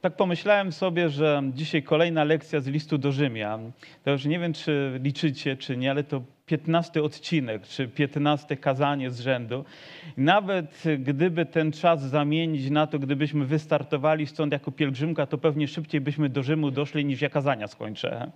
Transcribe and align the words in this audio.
Tak 0.00 0.16
pomyślałem 0.16 0.72
sobie, 0.72 1.08
że 1.08 1.42
dzisiaj 1.54 1.82
kolejna 1.82 2.24
lekcja 2.24 2.60
z 2.60 2.66
listu 2.66 2.98
do 2.98 3.12
Rzymian. 3.12 3.72
To 4.04 4.10
już 4.10 4.24
nie 4.24 4.38
wiem, 4.38 4.52
czy 4.52 5.00
liczycie, 5.02 5.56
czy 5.56 5.76
nie, 5.76 5.90
ale 5.90 6.04
to 6.04 6.22
15 6.46 7.02
odcinek, 7.02 7.66
czy 7.66 7.88
15 7.88 8.56
kazanie 8.56 9.10
z 9.10 9.20
rzędu. 9.20 9.64
Nawet 10.16 10.82
gdyby 10.98 11.46
ten 11.46 11.72
czas 11.72 12.02
zamienić 12.02 12.70
na 12.70 12.86
to, 12.86 12.98
gdybyśmy 12.98 13.44
wystartowali 13.44 14.26
stąd 14.26 14.52
jako 14.52 14.72
pielgrzymka, 14.72 15.26
to 15.26 15.38
pewnie 15.38 15.68
szybciej 15.68 16.00
byśmy 16.00 16.28
do 16.28 16.42
Rzymu 16.42 16.70
doszli, 16.70 17.04
niż 17.04 17.20
ja 17.20 17.28
kazania 17.28 17.66
skończę. 17.66 18.30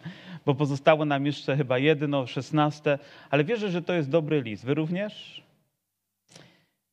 Bo 0.46 0.54
pozostało 0.54 1.04
nam 1.04 1.26
jeszcze 1.26 1.56
chyba 1.56 1.79
jedno, 1.79 2.26
16, 2.26 2.98
ale 3.30 3.44
wierzę, 3.44 3.70
że 3.70 3.82
to 3.82 3.92
jest 3.92 4.10
dobry 4.10 4.42
list. 4.42 4.64
Wy 4.64 4.74
również? 4.74 5.42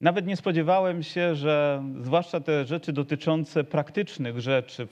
Nawet 0.01 0.27
nie 0.27 0.35
spodziewałem 0.35 1.03
się, 1.03 1.35
że 1.35 1.83
zwłaszcza 2.01 2.39
te 2.39 2.65
rzeczy 2.65 2.93
dotyczące 2.93 3.63
praktycznych 3.63 4.39
rzeczy, 4.39 4.87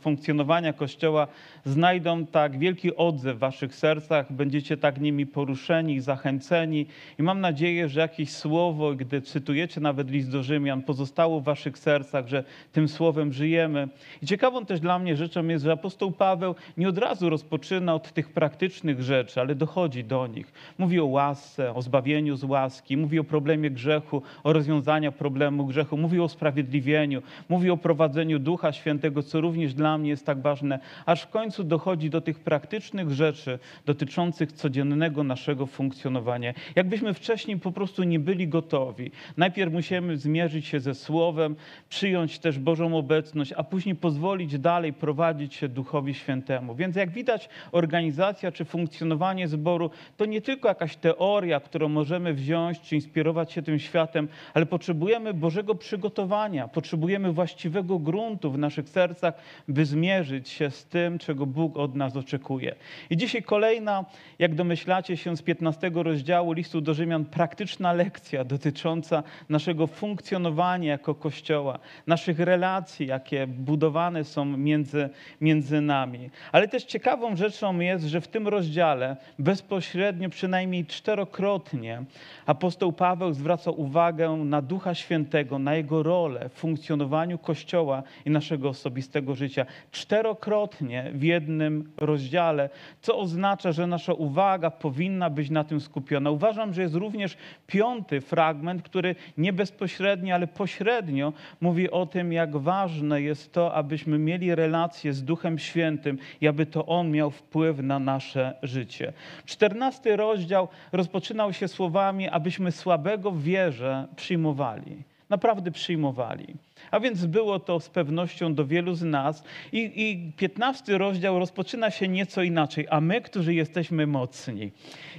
funkcjonowania 0.00 0.72
Kościoła, 0.72 1.26
znajdą 1.64 2.26
tak 2.26 2.58
wielki 2.58 2.96
odzew 2.96 3.36
w 3.36 3.38
waszych 3.38 3.74
sercach, 3.74 4.32
będziecie 4.32 4.76
tak 4.76 5.00
nimi 5.00 5.26
poruszeni, 5.26 6.00
zachęceni. 6.00 6.86
I 7.18 7.22
mam 7.22 7.40
nadzieję, 7.40 7.88
że 7.88 8.00
jakieś 8.00 8.30
słowo, 8.30 8.94
gdy 8.94 9.22
cytujecie 9.22 9.80
nawet 9.80 10.10
list 10.10 10.30
do 10.30 10.42
Rzymian, 10.42 10.82
pozostało 10.82 11.40
w 11.40 11.44
waszych 11.44 11.78
sercach, 11.78 12.28
że 12.28 12.44
tym 12.72 12.88
słowem 12.88 13.32
żyjemy. 13.32 13.88
I 14.22 14.26
ciekawą 14.26 14.66
też 14.66 14.80
dla 14.80 14.98
mnie 14.98 15.16
rzeczą 15.16 15.48
jest, 15.48 15.64
że 15.64 15.72
apostoł 15.72 16.12
Paweł 16.12 16.54
nie 16.76 16.88
od 16.88 16.98
razu 16.98 17.30
rozpoczyna 17.30 17.94
od 17.94 18.12
tych 18.12 18.32
praktycznych 18.32 19.02
rzeczy, 19.02 19.40
ale 19.40 19.54
dochodzi 19.54 20.04
do 20.04 20.26
nich. 20.26 20.52
Mówi 20.78 21.00
o 21.00 21.06
łasce, 21.06 21.74
o 21.74 21.82
zbawieniu 21.82 22.36
z 22.36 22.44
łaski, 22.44 22.96
mówi 22.96 23.18
o 23.18 23.24
problemie 23.24 23.70
grzechu, 23.70 24.22
o 24.44 24.52
rozwiązaniu 24.52 25.12
problemu 25.12 25.66
grzechu, 25.66 25.96
mówi 25.96 26.20
o 26.20 26.24
usprawiedliwieniu, 26.24 27.22
mówi 27.48 27.70
o 27.70 27.76
prowadzeniu 27.76 28.38
Ducha 28.38 28.72
Świętego, 28.72 29.22
co 29.22 29.40
również 29.40 29.74
dla 29.74 29.98
mnie 29.98 30.10
jest 30.10 30.26
tak 30.26 30.42
ważne, 30.42 30.78
aż 31.06 31.22
w 31.22 31.28
końcu 31.28 31.64
dochodzi 31.64 32.10
do 32.10 32.20
tych 32.20 32.38
praktycznych 32.38 33.10
rzeczy 33.10 33.58
dotyczących 33.86 34.52
codziennego 34.52 35.24
naszego 35.24 35.66
funkcjonowania. 35.66 36.54
Jakbyśmy 36.76 37.14
wcześniej 37.14 37.58
po 37.58 37.72
prostu 37.72 38.02
nie 38.02 38.18
byli 38.18 38.48
gotowi. 38.48 39.10
Najpierw 39.36 39.72
musimy 39.72 40.16
zmierzyć 40.16 40.66
się 40.66 40.80
ze 40.80 40.94
Słowem, 40.94 41.56
przyjąć 41.88 42.38
też 42.38 42.58
Bożą 42.58 42.96
obecność, 42.96 43.52
a 43.56 43.64
później 43.64 43.94
pozwolić 43.94 44.58
dalej 44.58 44.92
prowadzić 44.92 45.54
się 45.54 45.68
Duchowi 45.68 46.14
Świętemu. 46.14 46.74
Więc 46.74 46.96
jak 46.96 47.10
widać, 47.10 47.48
organizacja 47.72 48.52
czy 48.52 48.64
funkcjonowanie 48.64 49.48
zboru 49.48 49.90
to 50.16 50.24
nie 50.24 50.40
tylko 50.40 50.68
jakaś 50.68 50.96
teoria, 50.96 51.60
którą 51.60 51.88
możemy 51.88 52.34
wziąć 52.34 52.80
czy 52.80 52.94
inspirować 52.94 53.52
się 53.52 53.62
tym 53.62 53.78
światem, 53.78 54.28
ale 54.54 54.66
potrzebujemy 54.66 55.34
Bożego 55.34 55.74
przygotowania, 55.74 56.68
potrzebujemy 56.68 57.32
właściwego 57.32 57.98
gruntu 57.98 58.50
w 58.50 58.58
naszych 58.58 58.88
sercach, 58.88 59.34
by 59.68 59.84
zmierzyć 59.84 60.48
się 60.48 60.70
z 60.70 60.84
tym, 60.84 61.18
czego 61.18 61.46
Bóg 61.46 61.76
od 61.76 61.94
nas 61.94 62.16
oczekuje. 62.16 62.74
I 63.10 63.16
dzisiaj 63.16 63.42
kolejna, 63.42 64.04
jak 64.38 64.54
domyślacie 64.54 65.16
się 65.16 65.36
z 65.36 65.42
15 65.42 65.90
rozdziału 65.94 66.52
listu 66.52 66.80
do 66.80 66.94
Rzymian, 66.94 67.24
praktyczna 67.24 67.92
lekcja 67.92 68.44
dotycząca 68.44 69.22
naszego 69.48 69.86
funkcjonowania 69.86 70.90
jako 70.90 71.14
Kościoła, 71.14 71.78
naszych 72.06 72.38
relacji, 72.38 73.06
jakie 73.06 73.46
budowane 73.46 74.24
są 74.24 74.44
między, 74.44 75.08
między 75.40 75.80
nami. 75.80 76.30
Ale 76.52 76.68
też 76.68 76.84
ciekawą 76.84 77.36
rzeczą 77.36 77.80
jest, 77.80 78.04
że 78.04 78.20
w 78.20 78.28
tym 78.28 78.48
rozdziale 78.48 79.16
bezpośrednio, 79.38 80.28
przynajmniej 80.28 80.86
czterokrotnie, 80.86 82.02
apostoł 82.46 82.92
Paweł 82.92 83.32
zwraca 83.32 83.70
uwagę 83.70 84.19
na 84.28 84.62
Ducha 84.62 84.94
Świętego, 84.94 85.58
na 85.58 85.74
Jego 85.74 86.02
rolę 86.02 86.48
w 86.48 86.52
funkcjonowaniu 86.52 87.38
Kościoła 87.38 88.02
i 88.24 88.30
naszego 88.30 88.68
osobistego 88.68 89.34
życia. 89.34 89.66
Czterokrotnie 89.90 91.10
w 91.14 91.22
jednym 91.22 91.92
rozdziale, 91.96 92.70
co 93.00 93.18
oznacza, 93.18 93.72
że 93.72 93.86
nasza 93.86 94.12
uwaga 94.12 94.70
powinna 94.70 95.30
być 95.30 95.50
na 95.50 95.64
tym 95.64 95.80
skupiona. 95.80 96.30
Uważam, 96.30 96.74
że 96.74 96.82
jest 96.82 96.94
również 96.94 97.36
piąty 97.66 98.20
fragment, 98.20 98.82
który 98.82 99.14
nie 99.38 99.52
bezpośrednio, 99.52 100.34
ale 100.34 100.46
pośrednio 100.46 101.32
mówi 101.60 101.90
o 101.90 102.06
tym, 102.06 102.32
jak 102.32 102.56
ważne 102.56 103.22
jest 103.22 103.52
to, 103.52 103.74
abyśmy 103.74 104.18
mieli 104.18 104.54
relację 104.54 105.12
z 105.12 105.24
Duchem 105.24 105.58
Świętym 105.58 106.18
i 106.40 106.48
aby 106.48 106.66
to 106.66 106.86
On 106.86 107.10
miał 107.10 107.30
wpływ 107.30 107.78
na 107.78 107.98
nasze 107.98 108.54
życie. 108.62 109.12
Czternasty 109.44 110.16
rozdział 110.16 110.68
rozpoczynał 110.92 111.52
się 111.52 111.68
słowami, 111.68 112.28
abyśmy 112.28 112.72
słabego 112.72 113.30
w 113.30 113.42
wierze 113.42 114.06
przyjmowali. 114.16 115.02
Naprawdę 115.30 115.70
przyjmowali. 115.70 116.54
A 116.90 117.00
więc 117.00 117.26
było 117.26 117.60
to 117.60 117.80
z 117.80 117.88
pewnością 117.88 118.54
do 118.54 118.66
wielu 118.66 118.94
z 118.94 119.02
nas. 119.02 119.44
I, 119.72 119.92
I 119.96 120.32
15 120.36 120.98
rozdział 120.98 121.38
rozpoczyna 121.38 121.90
się 121.90 122.08
nieco 122.08 122.42
inaczej. 122.42 122.86
A 122.90 123.00
my, 123.00 123.20
którzy 123.20 123.54
jesteśmy 123.54 124.06
mocni. 124.06 124.72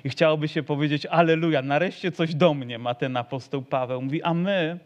I 0.04 0.10
chciałoby 0.10 0.48
się 0.48 0.64
powiedzieć, 0.64 1.06
aleluja, 1.06 1.62
nareszcie 1.62 2.12
coś 2.12 2.36
do 2.36 2.54
mnie 2.54 2.80
ma 2.80 2.96
ten 2.96 3.18
apostoł 3.18 3.62
Paweł. 3.62 4.02
Mówi, 4.02 4.24
a 4.24 4.34
my, 4.34 4.80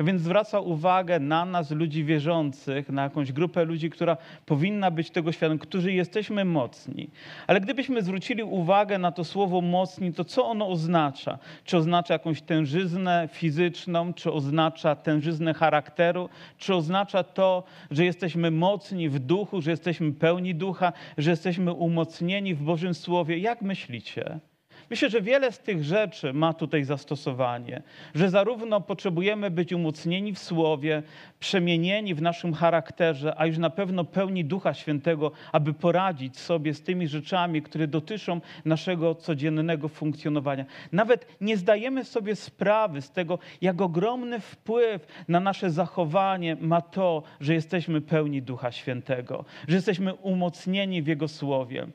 więc 0.00 0.22
zwraca 0.22 0.60
uwagę 0.60 1.20
na 1.20 1.44
nas, 1.44 1.70
ludzi 1.70 2.04
wierzących, 2.04 2.88
na 2.88 3.02
jakąś 3.02 3.32
grupę 3.32 3.64
ludzi, 3.64 3.90
która 3.90 4.16
powinna 4.46 4.90
być 4.90 5.10
tego 5.10 5.32
świadoma, 5.32 5.60
którzy 5.60 5.92
jesteśmy 5.92 6.44
mocni. 6.44 7.10
Ale 7.46 7.60
gdybyśmy 7.60 8.02
zwrócili 8.02 8.42
uwagę 8.42 8.98
na 8.98 9.12
to 9.12 9.24
słowo 9.24 9.60
mocni, 9.60 10.12
to 10.12 10.24
co 10.24 10.46
ono 10.46 10.68
oznacza? 10.68 11.38
Czy 11.64 11.76
oznacza 11.76 12.14
jakąś 12.14 12.42
tężyznę 12.42 13.28
fizyczną, 13.32 14.14
czy 14.14 14.32
oznacza 14.32 14.96
tężyznę 14.96 15.54
charakteru, 15.54 16.28
czy 16.58 16.74
oznacza 16.74 17.22
to, 17.22 17.64
że 17.90 18.04
jesteśmy 18.04 18.50
mocni 18.50 19.08
w 19.08 19.18
duchu, 19.18 19.60
że 19.60 19.70
jesteśmy 19.70 20.12
pełni 20.12 20.54
ducha, 20.54 20.92
że 21.18 21.30
jesteśmy 21.30 21.72
umocnieni 21.72 22.54
w 22.54 22.62
Bożym 22.62 22.94
Słowie? 22.94 23.38
Jak 23.38 23.62
myślicie? 23.62 24.40
Myślę, 24.90 25.10
że 25.10 25.20
wiele 25.20 25.52
z 25.52 25.58
tych 25.58 25.84
rzeczy 25.84 26.32
ma 26.32 26.54
tutaj 26.54 26.84
zastosowanie, 26.84 27.82
że 28.14 28.30
zarówno 28.30 28.80
potrzebujemy 28.80 29.50
być 29.50 29.72
umocnieni 29.72 30.34
w 30.34 30.38
słowie, 30.38 31.02
przemienieni 31.40 32.14
w 32.14 32.22
naszym 32.22 32.54
charakterze, 32.54 33.34
a 33.36 33.46
już 33.46 33.58
na 33.58 33.70
pewno 33.70 34.04
pełni 34.04 34.44
Ducha 34.44 34.74
Świętego, 34.74 35.32
aby 35.52 35.74
poradzić 35.74 36.38
sobie 36.38 36.74
z 36.74 36.82
tymi 36.82 37.08
rzeczami, 37.08 37.62
które 37.62 37.86
dotyczą 37.86 38.40
naszego 38.64 39.14
codziennego 39.14 39.88
funkcjonowania. 39.88 40.64
Nawet 40.92 41.26
nie 41.40 41.56
zdajemy 41.56 42.04
sobie 42.04 42.36
sprawy 42.36 43.02
z 43.02 43.10
tego, 43.10 43.38
jak 43.60 43.80
ogromny 43.80 44.40
wpływ 44.40 45.06
na 45.28 45.40
nasze 45.40 45.70
zachowanie 45.70 46.56
ma 46.60 46.80
to, 46.80 47.22
że 47.40 47.54
jesteśmy 47.54 48.00
pełni 48.00 48.42
Ducha 48.42 48.72
Świętego, 48.72 49.44
że 49.68 49.76
jesteśmy 49.76 50.14
umocnieni 50.14 51.02
w 51.02 51.06
Jego 51.06 51.28
słowie. 51.28 51.86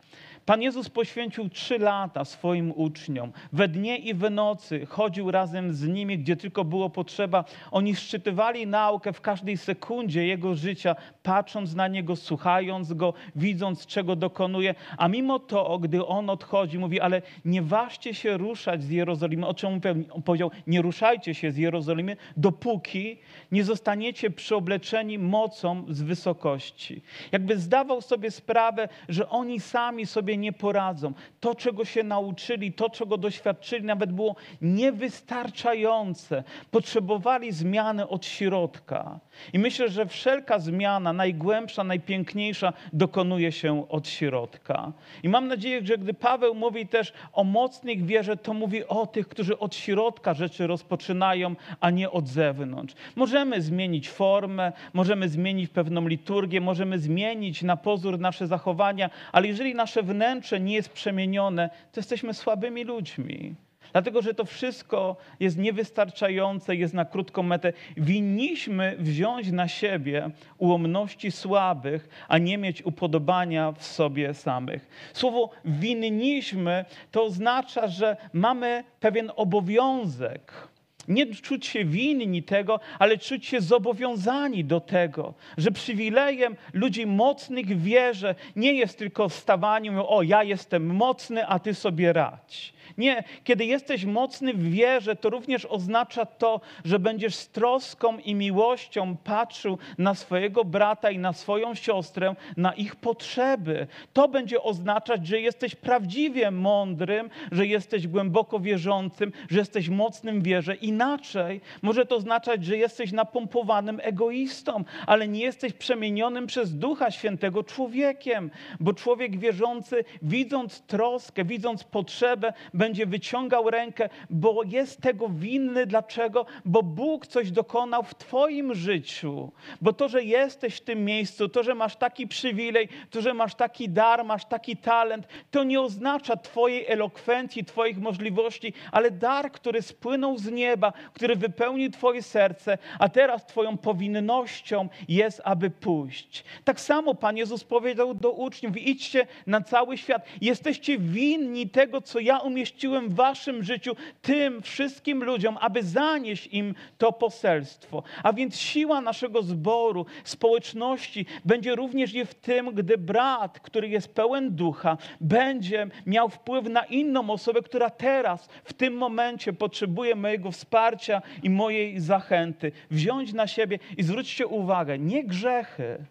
Pan 0.49 0.61
Jezus 0.61 0.89
poświęcił 0.89 1.49
trzy 1.49 1.79
lata 1.79 2.25
swoim 2.25 2.73
uczniom. 2.75 3.31
We 3.53 3.67
dnie 3.67 3.97
i 3.97 4.13
w 4.13 4.29
nocy 4.31 4.85
chodził 4.85 5.31
razem 5.31 5.73
z 5.73 5.87
nimi, 5.87 6.19
gdzie 6.19 6.35
tylko 6.35 6.65
było 6.65 6.89
potrzeba. 6.89 7.45
Oni 7.71 7.95
szczytywali 7.95 8.67
naukę 8.67 9.13
w 9.13 9.21
każdej 9.21 9.57
sekundzie 9.57 10.27
Jego 10.27 10.55
życia, 10.55 10.95
patrząc 11.23 11.75
na 11.75 11.87
Niego, 11.87 12.15
słuchając 12.15 12.93
Go, 12.93 13.13
widząc, 13.35 13.85
czego 13.85 14.15
dokonuje. 14.15 14.75
A 14.97 15.07
mimo 15.07 15.39
to, 15.39 15.79
gdy 15.79 16.05
On 16.05 16.29
odchodzi, 16.29 16.79
mówi, 16.79 17.01
ale 17.01 17.21
nie 17.45 17.61
ważcie 17.61 18.13
się 18.13 18.37
ruszać 18.37 18.83
z 18.83 18.89
Jerozolimy. 18.89 19.47
O 19.47 19.53
czym 19.53 19.81
on 20.11 20.21
powiedział? 20.21 20.51
Nie 20.67 20.81
ruszajcie 20.81 21.33
się 21.33 21.51
z 21.51 21.57
Jerozolimy, 21.57 22.17
dopóki 22.37 23.17
nie 23.51 23.63
zostaniecie 23.63 24.29
przyobleczeni 24.29 25.19
mocą 25.19 25.85
z 25.89 26.01
wysokości. 26.01 27.01
Jakby 27.31 27.57
zdawał 27.57 28.01
sobie 28.01 28.31
sprawę, 28.31 28.89
że 29.09 29.29
oni 29.29 29.59
sami 29.59 30.05
sobie 30.05 30.38
nie 30.39 30.53
poradzą. 30.53 31.13
To, 31.39 31.55
czego 31.55 31.85
się 31.85 32.03
nauczyli, 32.03 32.73
to, 32.73 32.89
czego 32.89 33.17
doświadczyli, 33.17 33.85
nawet 33.85 34.11
było 34.11 34.35
niewystarczające. 34.61 36.43
Potrzebowali 36.71 37.51
zmiany 37.51 38.07
od 38.07 38.25
środka. 38.25 39.19
I 39.53 39.59
myślę, 39.59 39.89
że 39.89 40.05
wszelka 40.05 40.59
zmiana, 40.59 41.13
najgłębsza, 41.13 41.83
najpiękniejsza, 41.83 42.73
dokonuje 42.93 43.51
się 43.51 43.89
od 43.89 44.07
środka. 44.07 44.91
I 45.23 45.29
mam 45.29 45.47
nadzieję, 45.47 45.81
że 45.85 45.97
gdy 45.97 46.13
Paweł 46.13 46.55
mówi 46.55 46.87
też 46.87 47.13
o 47.33 47.43
mocnych 47.43 48.05
wierze, 48.05 48.37
to 48.37 48.53
mówi 48.53 48.87
o 48.87 49.07
tych, 49.07 49.27
którzy 49.27 49.59
od 49.59 49.75
środka 49.75 50.33
rzeczy 50.33 50.67
rozpoczynają, 50.67 51.55
a 51.79 51.89
nie 51.89 52.11
od 52.11 52.27
zewnątrz. 52.27 52.95
Możemy 53.15 53.61
zmienić 53.61 54.09
formę, 54.09 54.71
możemy 54.93 55.29
zmienić 55.29 55.69
pewną 55.69 56.07
liturgię, 56.07 56.61
możemy 56.61 56.99
zmienić 56.99 57.61
na 57.63 57.77
pozór 57.77 58.19
nasze 58.19 58.47
zachowania, 58.47 59.09
ale 59.31 59.47
jeżeli 59.47 59.75
nasze 59.75 60.03
wnętrze, 60.03 60.59
nie 60.59 60.73
jest 60.73 60.89
przemienione, 60.89 61.69
to 61.91 61.99
jesteśmy 61.99 62.33
słabymi 62.33 62.83
ludźmi. 62.83 63.55
Dlatego, 63.91 64.21
że 64.21 64.33
to 64.33 64.45
wszystko 64.45 65.15
jest 65.39 65.57
niewystarczające, 65.57 66.75
jest 66.75 66.93
na 66.93 67.05
krótką 67.05 67.43
metę. 67.43 67.73
Winniśmy 67.97 68.95
wziąć 68.99 69.51
na 69.51 69.67
siebie 69.67 70.29
ułomności 70.57 71.31
słabych, 71.31 72.25
a 72.27 72.37
nie 72.37 72.57
mieć 72.57 72.85
upodobania 72.85 73.71
w 73.71 73.83
sobie 73.83 74.33
samych. 74.33 75.11
Słowo 75.13 75.49
winniśmy 75.65 76.85
to 77.11 77.23
oznacza, 77.23 77.87
że 77.87 78.17
mamy 78.33 78.83
pewien 78.99 79.31
obowiązek 79.35 80.69
Nie 81.07 81.35
czuć 81.35 81.65
się 81.65 81.85
winni 81.85 82.43
tego, 82.43 82.79
ale 82.99 83.17
czuć 83.17 83.45
się 83.45 83.61
zobowiązani 83.61 84.65
do 84.65 84.79
tego, 84.79 85.33
że 85.57 85.71
przywilejem 85.71 86.55
ludzi 86.73 87.05
mocnych 87.05 87.65
w 87.65 87.83
wierze 87.83 88.35
nie 88.55 88.73
jest 88.73 88.97
tylko 88.97 89.29
wstawanie, 89.29 90.01
o 90.01 90.23
ja 90.23 90.43
jestem 90.43 90.95
mocny, 90.95 91.47
a 91.47 91.59
ty 91.59 91.73
sobie 91.73 92.13
radź. 92.13 92.73
Nie, 92.97 93.23
kiedy 93.43 93.65
jesteś 93.65 94.05
mocny 94.05 94.53
w 94.53 94.71
wierze, 94.71 95.15
to 95.15 95.29
również 95.29 95.65
oznacza 95.65 96.25
to, 96.25 96.61
że 96.85 96.99
będziesz 96.99 97.35
z 97.35 97.49
troską 97.49 98.17
i 98.17 98.35
miłością 98.35 99.17
patrzył 99.17 99.77
na 99.97 100.15
swojego 100.15 100.65
brata 100.65 101.11
i 101.11 101.17
na 101.17 101.33
swoją 101.33 101.75
siostrę, 101.75 102.35
na 102.57 102.73
ich 102.73 102.95
potrzeby. 102.95 103.87
To 104.13 104.27
będzie 104.27 104.63
oznaczać, 104.63 105.27
że 105.27 105.41
jesteś 105.41 105.75
prawdziwie 105.75 106.51
mądrym, 106.51 107.29
że 107.51 107.67
jesteś 107.67 108.07
głęboko 108.07 108.59
wierzącym, 108.59 109.31
że 109.49 109.59
jesteś 109.59 109.89
mocnym 109.89 110.41
w 110.41 110.43
wierze. 110.43 110.75
Inaczej 110.75 111.61
może 111.81 112.05
to 112.05 112.15
oznaczać, 112.15 112.65
że 112.65 112.77
jesteś 112.77 113.11
napompowanym 113.11 113.99
egoistą, 114.03 114.83
ale 115.07 115.27
nie 115.27 115.39
jesteś 115.39 115.73
przemienionym 115.73 116.47
przez 116.47 116.77
Ducha 116.77 117.11
Świętego 117.11 117.63
człowiekiem, 117.63 118.51
bo 118.79 118.93
człowiek 118.93 119.39
wierzący, 119.39 120.03
widząc 120.21 120.81
troskę, 120.81 121.45
widząc 121.45 121.83
potrzebę, 121.83 122.53
będzie 122.79 123.05
wyciągał 123.05 123.69
rękę, 123.69 124.09
bo 124.29 124.63
jest 124.65 125.01
tego 125.01 125.29
winny. 125.29 125.85
Dlaczego? 125.85 126.45
Bo 126.65 126.83
Bóg 126.83 127.27
coś 127.27 127.51
dokonał 127.51 128.03
w 128.03 128.15
Twoim 128.15 128.75
życiu. 128.75 129.51
Bo 129.81 129.93
to, 129.93 130.09
że 130.09 130.23
jesteś 130.23 130.75
w 130.75 130.81
tym 130.81 131.05
miejscu, 131.05 131.49
to, 131.49 131.63
że 131.63 131.75
masz 131.75 131.95
taki 131.95 132.27
przywilej, 132.27 132.87
to, 133.09 133.21
że 133.21 133.33
masz 133.33 133.55
taki 133.55 133.89
dar, 133.89 134.25
masz 134.25 134.45
taki 134.45 134.77
talent, 134.77 135.27
to 135.51 135.63
nie 135.63 135.81
oznacza 135.81 136.37
Twojej 136.37 136.87
elokwencji, 136.87 137.65
Twoich 137.65 137.97
możliwości, 137.97 138.73
ale 138.91 139.11
dar, 139.11 139.51
który 139.51 139.81
spłynął 139.81 140.37
z 140.37 140.51
nieba, 140.51 140.93
który 141.13 141.35
wypełnił 141.35 141.91
Twoje 141.91 142.23
serce, 142.23 142.77
a 142.99 143.09
teraz 143.09 143.45
Twoją 143.45 143.77
powinnością 143.77 144.89
jest, 145.07 145.41
aby 145.43 145.69
pójść. 145.69 146.43
Tak 146.63 146.79
samo 146.79 147.15
Pan 147.15 147.37
Jezus 147.37 147.63
powiedział 147.63 148.13
do 148.13 148.31
uczniów: 148.31 148.77
idźcie 148.77 149.27
na 149.47 149.61
cały 149.61 149.97
świat. 149.97 150.25
Jesteście 150.41 150.97
winni 150.97 151.69
tego, 151.69 152.01
co 152.01 152.19
ja 152.19 152.37
umieściłem 152.37 152.68
umieściłem 152.69 153.09
w 153.09 153.15
waszym 153.15 153.63
życiu 153.63 153.95
tym 154.21 154.61
wszystkim 154.61 155.23
ludziom, 155.23 155.57
aby 155.61 155.83
zanieść 155.83 156.47
im 156.47 156.75
to 156.97 157.11
poselstwo. 157.11 158.03
A 158.23 158.33
więc 158.33 158.59
siła 158.59 159.01
naszego 159.01 159.43
zboru, 159.43 160.05
społeczności 160.23 161.25
będzie 161.45 161.75
również 161.75 162.13
i 162.13 162.25
w 162.25 162.33
tym, 162.33 162.71
gdy 162.73 162.97
brat, 162.97 163.59
który 163.59 163.87
jest 163.89 164.13
pełen 164.13 164.55
ducha, 164.55 164.97
będzie 165.21 165.87
miał 166.05 166.29
wpływ 166.29 166.69
na 166.69 166.83
inną 166.83 167.29
osobę, 167.29 167.61
która 167.61 167.89
teraz, 167.89 168.49
w 168.63 168.73
tym 168.73 168.93
momencie 168.93 169.53
potrzebuje 169.53 170.15
mojego 170.15 170.51
wsparcia 170.51 171.21
i 171.43 171.49
mojej 171.49 171.99
zachęty. 171.99 172.71
Wziąć 172.91 173.33
na 173.33 173.47
siebie 173.47 173.79
i 173.97 174.03
zwróćcie 174.03 174.47
uwagę, 174.47 174.99
nie 174.99 175.23
grzechy, 175.23 176.05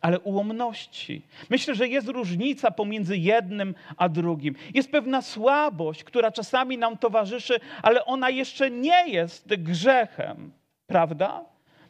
ale 0.00 0.20
ułomności. 0.20 1.22
Myślę, 1.50 1.74
że 1.74 1.88
jest 1.88 2.08
różnica 2.08 2.70
pomiędzy 2.70 3.16
jednym 3.16 3.74
a 3.96 4.08
drugim. 4.08 4.54
Jest 4.74 4.90
pewna 4.90 5.22
słabość, 5.22 6.04
która 6.04 6.30
czasami 6.30 6.78
nam 6.78 6.98
towarzyszy, 6.98 7.60
ale 7.82 8.04
ona 8.04 8.30
jeszcze 8.30 8.70
nie 8.70 9.08
jest 9.08 9.54
grzechem, 9.54 10.52
prawda? 10.86 11.44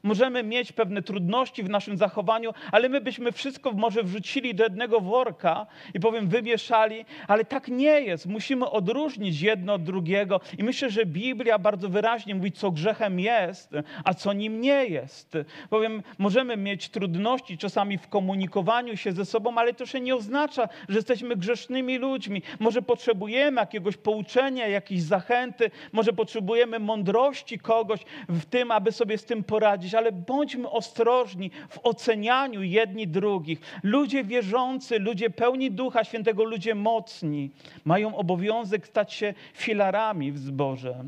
Możemy 0.08 0.42
mieć 0.42 0.72
pewne 0.72 1.02
trudności 1.02 1.62
w 1.62 1.70
naszym 1.70 1.96
zachowaniu, 1.96 2.54
ale 2.72 2.88
my 2.88 3.00
byśmy 3.00 3.32
wszystko 3.32 3.72
może 3.72 4.02
wrzucili 4.02 4.54
do 4.54 4.64
jednego 4.64 5.00
worka 5.00 5.66
i 5.94 6.00
powiem, 6.00 6.28
wymieszali, 6.28 7.04
ale 7.28 7.44
tak 7.44 7.68
nie 7.68 8.00
jest. 8.00 8.26
Musimy 8.26 8.70
odróżnić 8.70 9.40
jedno 9.40 9.74
od 9.74 9.82
drugiego. 9.82 10.40
I 10.58 10.64
myślę, 10.64 10.90
że 10.90 11.06
Biblia 11.06 11.58
bardzo 11.58 11.88
wyraźnie 11.88 12.34
mówi, 12.34 12.52
co 12.52 12.70
grzechem 12.70 13.20
jest, 13.20 13.70
a 14.04 14.14
co 14.14 14.32
nim 14.32 14.60
nie 14.60 14.86
jest. 14.86 15.36
Powiem, 15.70 16.02
możemy 16.18 16.56
mieć 16.56 16.88
trudności 16.88 17.58
czasami 17.58 17.98
w 17.98 18.08
komunikowaniu 18.08 18.96
się 18.96 19.12
ze 19.12 19.24
sobą, 19.24 19.58
ale 19.58 19.74
to 19.74 19.86
się 19.86 20.00
nie 20.00 20.16
oznacza, 20.16 20.68
że 20.88 20.96
jesteśmy 20.96 21.36
grzesznymi 21.36 21.98
ludźmi. 21.98 22.42
Może 22.58 22.82
potrzebujemy 22.82 23.60
jakiegoś 23.60 23.96
pouczenia, 23.96 24.66
jakiejś 24.68 25.02
zachęty, 25.02 25.70
może 25.92 26.12
potrzebujemy 26.12 26.78
mądrości 26.78 27.58
kogoś 27.58 28.00
w 28.28 28.44
tym, 28.44 28.70
aby 28.70 28.92
sobie 28.92 29.18
z 29.18 29.24
tym 29.24 29.44
poradzić 29.44 29.97
ale 29.98 30.12
bądźmy 30.12 30.70
ostrożni 30.70 31.50
w 31.68 31.78
ocenianiu 31.82 32.62
jedni 32.62 33.08
drugich. 33.08 33.60
Ludzie 33.82 34.24
wierzący, 34.24 34.98
ludzie 34.98 35.30
pełni 35.30 35.70
Ducha 35.70 36.04
Świętego, 36.04 36.44
ludzie 36.44 36.74
mocni 36.74 37.50
mają 37.84 38.16
obowiązek 38.16 38.86
stać 38.86 39.12
się 39.12 39.34
filarami 39.54 40.32
w 40.32 40.38
zborze. 40.38 41.04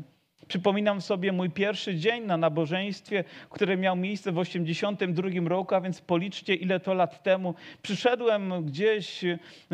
Przypominam 0.47 1.01
sobie 1.01 1.31
mój 1.31 1.49
pierwszy 1.49 1.95
dzień 1.95 2.25
na 2.25 2.37
nabożeństwie, 2.37 3.23
które 3.49 3.77
miał 3.77 3.95
miejsce 3.95 4.31
w 4.31 4.35
1982 4.35 5.49
roku, 5.49 5.75
a 5.75 5.81
więc 5.81 6.01
policzcie 6.01 6.55
ile 6.55 6.79
to 6.79 6.93
lat 6.93 7.23
temu. 7.23 7.55
Przyszedłem 7.81 8.65
gdzieś 8.65 9.21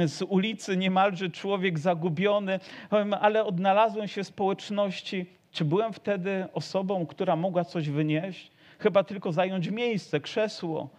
z 0.06 0.22
ulicy, 0.22 0.78
niemalże 0.78 1.30
człowiek 1.30 1.80
zagubiony, 1.80 2.60
ale 3.22 3.46
odnalazłem 3.46 4.08
się 4.08 4.24
w 4.24 4.28
społeczności. 4.28 5.26
Czy 5.52 5.66
byłem 5.66 5.94
wtedy 5.94 6.46
osobą, 6.54 7.06
która 7.06 7.36
mogła 7.36 7.64
coś 7.66 7.90
wynieść? 7.90 8.52
Chyba 8.80 9.04
tylko 9.04 9.32
zająć 9.32 9.70
miejsce, 9.70 10.20
krzesło. 10.20 10.90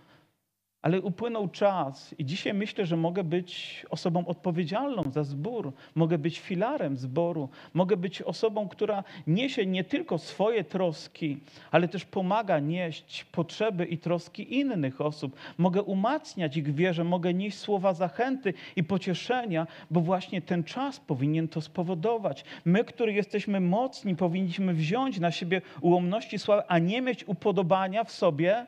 Ale 0.83 1.01
upłynął 1.01 1.49
czas 1.49 2.15
i 2.19 2.25
dzisiaj 2.25 2.55
myślę, 2.55 2.87
że 2.87 2.97
mogę 2.97 3.25
być 3.25 3.87
osobą 3.91 4.27
odpowiedzialną 4.27 5.03
za 5.11 5.25
zbór, 5.25 5.73
mogę 5.95 6.19
być 6.19 6.39
filarem 6.39 6.97
zboru, 6.97 7.49
mogę 7.75 7.97
być 7.97 8.23
osobą, 8.23 8.69
która 8.69 9.05
niesie 9.27 9.67
nie 9.67 9.85
tylko 9.85 10.19
swoje 10.19 10.65
troski, 10.65 11.41
ale 11.71 11.89
też 11.89 12.05
pomaga 12.05 12.59
nieść 12.59 13.25
potrzeby 13.25 13.85
i 13.85 13.99
troski 13.99 14.59
innych 14.59 15.01
osób. 15.01 15.37
Mogę 15.59 15.83
umacniać 15.83 16.57
ich 16.57 16.75
wierze, 16.75 17.05
mogę 17.05 17.35
nieść 17.35 17.59
słowa 17.59 17.95
zachęty 17.95 18.55
i 18.77 18.85
pocieszenia, 18.85 19.67
bo 19.91 20.01
właśnie 20.01 20.43
ten 20.43 20.65
czas 20.65 21.01
powinien 21.01 21.49
to 21.49 21.61
spowodować. 21.61 22.45
My, 22.65 22.85
którzy 22.85 23.13
jesteśmy 23.13 23.61
mocni, 23.61 24.17
powinniśmy 24.17 24.75
wziąć 24.75 25.21
na 25.21 25.31
siebie 25.31 25.63
ułomności 25.81 26.39
sławy, 26.39 26.63
a 26.69 26.79
nie 26.79 27.03
mieć 27.03 27.29
upodobania 27.29 28.05
w 28.05 28.13
sobie 28.13 28.67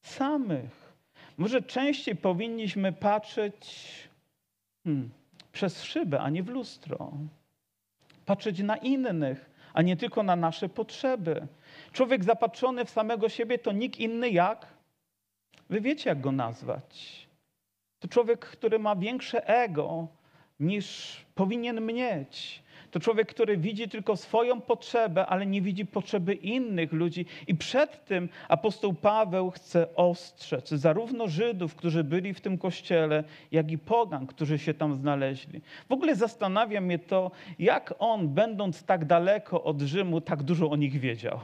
samych. 0.00 0.83
Może 1.36 1.62
częściej 1.62 2.16
powinniśmy 2.16 2.92
patrzeć 2.92 3.64
hmm, 4.84 5.10
przez 5.52 5.82
szybę, 5.82 6.20
a 6.20 6.30
nie 6.30 6.42
w 6.42 6.48
lustro. 6.48 7.12
Patrzeć 8.26 8.58
na 8.58 8.76
innych, 8.76 9.50
a 9.74 9.82
nie 9.82 9.96
tylko 9.96 10.22
na 10.22 10.36
nasze 10.36 10.68
potrzeby. 10.68 11.46
Człowiek 11.92 12.24
zapatrzony 12.24 12.84
w 12.84 12.90
samego 12.90 13.28
siebie 13.28 13.58
to 13.58 13.72
nikt 13.72 14.00
inny 14.00 14.30
jak? 14.30 14.66
Wy 15.70 15.80
wiecie, 15.80 16.10
jak 16.10 16.20
go 16.20 16.32
nazwać. 16.32 17.26
To 17.98 18.08
człowiek, 18.08 18.46
który 18.46 18.78
ma 18.78 18.96
większe 18.96 19.48
ego 19.48 20.08
niż 20.60 21.16
powinien 21.34 21.86
mieć. 21.86 22.63
To 22.94 23.00
człowiek, 23.00 23.28
który 23.28 23.56
widzi 23.56 23.88
tylko 23.88 24.16
swoją 24.16 24.60
potrzebę, 24.60 25.26
ale 25.26 25.46
nie 25.46 25.62
widzi 25.62 25.86
potrzeby 25.86 26.34
innych 26.34 26.92
ludzi. 26.92 27.26
I 27.46 27.54
przed 27.54 28.04
tym 28.04 28.28
apostoł 28.48 28.94
Paweł 28.94 29.50
chce 29.50 29.94
ostrzec 29.94 30.68
zarówno 30.68 31.28
Żydów, 31.28 31.74
którzy 31.74 32.04
byli 32.04 32.34
w 32.34 32.40
tym 32.40 32.58
kościele, 32.58 33.24
jak 33.52 33.70
i 33.70 33.78
pogan, 33.78 34.26
którzy 34.26 34.58
się 34.58 34.74
tam 34.74 34.94
znaleźli. 34.94 35.60
W 35.88 35.92
ogóle 35.92 36.16
zastanawia 36.16 36.80
mnie 36.80 36.98
to, 36.98 37.30
jak 37.58 37.94
on, 37.98 38.28
będąc 38.28 38.82
tak 38.82 39.04
daleko 39.04 39.64
od 39.64 39.80
Rzymu, 39.80 40.20
tak 40.20 40.42
dużo 40.42 40.70
o 40.70 40.76
nich 40.76 41.00
wiedział. 41.00 41.40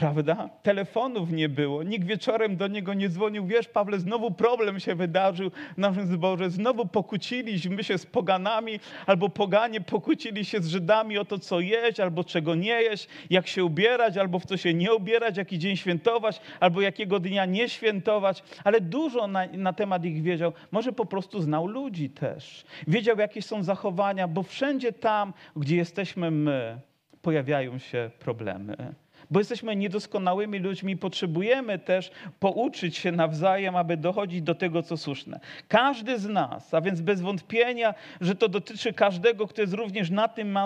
Prawda? 0.00 0.50
Telefonów 0.62 1.32
nie 1.32 1.48
było, 1.48 1.82
nikt 1.82 2.06
wieczorem 2.06 2.56
do 2.56 2.68
niego 2.68 2.94
nie 2.94 3.08
dzwonił. 3.08 3.46
Wiesz, 3.46 3.68
Pawle, 3.68 3.98
znowu 3.98 4.30
problem 4.30 4.80
się 4.80 4.94
wydarzył 4.94 5.50
w 5.50 5.78
naszym 5.78 6.06
zborze. 6.06 6.50
Znowu 6.50 6.86
pokłóciliśmy 6.86 7.84
się 7.84 7.98
z 7.98 8.06
poganami, 8.06 8.80
albo 9.06 9.28
poganie 9.28 9.80
pokłócili 9.80 10.44
się 10.44 10.60
z 10.60 10.68
Żydami 10.68 11.18
o 11.18 11.24
to, 11.24 11.38
co 11.38 11.60
jeść, 11.60 12.00
albo 12.00 12.24
czego 12.24 12.54
nie 12.54 12.82
jeść, 12.82 13.08
jak 13.30 13.46
się 13.46 13.64
ubierać, 13.64 14.16
albo 14.16 14.38
w 14.38 14.46
co 14.46 14.56
się 14.56 14.74
nie 14.74 14.94
ubierać, 14.94 15.36
jaki 15.36 15.58
dzień 15.58 15.76
świętować, 15.76 16.40
albo 16.60 16.80
jakiego 16.80 17.20
dnia 17.20 17.44
nie 17.44 17.68
świętować. 17.68 18.42
Ale 18.64 18.80
dużo 18.80 19.26
na, 19.26 19.46
na 19.46 19.72
temat 19.72 20.04
ich 20.04 20.22
wiedział. 20.22 20.52
Może 20.70 20.92
po 20.92 21.06
prostu 21.06 21.42
znał 21.42 21.66
ludzi 21.66 22.10
też. 22.10 22.64
Wiedział, 22.88 23.18
jakie 23.18 23.42
są 23.42 23.62
zachowania, 23.62 24.28
bo 24.28 24.42
wszędzie 24.42 24.92
tam, 24.92 25.32
gdzie 25.56 25.76
jesteśmy 25.76 26.30
my, 26.30 26.80
pojawiają 27.22 27.78
się 27.78 28.10
problemy 28.18 28.94
bo 29.30 29.38
jesteśmy 29.38 29.76
niedoskonałymi 29.76 30.58
ludźmi, 30.58 30.96
potrzebujemy 30.96 31.78
też 31.78 32.10
pouczyć 32.40 32.96
się 32.96 33.12
nawzajem, 33.12 33.76
aby 33.76 33.96
dochodzić 33.96 34.42
do 34.42 34.54
tego, 34.54 34.82
co 34.82 34.96
słuszne. 34.96 35.40
Każdy 35.68 36.18
z 36.18 36.28
nas, 36.28 36.74
a 36.74 36.80
więc 36.80 37.00
bez 37.00 37.20
wątpienia, 37.20 37.94
że 38.20 38.34
to 38.34 38.48
dotyczy 38.48 38.92
każdego, 38.92 39.46
kto 39.46 39.60
jest 39.60 39.74
również 39.74 40.10
na 40.10 40.28
tym, 40.28 40.58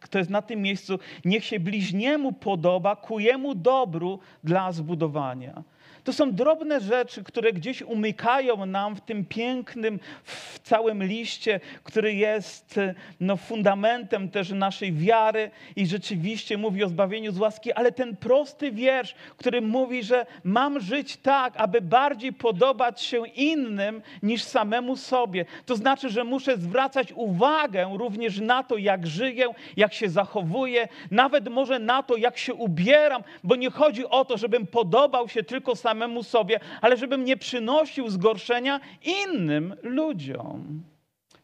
kto 0.00 0.18
jest 0.18 0.30
na 0.30 0.42
tym 0.42 0.62
miejscu, 0.62 0.98
niech 1.24 1.44
się 1.44 1.60
bliźniemu 1.60 2.32
podoba 2.32 2.96
ku 2.96 3.18
jemu 3.18 3.54
dobru 3.54 4.18
dla 4.44 4.72
zbudowania. 4.72 5.62
To 6.04 6.12
są 6.12 6.32
drobne 6.32 6.80
rzeczy, 6.80 7.24
które 7.24 7.52
gdzieś 7.52 7.82
umykają 7.82 8.66
nam 8.66 8.96
w 8.96 9.00
tym 9.00 9.24
pięknym, 9.24 10.00
w 10.24 10.58
całym 10.58 11.04
liście, 11.04 11.60
który 11.84 12.14
jest 12.14 12.80
no, 13.20 13.36
fundamentem 13.36 14.28
też 14.28 14.50
naszej 14.50 14.92
wiary 14.92 15.50
i 15.76 15.86
rzeczywiście 15.86 16.58
mówi 16.58 16.84
o 16.84 16.88
zbawieniu 16.88 17.32
z 17.32 17.38
łaski, 17.38 17.72
ale 17.72 17.92
ten 17.92 18.16
prosty 18.16 18.72
wiersz, 18.72 19.14
który 19.36 19.60
mówi, 19.60 20.02
że 20.02 20.26
mam 20.44 20.80
żyć 20.80 21.16
tak, 21.16 21.54
aby 21.56 21.80
bardziej 21.80 22.32
podobać 22.32 23.02
się 23.02 23.26
innym 23.26 24.02
niż 24.22 24.42
samemu 24.42 24.96
sobie. 24.96 25.44
To 25.66 25.76
znaczy, 25.76 26.08
że 26.08 26.24
muszę 26.24 26.56
zwracać 26.56 27.12
uwagę 27.12 27.90
również 27.96 28.40
na 28.40 28.62
to, 28.62 28.76
jak 28.76 29.06
żyję, 29.06 29.46
jak 29.76 29.94
się 29.94 30.08
zachowuję, 30.08 30.88
nawet 31.10 31.48
może 31.48 31.78
na 31.78 32.02
to, 32.02 32.16
jak 32.16 32.38
się 32.38 32.54
ubieram, 32.54 33.22
bo 33.44 33.56
nie 33.56 33.70
chodzi 33.70 34.06
o 34.06 34.24
to, 34.24 34.38
żebym 34.38 34.66
podobał 34.66 35.28
się 35.28 35.42
tylko 35.42 35.76
samemu 35.76 35.89
sobie, 36.22 36.60
ale 36.80 36.96
żebym 36.96 37.24
nie 37.24 37.36
przynosił 37.36 38.10
zgorszenia 38.10 38.80
innym 39.24 39.74
ludziom. 39.82 40.82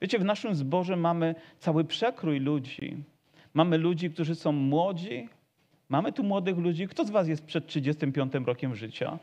Wiecie, 0.01 0.19
w 0.19 0.25
naszym 0.25 0.55
zborze 0.55 0.97
mamy 0.97 1.35
cały 1.59 1.85
przekrój 1.85 2.41
ludzi. 2.41 2.97
Mamy 3.55 3.79
ludzi, 3.79 4.11
którzy 4.11 4.35
są 4.35 4.53
młodzi. 4.53 5.29
Mamy 5.89 6.13
tu 6.13 6.25
młodych 6.25 6.59
ludzi. 6.59 6.89
Kto 6.89 7.05
z 7.05 7.11
Was 7.11 7.29
jest 7.29 7.45
przed 7.45 7.67
35 7.67 8.33
rokiem 8.47 8.75
życia? 8.75 9.19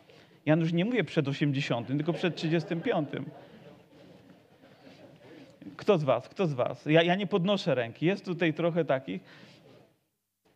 Ja 0.46 0.56
już 0.56 0.74
nie 0.74 0.86
mówię 0.86 1.04
przed 1.04 1.28
80, 1.28 1.88
tylko 1.88 2.14
przed 2.14 2.36
35. 2.36 3.10
Kto 5.78 5.98
z 5.98 6.04
Was? 6.04 6.30
Kto 6.30 6.48
z 6.48 6.54
Was? 6.54 6.86
Ja, 6.86 7.04
ja 7.04 7.16
nie 7.16 7.28
podnoszę 7.28 7.76
ręki. 7.76 8.06
Jest 8.06 8.26
tutaj 8.26 8.54
trochę 8.54 8.86
takich. 8.86 9.22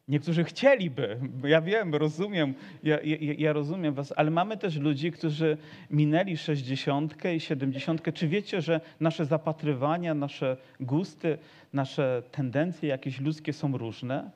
Niektórzy 0.07 0.43
chcieliby, 0.43 1.19
ja 1.43 1.61
wiem, 1.61 1.95
rozumiem, 1.95 2.53
ja, 2.83 2.99
ja, 3.01 3.33
ja, 3.37 3.53
rozumiem 3.53 3.93
was, 3.93 4.13
ale 4.15 4.31
mamy 4.31 4.57
też 4.57 4.75
ludzi, 4.75 5.11
którzy 5.11 5.57
minęli 5.89 6.37
60 6.37 7.25
i 7.35 7.39
70. 7.39 8.13
Czy 8.13 8.27
wiecie, 8.27 8.61
że 8.61 8.81
nasze 8.99 9.25
zapatrywania, 9.25 10.13
nasze 10.13 10.57
gusty, 10.79 11.37
nasze 11.73 12.23
tendencje 12.31 12.89
jakieś 12.89 13.21
ludzkie 13.21 13.53
są 13.53 13.77
różne? 13.77 14.31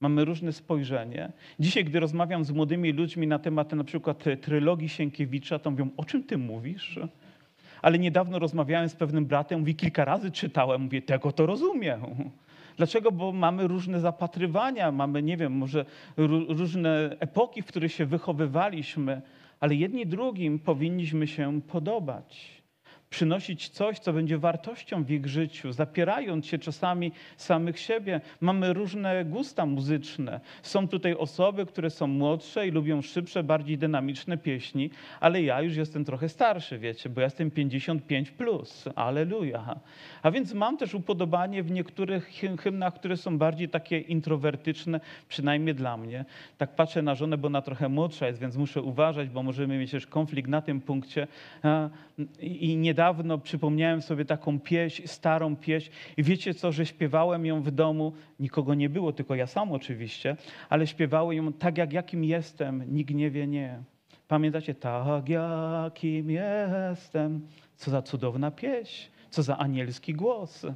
Mamy 0.00 0.24
różne 0.24 0.52
spojrzenie. 0.52 1.32
Dzisiaj, 1.60 1.84
gdy 1.84 2.00
rozmawiam 2.00 2.44
z 2.44 2.50
młodymi 2.50 2.92
ludźmi 2.92 3.26
na 3.26 3.38
temat 3.38 3.72
na 3.72 3.84
przykład 3.84 4.24
trylogii 4.40 4.88
Sienkiewicza, 4.88 5.58
to 5.58 5.70
mówią, 5.70 5.90
o 5.96 6.04
czym 6.04 6.24
ty 6.24 6.38
mówisz? 6.38 6.98
Ale 7.82 7.98
niedawno 7.98 8.38
rozmawiałem 8.38 8.88
z 8.88 8.96
pewnym 8.96 9.26
bratem, 9.26 9.60
mówi, 9.60 9.74
kilka 9.74 10.04
razy 10.04 10.30
czytałem, 10.30 10.82
mówię, 10.82 11.02
tego 11.02 11.32
to 11.32 11.46
rozumiem. 11.46 12.00
Dlaczego? 12.76 13.12
Bo 13.12 13.32
mamy 13.32 13.68
różne 13.68 14.00
zapatrywania, 14.00 14.92
mamy, 14.92 15.22
nie 15.22 15.36
wiem, 15.36 15.52
może 15.52 15.84
różne 16.48 17.16
epoki, 17.20 17.62
w 17.62 17.66
których 17.66 17.92
się 17.92 18.06
wychowywaliśmy, 18.06 19.22
ale 19.60 19.74
jedni 19.74 20.06
drugim 20.06 20.58
powinniśmy 20.58 21.26
się 21.26 21.60
podobać 21.60 22.53
przynosić 23.14 23.68
coś, 23.68 23.98
co 23.98 24.12
będzie 24.12 24.38
wartością 24.38 25.04
w 25.04 25.10
ich 25.10 25.26
życiu, 25.26 25.72
zapierając 25.72 26.46
się 26.46 26.58
czasami 26.58 27.12
samych 27.36 27.78
siebie. 27.78 28.20
Mamy 28.40 28.72
różne 28.72 29.24
gusta 29.24 29.66
muzyczne. 29.66 30.40
Są 30.62 30.88
tutaj 30.88 31.14
osoby, 31.14 31.66
które 31.66 31.90
są 31.90 32.06
młodsze 32.06 32.68
i 32.68 32.70
lubią 32.70 33.02
szybsze, 33.02 33.42
bardziej 33.42 33.78
dynamiczne 33.78 34.38
pieśni, 34.38 34.90
ale 35.20 35.42
ja 35.42 35.62
już 35.62 35.76
jestem 35.76 36.04
trochę 36.04 36.28
starszy, 36.28 36.78
wiecie, 36.78 37.08
bo 37.08 37.20
ja 37.20 37.26
jestem 37.26 37.50
55 37.50 38.30
plus. 38.30 38.88
Aleluja. 38.94 39.80
A 40.22 40.30
więc 40.30 40.54
mam 40.54 40.76
też 40.76 40.94
upodobanie 40.94 41.62
w 41.62 41.70
niektórych 41.70 42.30
hymnach, 42.60 42.94
które 42.94 43.16
są 43.16 43.38
bardziej 43.38 43.68
takie 43.68 43.98
introwertyczne, 43.98 45.00
przynajmniej 45.28 45.74
dla 45.74 45.96
mnie. 45.96 46.24
Tak 46.58 46.74
patrzę 46.76 47.02
na 47.02 47.14
żonę, 47.14 47.38
bo 47.38 47.46
ona 47.46 47.62
trochę 47.62 47.88
młodsza 47.88 48.26
jest, 48.26 48.40
więc 48.40 48.56
muszę 48.56 48.82
uważać, 48.82 49.28
bo 49.28 49.42
możemy 49.42 49.78
mieć 49.78 49.90
też 49.90 50.06
konflikt 50.06 50.48
na 50.48 50.62
tym 50.62 50.80
punkcie. 50.80 51.26
I 52.40 52.76
nie 52.76 52.94
da 52.94 53.03
niedawno 53.04 53.38
przypomniałem 53.38 54.02
sobie 54.02 54.24
taką 54.24 54.60
pieśń, 54.60 55.06
starą 55.06 55.56
pieśń 55.56 55.90
i 56.16 56.22
wiecie 56.22 56.54
co, 56.54 56.72
że 56.72 56.86
śpiewałem 56.86 57.46
ją 57.46 57.62
w 57.62 57.70
domu, 57.70 58.12
nikogo 58.40 58.74
nie 58.74 58.88
było, 58.88 59.12
tylko 59.12 59.34
ja 59.34 59.46
sam 59.46 59.72
oczywiście, 59.72 60.36
ale 60.68 60.86
śpiewałem 60.86 61.36
ją 61.36 61.52
tak 61.52 61.78
jak 61.78 61.92
jakim 61.92 62.24
jestem, 62.24 62.94
nikt 62.94 63.14
nie 63.14 63.30
wie 63.30 63.46
nie. 63.46 63.82
Pamiętacie, 64.28 64.74
tak 64.74 65.28
jakim 65.28 66.30
jestem, 66.30 67.46
co 67.76 67.90
za 67.90 68.02
cudowna 68.02 68.50
pieśń, 68.50 69.10
co 69.30 69.42
za 69.42 69.58
anielski 69.58 70.14
głos. 70.14 70.66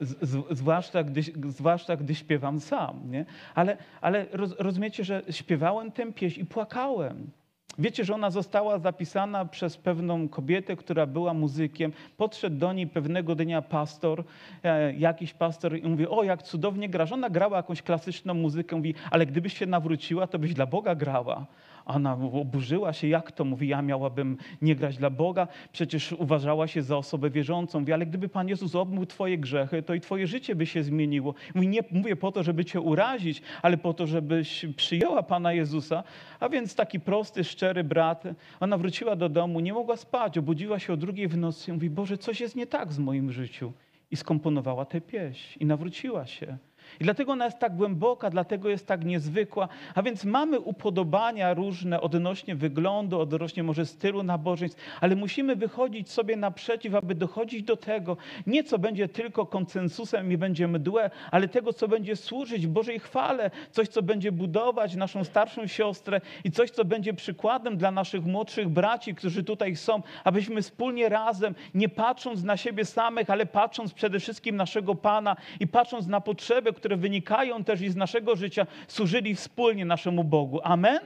Z, 0.00 0.46
zwłaszcza, 0.50 1.04
gdy, 1.04 1.22
zwłaszcza 1.48 1.96
gdy 1.96 2.14
śpiewam 2.14 2.60
sam. 2.60 3.10
Nie? 3.10 3.24
Ale, 3.54 3.76
ale 4.00 4.26
roz, 4.32 4.54
rozumiecie, 4.58 5.04
że 5.04 5.22
śpiewałem 5.30 5.92
tę 5.92 6.12
pieśń 6.12 6.40
i 6.40 6.44
płakałem. 6.44 7.30
Wiecie, 7.78 8.04
że 8.04 8.14
ona 8.14 8.30
została 8.30 8.78
zapisana 8.78 9.44
przez 9.44 9.76
pewną 9.76 10.28
kobietę, 10.28 10.76
która 10.76 11.06
była 11.06 11.34
muzykiem. 11.34 11.92
Podszedł 12.16 12.56
do 12.56 12.72
niej 12.72 12.86
pewnego 12.86 13.34
dnia 13.34 13.62
pastor, 13.62 14.24
e, 14.64 14.92
jakiś 14.92 15.34
pastor 15.34 15.78
i 15.78 15.88
mówi, 15.88 16.08
o 16.08 16.22
jak 16.22 16.42
cudownie 16.42 16.88
grasz. 16.88 17.12
Ona 17.12 17.30
grała 17.30 17.56
jakąś 17.56 17.82
klasyczną 17.82 18.34
muzykę. 18.34 18.76
Mówi, 18.76 18.94
ale 19.10 19.26
gdybyś 19.26 19.58
się 19.58 19.66
nawróciła, 19.66 20.26
to 20.26 20.38
byś 20.38 20.54
dla 20.54 20.66
Boga 20.66 20.94
grała. 20.94 21.46
Ona 21.88 22.12
oburzyła 22.32 22.92
się, 22.92 23.08
jak 23.08 23.32
to 23.32 23.44
mówi, 23.44 23.68
ja 23.68 23.82
miałabym 23.82 24.36
nie 24.62 24.74
grać 24.76 24.96
dla 24.96 25.10
Boga, 25.10 25.48
przecież 25.72 26.12
uważała 26.12 26.66
się 26.66 26.82
za 26.82 26.96
osobę 26.96 27.30
wierzącą. 27.30 27.80
Mówi, 27.80 27.92
ale 27.92 28.06
gdyby 28.06 28.28
Pan 28.28 28.48
Jezus 28.48 28.74
obmył 28.74 29.06
twoje 29.06 29.38
grzechy, 29.38 29.82
to 29.82 29.94
i 29.94 30.00
twoje 30.00 30.26
życie 30.26 30.54
by 30.54 30.66
się 30.66 30.82
zmieniło. 30.82 31.34
Mówi, 31.54 31.68
nie 31.68 31.80
mówię 31.90 32.16
po 32.16 32.32
to, 32.32 32.42
żeby 32.42 32.64
cię 32.64 32.80
urazić, 32.80 33.42
ale 33.62 33.76
po 33.76 33.94
to, 33.94 34.06
żebyś 34.06 34.66
przyjęła 34.76 35.22
Pana 35.22 35.52
Jezusa. 35.52 36.04
A 36.40 36.48
więc 36.48 36.74
taki 36.74 37.00
prosty, 37.00 37.44
szczery 37.44 37.84
brat, 37.84 38.24
ona 38.60 38.78
wróciła 38.78 39.16
do 39.16 39.28
domu, 39.28 39.60
nie 39.60 39.72
mogła 39.72 39.96
spać, 39.96 40.38
obudziła 40.38 40.78
się 40.78 40.92
o 40.92 40.96
drugiej 40.96 41.28
w 41.28 41.36
nocy 41.36 41.70
i 41.70 41.74
mówi, 41.74 41.90
Boże, 41.90 42.18
coś 42.18 42.40
jest 42.40 42.56
nie 42.56 42.66
tak 42.66 42.92
z 42.92 42.98
moim 42.98 43.32
życiu. 43.32 43.72
I 44.10 44.16
skomponowała 44.16 44.84
tę 44.84 45.00
pieśń 45.00 45.62
i 45.62 45.66
nawróciła 45.66 46.26
się. 46.26 46.58
I 47.00 47.04
dlatego 47.04 47.32
ona 47.32 47.44
jest 47.44 47.58
tak 47.58 47.76
głęboka, 47.76 48.30
dlatego 48.30 48.68
jest 48.68 48.86
tak 48.86 49.04
niezwykła. 49.04 49.68
A 49.94 50.02
więc 50.02 50.24
mamy 50.24 50.60
upodobania 50.60 51.54
różne 51.54 52.00
odnośnie 52.00 52.54
wyglądu, 52.54 53.20
odnośnie 53.20 53.62
może 53.62 53.86
stylu 53.86 54.22
nabożeństw, 54.22 54.80
ale 55.00 55.16
musimy 55.16 55.56
wychodzić 55.56 56.10
sobie 56.10 56.36
naprzeciw, 56.36 56.94
aby 56.94 57.14
dochodzić 57.14 57.62
do 57.62 57.76
tego, 57.76 58.16
nie 58.46 58.64
co 58.64 58.78
będzie 58.78 59.08
tylko 59.08 59.46
konsensusem 59.46 60.32
i 60.32 60.36
będzie 60.36 60.68
mdłe, 60.68 61.10
ale 61.30 61.48
tego, 61.48 61.72
co 61.72 61.88
będzie 61.88 62.16
służyć 62.16 62.66
Bożej 62.66 62.98
chwale, 62.98 63.50
coś, 63.70 63.88
co 63.88 64.02
będzie 64.02 64.32
budować 64.32 64.94
naszą 64.94 65.24
starszą 65.24 65.66
siostrę 65.66 66.20
i 66.44 66.50
coś, 66.50 66.70
co 66.70 66.84
będzie 66.84 67.14
przykładem 67.14 67.76
dla 67.76 67.90
naszych 67.90 68.24
młodszych 68.24 68.68
braci, 68.68 69.14
którzy 69.14 69.44
tutaj 69.44 69.76
są, 69.76 70.02
abyśmy 70.24 70.62
wspólnie 70.62 71.08
razem, 71.08 71.54
nie 71.74 71.88
patrząc 71.88 72.42
na 72.42 72.56
siebie 72.56 72.84
samych, 72.84 73.30
ale 73.30 73.46
patrząc 73.46 73.94
przede 73.94 74.20
wszystkim 74.20 74.56
naszego 74.56 74.94
Pana 74.94 75.36
i 75.60 75.66
patrząc 75.66 76.06
na 76.06 76.20
potrzeby, 76.20 76.72
które 76.78 76.96
wynikają 76.96 77.64
też 77.64 77.80
i 77.80 77.90
z 77.90 77.96
naszego 77.96 78.36
życia, 78.36 78.66
służyli 78.88 79.34
wspólnie 79.34 79.84
naszemu 79.84 80.24
Bogu. 80.24 80.60
Amen? 80.62 80.98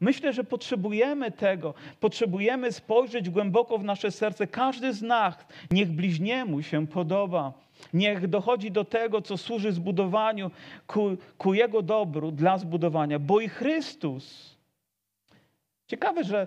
Myślę, 0.00 0.32
że 0.32 0.44
potrzebujemy 0.44 1.30
tego. 1.30 1.74
Potrzebujemy 2.00 2.72
spojrzeć 2.72 3.30
głęboko 3.30 3.78
w 3.78 3.84
nasze 3.84 4.10
serce. 4.10 4.46
Każdy 4.46 4.92
z 4.92 5.02
nas 5.02 5.34
niech 5.70 5.88
bliźniemu 5.88 6.62
się 6.62 6.86
podoba. 6.86 7.52
Niech 7.92 8.28
dochodzi 8.28 8.70
do 8.70 8.84
tego, 8.84 9.22
co 9.22 9.36
służy 9.36 9.72
zbudowaniu 9.72 10.50
ku, 10.86 11.16
ku 11.38 11.54
Jego 11.54 11.82
dobru, 11.82 12.30
dla 12.30 12.58
zbudowania, 12.58 13.18
bo 13.18 13.40
i 13.40 13.48
Chrystus. 13.48 14.56
Ciekawe, 15.86 16.24
że 16.24 16.46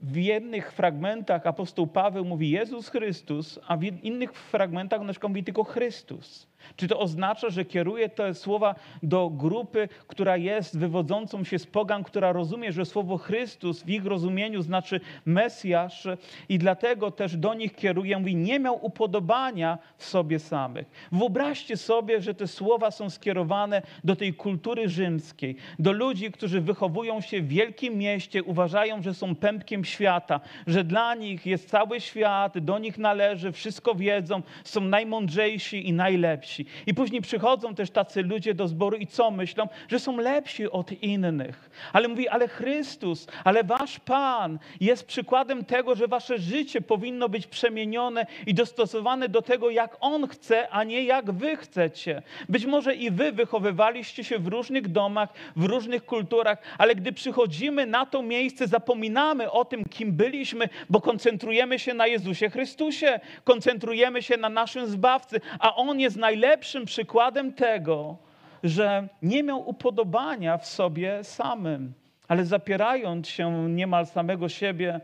w 0.00 0.16
jednych 0.16 0.72
fragmentach 0.72 1.46
apostoł 1.46 1.86
Paweł 1.86 2.24
mówi 2.24 2.50
Jezus 2.50 2.88
Chrystus, 2.88 3.58
a 3.66 3.76
w 3.76 3.82
innych 3.82 4.32
fragmentach 4.32 5.00
na 5.00 5.12
przykład 5.12 5.30
mówi 5.30 5.44
tylko 5.44 5.64
Chrystus. 5.64 6.46
Czy 6.76 6.88
to 6.88 6.98
oznacza, 6.98 7.50
że 7.50 7.64
kieruje 7.64 8.08
te 8.08 8.34
słowa 8.34 8.74
do 9.02 9.30
grupy, 9.30 9.88
która 10.06 10.36
jest 10.36 10.78
wywodzącą 10.78 11.44
się 11.44 11.58
z 11.58 11.66
pogan, 11.66 12.04
która 12.04 12.32
rozumie, 12.32 12.72
że 12.72 12.84
słowo 12.84 13.18
Chrystus 13.18 13.82
w 13.82 13.88
ich 13.88 14.04
rozumieniu 14.04 14.62
znaczy 14.62 15.00
Mesjasz 15.24 16.08
i 16.48 16.58
dlatego 16.58 17.10
też 17.10 17.36
do 17.36 17.54
nich 17.54 17.74
kieruje, 17.74 18.18
mówi, 18.18 18.36
nie 18.36 18.60
miał 18.60 18.84
upodobania 18.86 19.78
w 19.96 20.04
sobie 20.04 20.38
samych. 20.38 20.86
Wyobraźcie 21.12 21.76
sobie, 21.76 22.20
że 22.20 22.34
te 22.34 22.46
słowa 22.46 22.90
są 22.90 23.10
skierowane 23.10 23.82
do 24.04 24.16
tej 24.16 24.34
kultury 24.34 24.88
rzymskiej, 24.88 25.56
do 25.78 25.92
ludzi, 25.92 26.32
którzy 26.32 26.60
wychowują 26.60 27.20
się 27.20 27.42
w 27.42 27.48
wielkim 27.48 27.98
mieście, 27.98 28.42
uważają, 28.42 29.02
że 29.02 29.14
są 29.14 29.34
pępkiem 29.34 29.84
świata, 29.84 30.40
że 30.66 30.84
dla 30.84 31.14
nich 31.14 31.46
jest 31.46 31.68
cały 31.68 32.00
świat, 32.00 32.58
do 32.58 32.78
nich 32.78 32.98
należy, 32.98 33.52
wszystko 33.52 33.94
wiedzą, 33.94 34.42
są 34.64 34.80
najmądrzejsi 34.80 35.88
i 35.88 35.92
najlepsi. 35.92 36.55
Lepsi. 36.58 36.66
I 36.86 36.94
później 36.94 37.22
przychodzą 37.22 37.74
też 37.74 37.90
tacy 37.90 38.22
ludzie 38.22 38.54
do 38.54 38.68
zboru 38.68 38.96
i 38.96 39.06
co 39.06 39.30
myślą? 39.30 39.68
Że 39.88 39.98
są 39.98 40.16
lepsi 40.16 40.70
od 40.70 40.92
innych. 40.92 41.70
Ale 41.92 42.08
mówi, 42.08 42.28
ale 42.28 42.48
Chrystus, 42.48 43.26
ale 43.44 43.64
wasz 43.64 43.98
Pan 44.00 44.58
jest 44.80 45.06
przykładem 45.06 45.64
tego, 45.64 45.94
że 45.94 46.08
wasze 46.08 46.38
życie 46.38 46.80
powinno 46.80 47.28
być 47.28 47.46
przemienione 47.46 48.26
i 48.46 48.54
dostosowane 48.54 49.28
do 49.28 49.42
tego, 49.42 49.70
jak 49.70 49.96
On 50.00 50.28
chce, 50.28 50.68
a 50.68 50.84
nie 50.84 51.04
jak 51.04 51.32
wy 51.32 51.56
chcecie. 51.56 52.22
Być 52.48 52.66
może 52.66 52.94
i 52.94 53.10
wy 53.10 53.32
wychowywaliście 53.32 54.24
się 54.24 54.38
w 54.38 54.46
różnych 54.46 54.88
domach, 54.88 55.28
w 55.56 55.64
różnych 55.64 56.04
kulturach, 56.04 56.58
ale 56.78 56.94
gdy 56.94 57.12
przychodzimy 57.12 57.86
na 57.86 58.06
to 58.06 58.22
miejsce, 58.22 58.66
zapominamy 58.66 59.50
o 59.50 59.64
tym, 59.64 59.84
kim 59.84 60.12
byliśmy, 60.12 60.68
bo 60.90 61.00
koncentrujemy 61.00 61.78
się 61.78 61.94
na 61.94 62.06
Jezusie 62.06 62.50
Chrystusie, 62.50 63.20
koncentrujemy 63.44 64.22
się 64.22 64.36
na 64.36 64.48
naszym 64.48 64.86
Zbawcy, 64.86 65.40
a 65.58 65.76
On 65.76 66.00
jest 66.00 66.16
najlepszym 66.46 66.84
przykładem 66.84 67.52
tego, 67.52 68.16
że 68.62 69.08
nie 69.22 69.42
miał 69.42 69.68
upodobania 69.68 70.58
w 70.58 70.66
sobie 70.66 71.24
samym, 71.24 71.92
ale 72.28 72.44
zapierając 72.44 73.28
się 73.28 73.68
niemal 73.68 74.06
samego 74.06 74.48
siebie, 74.48 75.00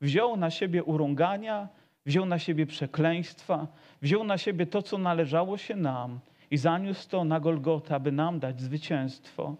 wziął 0.00 0.36
na 0.36 0.50
siebie 0.50 0.84
urągania, 0.84 1.68
wziął 2.06 2.26
na 2.26 2.38
siebie 2.38 2.66
przekleństwa, 2.66 3.66
wziął 4.02 4.24
na 4.24 4.38
siebie 4.38 4.66
to, 4.66 4.82
co 4.82 4.98
należało 4.98 5.56
się 5.58 5.76
nam 5.76 6.20
i 6.50 6.56
zaniósł 6.56 7.08
to 7.08 7.24
na 7.24 7.40
Golgotę, 7.40 7.94
aby 7.94 8.12
nam 8.12 8.40
dać 8.40 8.60
zwycięstwo. 8.60 9.56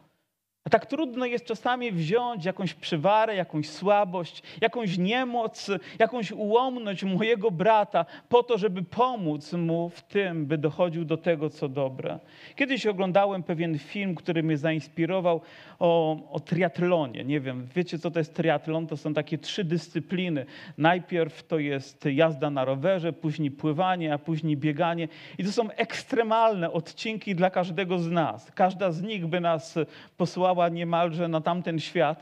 Tak 0.71 0.87
trudno 0.87 1.27
jest 1.27 1.45
czasami 1.45 1.93
wziąć 1.93 2.45
jakąś 2.45 2.75
przywarę, 2.75 3.37
jakąś 3.37 3.69
słabość, 3.69 4.43
jakąś 4.61 4.99
niemoc, 4.99 5.71
jakąś 5.99 6.33
ułomność 6.33 7.05
mojego 7.05 7.51
brata 7.51 8.05
po 8.29 8.43
to, 8.43 8.59
żeby 8.59 8.83
pomóc 8.83 9.53
mu 9.53 9.89
w 9.89 10.03
tym, 10.03 10.47
by 10.47 10.59
dochodził 10.59 11.05
do 11.05 11.17
tego, 11.17 11.51
co 11.51 11.69
dobre. 11.69 12.19
Kiedyś 12.57 12.87
oglądałem 12.87 13.43
pewien 13.43 13.79
film, 13.79 14.15
który 14.15 14.43
mnie 14.43 14.57
zainspirował 14.57 15.41
o, 15.79 16.17
o 16.31 16.41
triatlonie. 16.41 17.25
Nie 17.25 17.41
wiem, 17.41 17.69
wiecie 17.75 17.99
co 17.99 18.11
to 18.11 18.19
jest 18.19 18.35
triatlon? 18.35 18.87
To 18.87 18.97
są 18.97 19.15
takie 19.15 19.39
trzy 19.39 19.65
dyscypliny. 19.65 20.47
Najpierw 20.79 21.47
to 21.47 21.59
jest 21.59 22.05
jazda 22.05 22.51
na 22.51 22.65
rowerze, 22.65 23.13
później 23.13 23.51
pływanie, 23.51 24.15
a 24.15 24.19
później 24.19 24.57
bieganie. 24.57 25.09
I 25.39 25.45
to 25.45 25.53
są 25.53 25.71
ekstremalne 25.71 26.73
odcinki 26.73 27.35
dla 27.35 27.51
każdego 27.51 27.99
z 27.99 28.11
nas. 28.11 28.53
Każda 28.55 28.93
z 28.93 29.03
nich 29.03 29.27
by 29.27 29.41
nas 29.41 29.79
posłała 30.17 30.58
niemalże 30.69 31.29
na 31.29 31.41
tamten 31.41 31.79
świat. 31.79 32.21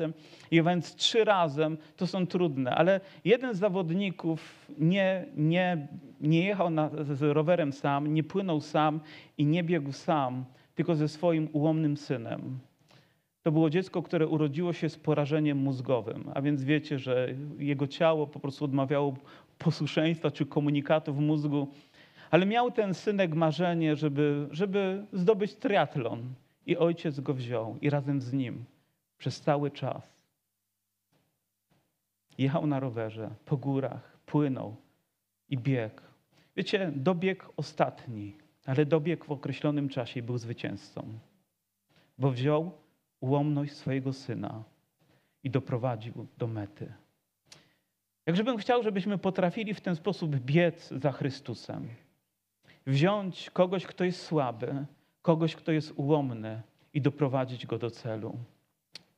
I 0.50 0.62
więc 0.62 0.95
trzy 0.95 1.25
razem 1.25 1.78
to 1.97 2.07
są 2.07 2.26
trudne. 2.26 2.75
Ale 2.75 3.00
jeden 3.25 3.55
z 3.55 3.59
zawodników 3.59 4.66
nie, 4.78 5.26
nie, 5.37 5.88
nie 6.21 6.45
jechał 6.45 6.71
na, 6.71 6.90
z 7.11 7.23
rowerem 7.23 7.73
sam, 7.73 8.14
nie 8.14 8.25
płynął 8.25 8.61
sam 8.61 9.00
i 9.38 9.47
nie 9.47 9.62
biegł 9.62 9.93
sam, 9.93 10.45
tylko 10.75 10.95
ze 10.95 11.09
swoim 11.09 11.49
ułomnym 11.52 11.97
synem. 11.97 12.59
To 13.43 13.52
było 13.52 13.71
dziecko, 13.71 14.02
które 14.02 14.26
urodziło 14.26 14.73
się 14.73 14.88
z 14.88 14.97
porażeniem 14.97 15.59
mózgowym, 15.59 16.25
a 16.35 16.43
więc 16.43 16.64
wiecie, 16.64 16.99
że 16.99 17.35
jego 17.59 17.87
ciało 17.87 18.26
po 18.26 18.40
prostu 18.40 18.64
odmawiało 18.64 19.14
posłuszeństwa 19.59 20.31
czy 20.31 20.47
komunikatu 20.47 21.14
w 21.14 21.21
mózgu, 21.21 21.69
ale 22.31 22.47
miał 22.47 22.71
ten 22.71 22.95
synek 22.95 23.35
marzenie, 23.35 23.97
żeby, 23.97 24.47
żeby 24.50 25.05
zdobyć 25.12 25.55
triatlon. 25.55 26.23
I 26.66 26.76
ojciec 26.76 27.20
go 27.20 27.35
wziął 27.35 27.78
i 27.80 27.90
razem 27.90 28.20
z 28.20 28.32
nim 28.32 28.64
przez 29.18 29.40
cały 29.40 29.70
czas 29.70 30.26
jechał 32.38 32.66
na 32.66 32.80
rowerze 32.80 33.30
po 33.44 33.56
górach, 33.56 34.18
płynął 34.26 34.76
i 35.49 35.58
biegł. 35.58 36.00
Wiecie, 36.56 36.92
dobieg 36.96 37.49
ostatni, 37.56 38.37
ale 38.66 38.87
dobieg 38.87 39.25
w 39.25 39.32
określonym 39.32 39.88
czasie 39.88 40.23
był 40.23 40.38
zwycięzcą, 40.38 41.18
bo 42.18 42.30
wziął 42.30 42.73
ułomność 43.20 43.73
swojego 43.73 44.12
syna 44.12 44.64
i 45.44 45.50
doprowadził 45.50 46.26
do 46.38 46.46
mety. 46.46 46.92
Jakże 48.26 48.44
bym 48.44 48.56
chciał, 48.56 48.82
żebyśmy 48.82 49.18
potrafili 49.18 49.75
w 49.75 49.80
ten 49.80 49.96
sposób 49.96 50.37
biec 50.37 50.88
za 50.88 51.12
Chrystusem. 51.12 51.88
Wziąć 52.87 53.50
kogoś, 53.50 53.87
kto 53.87 54.04
jest 54.04 54.23
słaby, 54.23 54.87
kogoś, 55.26 55.56
kto 55.56 55.73
jest 55.73 55.92
ułomny 55.97 56.62
i 56.95 57.00
doprowadzić 57.00 57.66
go 57.66 57.78
do 57.78 57.90
celu. 57.90 58.38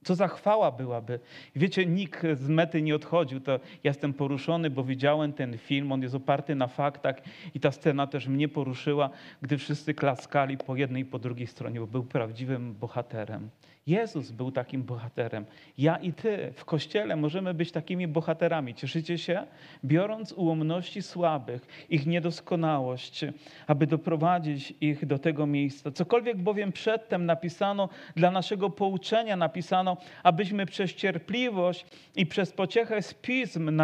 Co 0.04 0.14
za 0.14 0.28
chwała 0.28 0.70
byłaby. 0.70 1.20
Wiecie, 1.56 1.86
nikt 1.86 2.26
z 2.34 2.48
mety 2.48 2.82
nie 2.82 2.94
odchodził. 2.94 3.40
To 3.40 3.52
ja 3.52 3.58
jestem 3.84 4.14
poruszony, 4.14 4.70
bo 4.70 4.84
widziałem 4.84 5.32
ten 5.32 5.58
film. 5.58 5.92
On 5.92 6.02
jest 6.02 6.14
oparty 6.14 6.54
na 6.54 6.66
faktach 6.66 7.16
i 7.54 7.60
ta 7.60 7.70
scena 7.72 8.06
też 8.06 8.26
mnie 8.26 8.48
poruszyła, 8.48 9.10
gdy 9.42 9.58
wszyscy 9.58 9.94
klaskali 9.94 10.58
po 10.58 10.76
jednej 10.76 11.02
i 11.02 11.06
po 11.06 11.18
drugiej 11.18 11.46
stronie, 11.46 11.80
bo 11.80 11.86
był 11.86 12.04
prawdziwym 12.04 12.74
bohaterem. 12.74 13.50
Jezus 13.88 14.30
był 14.30 14.52
takim 14.52 14.82
bohaterem. 14.82 15.44
Ja 15.78 15.96
i 15.96 16.12
ty 16.12 16.52
w 16.54 16.64
kościele 16.64 17.16
możemy 17.16 17.54
być 17.54 17.72
takimi 17.72 18.08
bohaterami. 18.08 18.74
Cieszycie 18.74 19.18
się? 19.18 19.46
Biorąc 19.84 20.32
ułomności 20.32 21.02
słabych, 21.02 21.86
ich 21.90 22.06
niedoskonałość, 22.06 23.24
aby 23.66 23.86
doprowadzić 23.86 24.74
ich 24.80 25.06
do 25.06 25.18
tego 25.18 25.46
miejsca. 25.46 25.90
Cokolwiek 25.90 26.36
bowiem 26.36 26.72
przedtem 26.72 27.26
napisano 27.26 27.88
dla 28.16 28.30
naszego 28.30 28.70
pouczenia, 28.70 29.36
napisano, 29.36 29.96
abyśmy 30.22 30.66
przez 30.66 30.94
cierpliwość 30.94 31.86
i 32.16 32.26
przez 32.26 32.52
pociechę 32.52 33.02
z 33.02 33.14
pism 33.14 33.80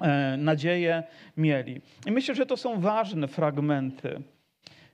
e, 0.00 0.36
nadzieję 0.36 1.02
mieli. 1.36 1.80
I 2.06 2.12
myślę, 2.12 2.34
że 2.34 2.46
to 2.46 2.56
są 2.56 2.80
ważne 2.80 3.28
fragmenty. 3.28 4.22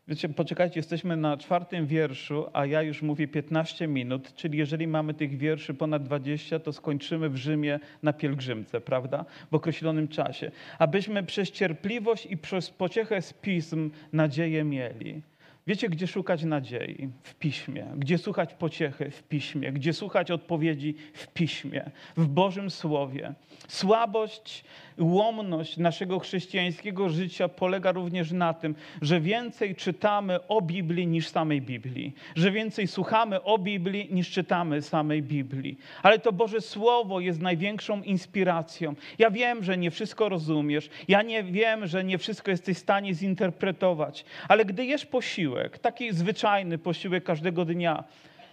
Wiecie, 0.08 0.28
poczekajcie, 0.28 0.78
jesteśmy 0.78 1.16
na 1.16 1.36
czwartym 1.36 1.86
wierszu, 1.86 2.46
a 2.52 2.66
ja 2.66 2.82
już 2.82 3.02
mówię 3.02 3.28
15 3.28 3.88
minut, 3.88 4.34
czyli 4.34 4.58
jeżeli 4.58 4.86
mamy 4.86 5.14
tych 5.14 5.38
wierszy 5.38 5.74
ponad 5.74 6.02
20, 6.02 6.58
to 6.58 6.72
skończymy 6.72 7.28
w 7.28 7.36
Rzymie 7.36 7.80
na 8.02 8.12
pielgrzymce, 8.12 8.80
prawda? 8.80 9.24
W 9.50 9.54
określonym 9.54 10.08
czasie. 10.08 10.50
Abyśmy 10.78 11.22
przez 11.22 11.50
cierpliwość 11.50 12.26
i 12.26 12.36
przez 12.36 12.70
pociechę 12.70 13.22
z 13.22 13.32
pism 13.32 13.90
nadzieję 14.12 14.64
mieli. 14.64 15.22
Wiecie, 15.68 15.88
gdzie 15.88 16.07
szukać 16.07 16.44
nadziei? 16.44 17.09
W 17.22 17.35
piśmie. 17.35 17.87
Gdzie 17.96 18.18
słuchać 18.18 18.54
pociechy? 18.54 19.11
W 19.11 19.22
piśmie. 19.22 19.72
Gdzie 19.72 19.92
słuchać 19.92 20.31
odpowiedzi? 20.31 20.94
W 21.12 21.26
piśmie. 21.26 21.90
W 22.16 22.26
Bożym 22.26 22.70
Słowie. 22.70 23.35
Słabość, 23.68 24.64
łomność 24.98 25.76
naszego 25.76 26.18
chrześcijańskiego 26.18 27.09
życia 27.09 27.48
polega 27.48 27.92
również 27.92 28.33
na 28.33 28.54
tym, 28.54 28.74
że 29.02 29.20
więcej 29.20 29.74
czytamy 29.74 30.46
o 30.46 30.62
Biblii 30.62 31.07
niż 31.07 31.28
samej 31.28 31.62
Biblii. 31.62 32.14
Że 32.35 32.50
więcej 32.50 32.87
słuchamy 32.87 33.42
o 33.42 33.59
Biblii 33.59 34.09
niż 34.11 34.31
czytamy 34.31 34.83
samej 34.83 35.22
Biblii. 35.22 35.78
Ale 36.02 36.18
to 36.18 36.33
Boże 36.33 36.61
Słowo 36.61 37.20
jest 37.20 37.40
największą 37.40 38.02
inspiracją. 38.02 38.94
Ja 39.18 39.31
wiem, 39.31 39.64
że 39.64 39.78
nie 39.78 39.90
wszystko 39.90 40.28
rozumiesz. 40.28 40.90
Ja 41.09 41.22
nie 41.22 41.44
wiem, 41.44 41.87
że 41.87 42.04
nie 42.04 42.18
wszystko 42.18 42.50
jesteś 42.50 42.76
w 42.76 42.81
stanie 42.81 43.14
zinterpretować. 43.14 44.24
Ale 44.48 44.64
gdy 44.64 44.85
jesz 44.85 45.07
posiłek, 45.07 45.57
posiłek, 45.58 45.78
taki 45.78 46.12
zwyczajny 46.12 46.78
posiłek 46.78 47.24
każdego 47.24 47.64
dnia. 47.64 48.04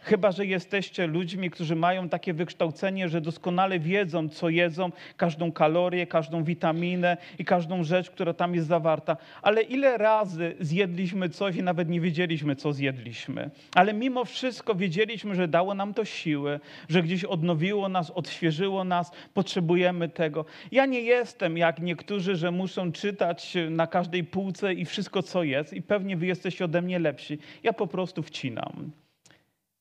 Chyba, 0.05 0.31
że 0.31 0.45
jesteście 0.45 1.07
ludźmi, 1.07 1.49
którzy 1.49 1.75
mają 1.75 2.09
takie 2.09 2.33
wykształcenie, 2.33 3.09
że 3.09 3.21
doskonale 3.21 3.79
wiedzą, 3.79 4.29
co 4.29 4.49
jedzą, 4.49 4.91
każdą 5.17 5.51
kalorię, 5.51 6.07
każdą 6.07 6.43
witaminę 6.43 7.17
i 7.39 7.45
każdą 7.45 7.83
rzecz, 7.83 8.09
która 8.09 8.33
tam 8.33 8.55
jest 8.55 8.67
zawarta. 8.67 9.17
Ale 9.41 9.61
ile 9.61 9.97
razy 9.97 10.55
zjedliśmy 10.59 11.29
coś 11.29 11.55
i 11.55 11.63
nawet 11.63 11.89
nie 11.89 12.01
wiedzieliśmy, 12.01 12.55
co 12.55 12.73
zjedliśmy. 12.73 13.49
Ale 13.75 13.93
mimo 13.93 14.25
wszystko 14.25 14.75
wiedzieliśmy, 14.75 15.35
że 15.35 15.47
dało 15.47 15.73
nam 15.73 15.93
to 15.93 16.05
siłę, 16.05 16.59
że 16.89 17.03
gdzieś 17.03 17.23
odnowiło 17.23 17.89
nas, 17.89 18.11
odświeżyło 18.11 18.83
nas, 18.83 19.11
potrzebujemy 19.33 20.09
tego. 20.09 20.45
Ja 20.71 20.85
nie 20.85 21.01
jestem 21.01 21.57
jak 21.57 21.79
niektórzy, 21.79 22.35
że 22.35 22.51
muszą 22.51 22.91
czytać 22.91 23.53
na 23.69 23.87
każdej 23.87 24.23
półce 24.23 24.73
i 24.73 24.85
wszystko, 24.85 25.23
co 25.23 25.43
jest, 25.43 25.73
i 25.73 25.81
pewnie 25.81 26.17
wy 26.17 26.25
jesteście 26.25 26.65
ode 26.65 26.81
mnie 26.81 26.99
lepsi. 26.99 27.37
Ja 27.63 27.73
po 27.73 27.87
prostu 27.87 28.23
wcinam. 28.23 28.91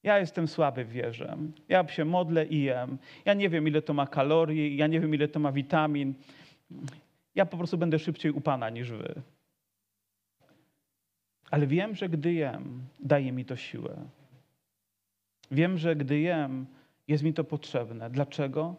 Ja 0.05 0.19
jestem 0.19 0.49
słaby 0.49 0.85
w 0.85 0.91
wierze. 0.91 1.37
Ja 1.69 1.89
się 1.89 2.05
modlę 2.05 2.47
i 2.47 2.63
jem. 2.63 2.99
Ja 3.25 3.35
nie 3.35 3.49
wiem, 3.49 3.69
ile 3.69 3.83
to 3.83 3.95
ma 3.95 4.07
kalorii, 4.07 4.77
ja 4.77 4.87
nie 4.87 5.01
wiem, 5.01 5.15
ile 5.15 5.29
to 5.29 5.41
ma 5.41 5.53
witamin. 5.53 6.15
Ja 7.35 7.47
po 7.47 7.57
prostu 7.57 7.79
będę 7.79 7.99
szybciej 7.99 8.33
u 8.33 8.41
Pana 8.41 8.71
niż 8.71 8.91
wy. 8.91 9.15
Ale 11.51 11.67
wiem, 11.67 11.95
że 11.95 12.09
gdy 12.09 12.33
jem, 12.33 12.83
daje 13.01 13.33
mi 13.33 13.45
to 13.45 13.57
siłę. 13.57 13.97
Wiem, 15.51 15.79
że 15.79 15.97
gdy 15.97 16.21
jem, 16.21 16.67
jest 17.09 17.25
mi 17.25 17.35
to 17.35 17.45
potrzebne. 17.45 18.11
Dlaczego? 18.11 18.77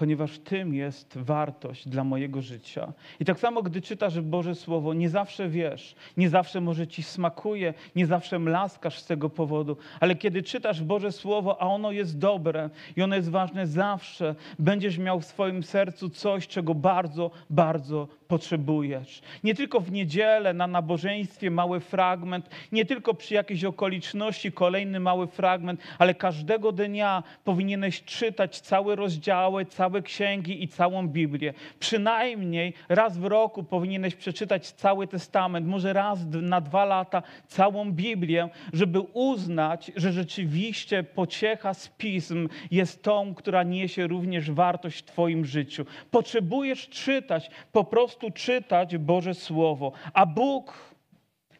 Ponieważ 0.00 0.38
tym 0.38 0.74
jest 0.74 1.18
wartość 1.18 1.88
dla 1.88 2.04
mojego 2.04 2.42
życia. 2.42 2.92
I 3.20 3.24
tak 3.24 3.38
samo, 3.38 3.62
gdy 3.62 3.82
czytasz 3.82 4.20
Boże 4.20 4.54
Słowo, 4.54 4.94
nie 4.94 5.08
zawsze 5.08 5.48
wiesz, 5.48 5.94
nie 6.16 6.28
zawsze 6.28 6.60
może 6.60 6.86
ci 6.86 7.02
smakuje, 7.02 7.74
nie 7.96 8.06
zawsze 8.06 8.38
mlaskasz 8.38 8.98
z 8.98 9.06
tego 9.06 9.30
powodu, 9.30 9.76
ale 10.00 10.14
kiedy 10.14 10.42
czytasz 10.42 10.82
Boże 10.82 11.12
Słowo, 11.12 11.62
a 11.62 11.66
ono 11.66 11.92
jest 11.92 12.18
dobre 12.18 12.70
i 12.96 13.02
ono 13.02 13.16
jest 13.16 13.30
ważne 13.30 13.66
zawsze, 13.66 14.34
będziesz 14.58 14.98
miał 14.98 15.20
w 15.20 15.24
swoim 15.24 15.62
sercu 15.62 16.10
coś, 16.10 16.48
czego 16.48 16.74
bardzo, 16.74 17.30
bardzo 17.50 18.08
potrzebujesz. 18.28 19.22
Nie 19.44 19.54
tylko 19.54 19.80
w 19.80 19.92
niedzielę 19.92 20.54
na 20.54 20.66
nabożeństwie 20.66 21.50
mały 21.50 21.80
fragment, 21.80 22.50
nie 22.72 22.84
tylko 22.84 23.14
przy 23.14 23.34
jakiejś 23.34 23.64
okoliczności 23.64 24.52
kolejny 24.52 25.00
mały 25.00 25.26
fragment, 25.26 25.80
ale 25.98 26.14
każdego 26.14 26.72
dnia 26.72 27.22
powinieneś 27.44 28.04
czytać 28.04 28.60
całe 28.60 28.96
rozdziały, 28.96 29.66
całe 29.66 29.89
księgi 30.02 30.64
i 30.64 30.68
całą 30.68 31.08
Biblię. 31.08 31.54
Przynajmniej 31.78 32.74
raz 32.88 33.18
w 33.18 33.24
roku 33.24 33.64
powinieneś 33.64 34.14
przeczytać 34.14 34.70
cały 34.70 35.06
Testament, 35.06 35.66
może 35.66 35.92
raz 35.92 36.18
na 36.42 36.60
dwa 36.60 36.84
lata 36.84 37.22
całą 37.46 37.92
Biblię, 37.92 38.48
żeby 38.72 39.00
uznać, 39.00 39.92
że 39.96 40.12
rzeczywiście 40.12 41.02
pociecha 41.02 41.74
z 41.74 41.88
pism 41.88 42.48
jest 42.70 43.02
tą, 43.02 43.34
która 43.34 43.62
niesie 43.62 44.06
również 44.06 44.50
wartość 44.50 44.98
w 44.98 45.04
Twoim 45.04 45.44
życiu. 45.44 45.86
Potrzebujesz 46.10 46.88
czytać 46.88 47.50
po 47.72 47.84
prostu 47.84 48.30
czytać 48.30 48.96
Boże 48.98 49.34
Słowo. 49.34 49.92
A 50.12 50.26
Bóg, 50.26 50.89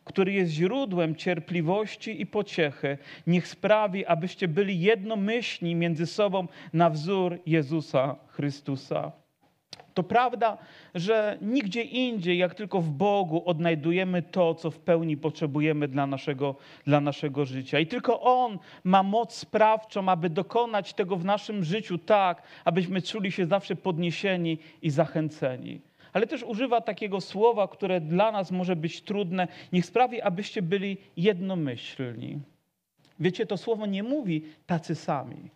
który 0.05 0.33
jest 0.33 0.53
źródłem 0.53 1.17
cierpliwości 1.17 2.21
i 2.21 2.27
pociechy, 2.27 2.99
niech 3.27 3.49
sprawi, 3.49 4.07
abyście 4.07 4.49
byli 4.49 4.81
jednomyślni 4.81 5.75
między 5.75 6.07
sobą 6.07 6.47
na 6.73 6.91
wzór 6.91 7.39
Jezusa 7.47 8.17
Chrystusa. 8.27 9.13
To 9.95 10.03
prawda, 10.03 10.59
że 10.95 11.39
nigdzie 11.43 11.83
indziej, 11.83 12.39
jak 12.39 12.55
tylko 12.55 12.81
w 12.81 12.91
Bogu, 12.91 13.43
odnajdujemy 13.47 14.23
to, 14.23 14.55
co 14.55 14.71
w 14.71 14.79
pełni 14.79 15.17
potrzebujemy 15.17 15.89
dla 15.89 16.07
naszego, 16.07 16.57
dla 16.85 17.01
naszego 17.01 17.45
życia. 17.45 17.79
I 17.79 17.87
tylko 17.87 18.21
On 18.21 18.59
ma 18.85 19.03
moc 19.03 19.35
sprawczą, 19.35 20.09
aby 20.09 20.31
dokonać 20.31 20.95
tego 20.95 21.17
w 21.17 21.25
naszym 21.25 21.65
życiu 21.65 21.99
tak, 21.99 22.43
abyśmy 22.65 23.03
czuli 23.03 23.33
się 23.33 23.47
zawsze 23.47 23.77
podniesieni 23.77 24.59
i 24.83 24.91
zachęceni 24.91 25.81
ale 26.13 26.27
też 26.27 26.43
używa 26.43 26.81
takiego 26.81 27.21
słowa, 27.21 27.69
które 27.69 28.01
dla 28.01 28.33
nas 28.33 28.51
może 28.51 28.77
być 28.77 29.03
trudne. 29.03 29.49
Niech 29.73 29.87
sprawi, 29.87 30.23
abyście 30.23 30.63
byli 30.63 30.97
jednomyślni. 31.17 32.39
Wiecie, 33.21 33.47
to 33.47 33.57
słowo 33.57 33.87
nie 33.87 34.03
mówi 34.03 34.43
tacy 34.67 34.95
sami. 34.95 35.51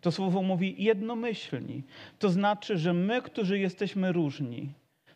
To 0.00 0.12
słowo 0.12 0.42
mówi 0.42 0.84
jednomyślni. 0.84 1.82
To 2.18 2.28
znaczy, 2.28 2.78
że 2.78 2.92
my, 2.92 3.22
którzy 3.22 3.58
jesteśmy 3.58 4.12
różni, 4.12 4.68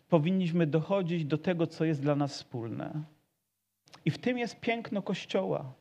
powinniśmy 0.09 0.67
dochodzić 0.67 1.25
do 1.25 1.39
tego, 1.39 1.67
co 1.67 1.85
jest 1.85 2.03
dla 2.03 2.17
nas 2.17 2.33
wspólne. 2.33 2.93
I 4.05 4.11
w 4.11 4.19
tym 4.19 4.39
jest 4.39 4.61
piękno 4.61 5.03
Kościoła 5.03 5.73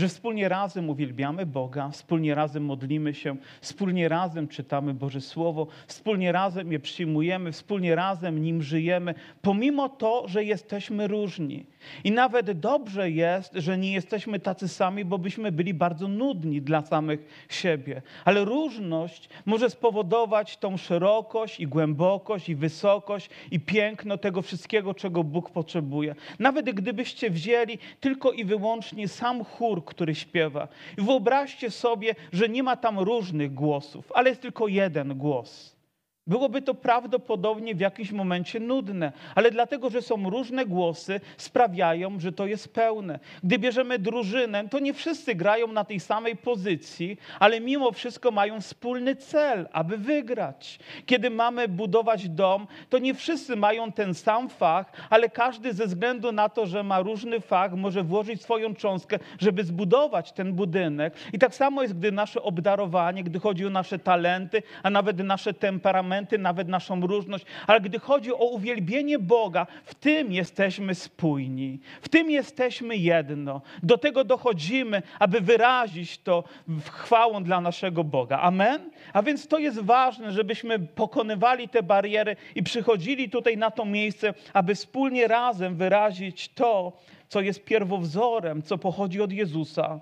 że 0.00 0.08
wspólnie 0.08 0.48
razem 0.48 0.90
uwielbiamy 0.90 1.46
Boga, 1.46 1.90
wspólnie 1.90 2.34
razem 2.34 2.64
modlimy 2.64 3.14
się, 3.14 3.36
wspólnie 3.60 4.08
razem 4.08 4.48
czytamy 4.48 4.94
Boże 4.94 5.20
Słowo, 5.20 5.66
wspólnie 5.86 6.32
razem 6.32 6.72
je 6.72 6.78
przyjmujemy, 6.80 7.52
wspólnie 7.52 7.94
razem 7.94 8.42
nim 8.42 8.62
żyjemy, 8.62 9.14
pomimo 9.42 9.88
to, 9.88 10.28
że 10.28 10.44
jesteśmy 10.44 11.08
różni. 11.08 11.66
I 12.04 12.10
nawet 12.10 12.52
dobrze 12.52 13.10
jest, 13.10 13.52
że 13.54 13.78
nie 13.78 13.92
jesteśmy 13.92 14.40
tacy 14.40 14.68
sami, 14.68 15.04
bo 15.04 15.18
byśmy 15.18 15.52
byli 15.52 15.74
bardzo 15.74 16.08
nudni 16.08 16.62
dla 16.62 16.82
samych 16.82 17.46
siebie. 17.48 18.02
Ale 18.24 18.44
różność 18.44 19.28
może 19.46 19.70
spowodować 19.70 20.56
tą 20.56 20.76
szerokość 20.76 21.60
i 21.60 21.66
głębokość 21.66 22.48
i 22.48 22.54
wysokość 22.54 23.30
i 23.50 23.60
piękno 23.60 24.18
tego 24.18 24.42
wszystkiego, 24.42 24.94
czego 24.94 25.24
Bóg 25.24 25.50
potrzebuje. 25.50 26.14
Nawet 26.38 26.70
gdybyście 26.70 27.30
wzięli 27.30 27.78
tylko 28.00 28.32
i 28.32 28.44
wyłącznie 28.44 29.08
sam 29.08 29.44
chór, 29.44 29.84
który 29.90 30.14
śpiewa. 30.14 30.68
I 30.98 31.02
wyobraźcie 31.02 31.70
sobie, 31.70 32.14
że 32.32 32.48
nie 32.48 32.62
ma 32.62 32.76
tam 32.76 32.98
różnych 32.98 33.54
głosów, 33.54 34.12
ale 34.14 34.30
jest 34.30 34.42
tylko 34.42 34.68
jeden 34.68 35.18
głos. 35.18 35.79
Byłoby 36.26 36.62
to 36.62 36.74
prawdopodobnie 36.74 37.74
w 37.74 37.80
jakimś 37.80 38.12
momencie 38.12 38.60
nudne, 38.60 39.12
ale 39.34 39.50
dlatego, 39.50 39.90
że 39.90 40.02
są 40.02 40.30
różne 40.30 40.66
głosy, 40.66 41.20
sprawiają, 41.36 42.20
że 42.20 42.32
to 42.32 42.46
jest 42.46 42.74
pełne. 42.74 43.18
Gdy 43.44 43.58
bierzemy 43.58 43.98
drużynę, 43.98 44.68
to 44.68 44.78
nie 44.78 44.94
wszyscy 44.94 45.34
grają 45.34 45.66
na 45.66 45.84
tej 45.84 46.00
samej 46.00 46.36
pozycji, 46.36 47.16
ale 47.38 47.60
mimo 47.60 47.92
wszystko 47.92 48.30
mają 48.30 48.60
wspólny 48.60 49.16
cel, 49.16 49.68
aby 49.72 49.98
wygrać. 49.98 50.78
Kiedy 51.06 51.30
mamy 51.30 51.68
budować 51.68 52.28
dom, 52.28 52.66
to 52.88 52.98
nie 52.98 53.14
wszyscy 53.14 53.56
mają 53.56 53.92
ten 53.92 54.14
sam 54.14 54.48
fach, 54.48 54.92
ale 55.10 55.28
każdy 55.28 55.72
ze 55.72 55.86
względu 55.86 56.32
na 56.32 56.48
to, 56.48 56.66
że 56.66 56.82
ma 56.82 57.00
różny 57.00 57.40
fach, 57.40 57.72
może 57.72 58.02
włożyć 58.02 58.42
swoją 58.42 58.74
cząstkę, 58.74 59.18
żeby 59.38 59.64
zbudować 59.64 60.32
ten 60.32 60.52
budynek. 60.52 61.14
I 61.32 61.38
tak 61.38 61.54
samo 61.54 61.82
jest, 61.82 61.98
gdy 61.98 62.12
nasze 62.12 62.42
obdarowanie, 62.42 63.24
gdy 63.24 63.40
chodzi 63.40 63.66
o 63.66 63.70
nasze 63.70 63.98
talenty, 63.98 64.62
a 64.82 64.90
nawet 64.90 65.18
nasze 65.18 65.54
temperamenty, 65.54 66.09
nawet 66.38 66.68
naszą 66.68 67.06
różność, 67.06 67.44
ale 67.66 67.80
gdy 67.80 67.98
chodzi 67.98 68.32
o 68.32 68.44
uwielbienie 68.44 69.18
Boga, 69.18 69.66
w 69.84 69.94
tym 69.94 70.32
jesteśmy 70.32 70.94
spójni, 70.94 71.80
w 72.02 72.08
tym 72.08 72.30
jesteśmy 72.30 72.96
jedno. 72.96 73.62
Do 73.82 73.98
tego 73.98 74.24
dochodzimy, 74.24 75.02
aby 75.18 75.40
wyrazić 75.40 76.18
to 76.18 76.44
chwałą 76.90 77.44
dla 77.44 77.60
naszego 77.60 78.04
Boga. 78.04 78.38
Amen? 78.38 78.90
A 79.12 79.22
więc 79.22 79.48
to 79.48 79.58
jest 79.58 79.80
ważne, 79.80 80.32
żebyśmy 80.32 80.78
pokonywali 80.78 81.68
te 81.68 81.82
bariery 81.82 82.36
i 82.54 82.62
przychodzili 82.62 83.30
tutaj 83.30 83.56
na 83.56 83.70
to 83.70 83.84
miejsce, 83.84 84.34
aby 84.52 84.74
wspólnie 84.74 85.28
razem 85.28 85.76
wyrazić 85.76 86.48
to, 86.48 86.92
co 87.28 87.40
jest 87.40 87.64
pierwowzorem, 87.64 88.62
co 88.62 88.78
pochodzi 88.78 89.20
od 89.20 89.32
Jezusa. 89.32 90.00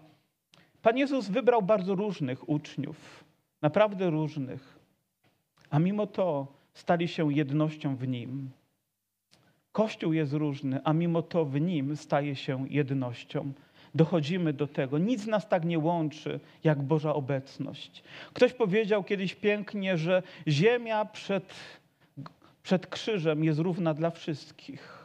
Pan 0.82 0.98
Jezus 0.98 1.28
wybrał 1.28 1.62
bardzo 1.62 1.94
różnych 1.94 2.48
uczniów, 2.48 3.24
naprawdę 3.62 4.10
różnych 4.10 4.77
a 5.70 5.78
mimo 5.78 6.06
to 6.06 6.46
stali 6.74 7.08
się 7.08 7.32
jednością 7.32 7.96
w 7.96 8.08
Nim. 8.08 8.50
Kościół 9.72 10.12
jest 10.12 10.32
różny, 10.32 10.80
a 10.84 10.92
mimo 10.92 11.22
to 11.22 11.44
w 11.44 11.60
Nim 11.60 11.96
staje 11.96 12.36
się 12.36 12.66
jednością. 12.70 13.52
Dochodzimy 13.94 14.52
do 14.52 14.66
tego. 14.66 14.98
Nic 14.98 15.26
nas 15.26 15.48
tak 15.48 15.64
nie 15.64 15.78
łączy, 15.78 16.40
jak 16.64 16.82
Boża 16.82 17.14
obecność. 17.14 18.02
Ktoś 18.32 18.52
powiedział 18.52 19.04
kiedyś 19.04 19.34
pięknie, 19.34 19.96
że 19.96 20.22
ziemia 20.48 21.04
przed, 21.04 21.54
przed 22.62 22.86
krzyżem 22.86 23.44
jest 23.44 23.58
równa 23.58 23.94
dla 23.94 24.10
wszystkich. 24.10 24.97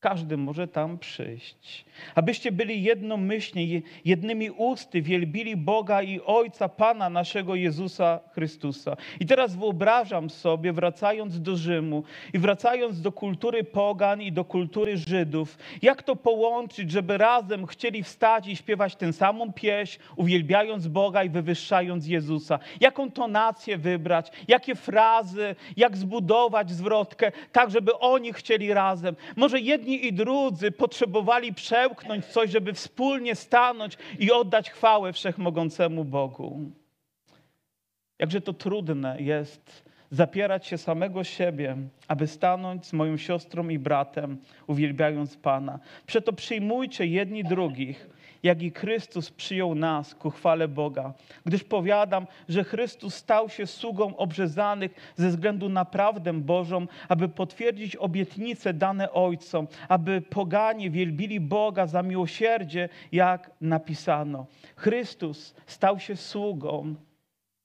Każdy 0.00 0.36
może 0.36 0.68
tam 0.68 0.98
przyjść. 0.98 1.84
Abyście 2.14 2.52
byli 2.52 2.82
jednomyślni, 2.82 3.82
jednymi 4.04 4.50
usty, 4.50 5.02
wielbili 5.02 5.56
Boga 5.56 6.02
i 6.02 6.20
Ojca, 6.20 6.68
Pana 6.68 7.10
naszego 7.10 7.54
Jezusa 7.54 8.20
Chrystusa. 8.32 8.96
I 9.20 9.26
teraz 9.26 9.56
wyobrażam 9.56 10.30
sobie, 10.30 10.72
wracając 10.72 11.40
do 11.42 11.56
Rzymu 11.56 12.02
i 12.32 12.38
wracając 12.38 13.00
do 13.00 13.12
kultury 13.12 13.64
pogan 13.64 14.22
i 14.22 14.32
do 14.32 14.44
kultury 14.44 14.96
Żydów, 14.96 15.58
jak 15.82 16.02
to 16.02 16.16
połączyć, 16.16 16.90
żeby 16.90 17.18
razem 17.18 17.66
chcieli 17.66 18.02
wstać 18.02 18.46
i 18.46 18.56
śpiewać 18.56 18.96
tę 18.96 19.12
samą 19.12 19.52
pieśń, 19.52 20.00
uwielbiając 20.16 20.88
Boga 20.88 21.24
i 21.24 21.30
wywyższając 21.30 22.06
Jezusa. 22.06 22.58
Jaką 22.80 23.10
tonację 23.10 23.78
wybrać, 23.78 24.32
jakie 24.48 24.74
frazy, 24.74 25.54
jak 25.76 25.96
zbudować 25.96 26.70
zwrotkę, 26.70 27.32
tak 27.52 27.70
żeby 27.70 27.98
oni 27.98 28.32
chcieli 28.32 28.74
razem. 28.74 29.16
Może 29.36 29.60
jedni 29.60 29.89
jedni 29.90 30.06
i 30.06 30.12
drudzy 30.12 30.70
potrzebowali 30.70 31.54
przełknąć 31.54 32.26
coś, 32.26 32.50
żeby 32.50 32.72
wspólnie 32.72 33.34
stanąć 33.34 33.98
i 34.18 34.32
oddać 34.32 34.70
chwałę 34.70 35.12
wszechmogącemu 35.12 36.04
Bogu. 36.04 36.60
Jakże 38.18 38.40
to 38.40 38.52
trudne 38.52 39.16
jest 39.20 39.90
zapierać 40.10 40.66
się 40.66 40.78
samego 40.78 41.24
siebie, 41.24 41.76
aby 42.08 42.26
stanąć 42.26 42.86
z 42.86 42.92
moją 42.92 43.16
siostrą 43.16 43.68
i 43.68 43.78
bratem, 43.78 44.38
uwielbiając 44.66 45.36
Pana. 45.36 45.78
Przeto 46.06 46.32
przyjmujcie 46.32 47.06
jedni 47.06 47.44
drugich 47.44 48.08
jak 48.42 48.62
i 48.62 48.70
Chrystus 48.70 49.30
przyjął 49.30 49.74
nas 49.74 50.14
ku 50.14 50.30
chwale 50.30 50.68
Boga. 50.68 51.12
Gdyż 51.46 51.64
powiadam, 51.64 52.26
że 52.48 52.64
Chrystus 52.64 53.14
stał 53.14 53.48
się 53.48 53.66
sługą 53.66 54.16
obrzezanych 54.16 55.12
ze 55.16 55.28
względu 55.28 55.68
na 55.68 55.84
prawdę 55.84 56.32
Bożą, 56.32 56.86
aby 57.08 57.28
potwierdzić 57.28 57.96
obietnice 57.96 58.74
dane 58.74 59.12
Ojcom, 59.12 59.68
aby 59.88 60.20
poganie 60.20 60.90
wielbili 60.90 61.40
Boga 61.40 61.86
za 61.86 62.02
miłosierdzie, 62.02 62.88
jak 63.12 63.50
napisano. 63.60 64.46
Chrystus 64.76 65.54
stał 65.66 65.98
się 65.98 66.16
sługą 66.16 66.94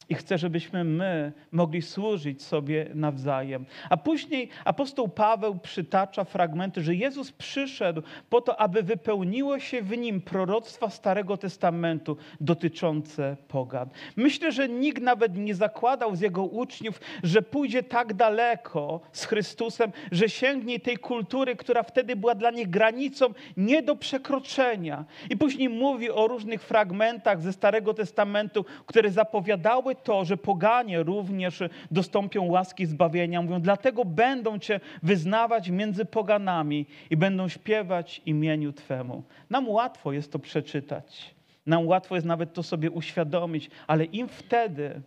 I 0.10 0.16
chce, 0.16 0.38
żebyśmy 0.38 0.84
my 0.84 1.32
mogli 1.52 1.82
służyć 1.82 2.44
sobie 2.44 2.90
nawzajem. 2.94 3.66
A 3.90 3.98
później 3.98 4.50
apostoł 4.66 5.08
Paweł 5.08 5.60
przytacza 5.60 6.24
fragmenty, 6.24 6.82
że 6.82 6.96
Jezus 6.96 7.32
przyszedł 7.32 8.02
po 8.30 8.42
to, 8.42 8.60
aby 8.60 8.84
wypełniło 8.84 9.60
się 9.60 9.82
w 9.82 9.98
nim 9.98 10.22
proroctwa 10.22 10.90
Starego 10.90 11.38
Testamentu 11.38 12.18
dotyczące 12.42 13.38
pogan. 13.48 13.90
Myślę, 14.16 14.52
że 14.52 14.70
nikt 14.70 15.02
nawet 15.02 15.38
nie 15.38 15.56
zakładał 15.56 16.16
z 16.16 16.22
jego 16.22 16.44
uczniów, 16.44 17.02
że 17.24 17.42
pójdzie 17.42 17.84
tak 17.84 18.14
daleko 18.14 19.02
z 19.12 19.26
Chrystusem, 19.26 19.92
że 20.12 20.30
sięgnie 20.30 20.80
tej 20.80 20.98
kultury, 20.98 21.56
która 21.56 21.84
wtedy 21.84 22.16
była 22.16 22.36
dla 22.36 22.52
nich 22.52 22.70
granicą 22.70 23.26
nie 23.58 23.82
do 23.82 23.96
przekroczenia. 23.96 25.06
I 25.30 25.38
później 25.38 25.70
mówi 25.70 26.12
o 26.12 26.28
różnych 26.28 26.64
fragmentach 26.64 27.42
ze 27.42 27.54
Starego 27.54 27.94
Testamentu, 27.94 28.66
które 28.86 29.12
zapowiadały 29.12 29.95
to, 29.96 30.26
że 30.26 30.38
poganie 30.38 31.04
również 31.04 31.64
dostąpią 31.92 32.46
łaski 32.46 32.86
zbawienia. 32.86 33.42
Mówią, 33.42 33.62
dlatego 33.62 34.06
będą 34.06 34.60
Cię 34.60 34.80
wyznawać 35.04 35.70
między 35.70 36.06
poganami 36.06 36.86
i 37.10 37.18
będą 37.18 37.48
śpiewać 37.48 38.22
imieniu 38.26 38.74
Twemu. 38.74 39.24
Nam 39.50 39.70
łatwo 39.70 40.14
jest 40.14 40.32
to 40.32 40.40
przeczytać. 40.40 41.36
Nam 41.66 41.88
łatwo 41.88 42.16
jest 42.16 42.28
nawet 42.28 42.54
to 42.54 42.64
sobie 42.64 42.92
uświadomić, 42.92 43.70
ale 43.88 44.06
im 44.06 44.28
wtedy 44.28 45.02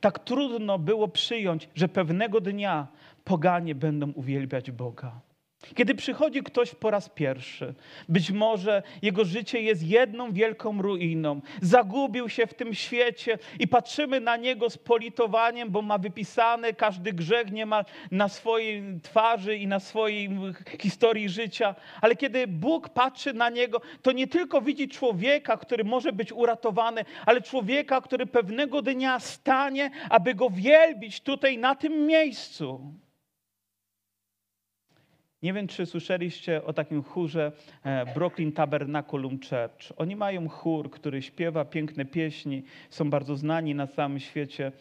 tak 0.00 0.18
trudno 0.18 0.78
było 0.78 1.08
przyjąć, 1.08 1.68
że 1.74 1.88
pewnego 1.88 2.40
dnia 2.40 2.86
poganie 3.24 3.74
będą 3.74 4.12
uwielbiać 4.12 4.70
Boga. 4.70 5.20
Kiedy 5.74 5.94
przychodzi 5.94 6.42
ktoś 6.42 6.74
po 6.74 6.90
raz 6.90 7.08
pierwszy, 7.08 7.74
być 8.08 8.30
może 8.30 8.82
jego 9.02 9.24
życie 9.24 9.62
jest 9.62 9.82
jedną 9.82 10.32
wielką 10.32 10.82
ruiną, 10.82 11.40
zagubił 11.62 12.28
się 12.28 12.46
w 12.46 12.54
tym 12.54 12.74
świecie 12.74 13.38
i 13.58 13.68
patrzymy 13.68 14.20
na 14.20 14.36
niego 14.36 14.70
z 14.70 14.78
politowaniem, 14.78 15.70
bo 15.70 15.82
ma 15.82 15.98
wypisane 15.98 16.72
każdy 16.72 17.12
grzech 17.12 17.52
nie 17.52 17.66
ma 17.66 17.84
na 18.10 18.28
swojej 18.28 18.82
twarzy 19.02 19.56
i 19.56 19.66
na 19.66 19.80
swojej 19.80 20.30
historii 20.80 21.28
życia. 21.28 21.74
Ale 22.00 22.16
kiedy 22.16 22.46
Bóg 22.46 22.88
patrzy 22.88 23.32
na 23.32 23.50
niego, 23.50 23.80
to 24.02 24.12
nie 24.12 24.26
tylko 24.26 24.60
widzi 24.60 24.88
człowieka, 24.88 25.56
który 25.56 25.84
może 25.84 26.12
być 26.12 26.32
uratowany, 26.32 27.04
ale 27.26 27.40
człowieka, 27.40 28.00
który 28.00 28.26
pewnego 28.26 28.82
dnia 28.82 29.20
stanie, 29.20 29.90
aby 30.10 30.34
go 30.34 30.50
wielbić 30.50 31.20
tutaj 31.20 31.58
na 31.58 31.74
tym 31.74 32.06
miejscu. 32.06 32.94
Nie 35.42 35.52
wiem, 35.52 35.68
czy 35.68 35.86
słyszeliście 35.86 36.64
o 36.64 36.72
takim 36.72 37.02
chórze 37.02 37.52
e, 37.84 38.14
Brooklyn 38.14 38.52
Tabernaculum 38.52 39.38
Church. 39.38 39.92
Oni 39.96 40.16
mają 40.16 40.48
chór, 40.48 40.90
który 40.90 41.22
śpiewa 41.22 41.64
piękne 41.64 42.04
pieśni, 42.04 42.62
są 42.90 43.10
bardzo 43.10 43.36
znani 43.36 43.74
na 43.74 43.86
całym 43.86 44.20
świecie. 44.20 44.72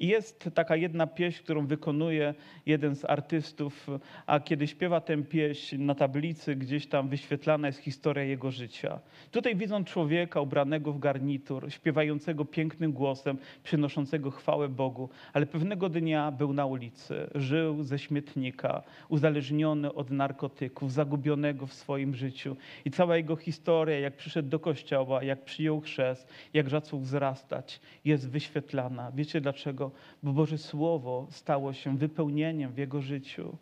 I 0.00 0.06
jest 0.06 0.50
taka 0.54 0.76
jedna 0.76 1.06
pieśń, 1.06 1.42
którą 1.42 1.66
wykonuje 1.66 2.34
jeden 2.66 2.94
z 2.96 3.04
artystów, 3.04 3.86
a 4.26 4.40
kiedy 4.40 4.66
śpiewa 4.66 5.00
tę 5.00 5.22
pieśń, 5.22 5.78
na 5.78 5.94
tablicy 5.94 6.56
gdzieś 6.56 6.86
tam 6.86 7.08
wyświetlana 7.08 7.66
jest 7.66 7.78
historia 7.78 8.24
jego 8.24 8.50
życia. 8.50 9.00
Tutaj 9.30 9.56
widzą 9.56 9.84
człowieka 9.84 10.40
ubranego 10.40 10.92
w 10.92 10.98
garnitur, 10.98 11.72
śpiewającego 11.72 12.44
pięknym 12.44 12.92
głosem, 12.92 13.38
przynoszącego 13.62 14.30
chwałę 14.30 14.68
Bogu, 14.68 15.08
ale 15.32 15.46
pewnego 15.46 15.88
dnia 15.88 16.30
był 16.30 16.52
na 16.52 16.66
ulicy, 16.66 17.30
żył 17.34 17.82
ze 17.82 17.98
śmietnika, 17.98 18.82
uzależniony 19.08 19.94
od 19.94 20.10
narkotyków, 20.10 20.92
zagubionego 20.92 21.66
w 21.66 21.72
swoim 21.72 22.14
życiu. 22.14 22.56
I 22.84 22.90
cała 22.90 23.16
jego 23.16 23.36
historia, 23.36 23.98
jak 23.98 24.16
przyszedł 24.16 24.48
do 24.48 24.58
kościoła, 24.58 25.22
jak 25.22 25.44
przyjął 25.44 25.80
chrzest, 25.80 26.28
jak 26.54 26.68
zaczął 26.68 27.00
wzrastać, 27.00 27.80
jest 28.04 28.30
wyświetlana. 28.30 29.12
Wiecie 29.14 29.40
dlaczego? 29.40 29.89
Bo 30.22 30.32
Boże 30.32 30.58
Słowo 30.58 31.26
stało 31.30 31.72
się 31.72 31.96
wypełnieniem 31.96 32.72
w 32.72 32.78
jego 32.78 33.00
życiu. 33.00 33.56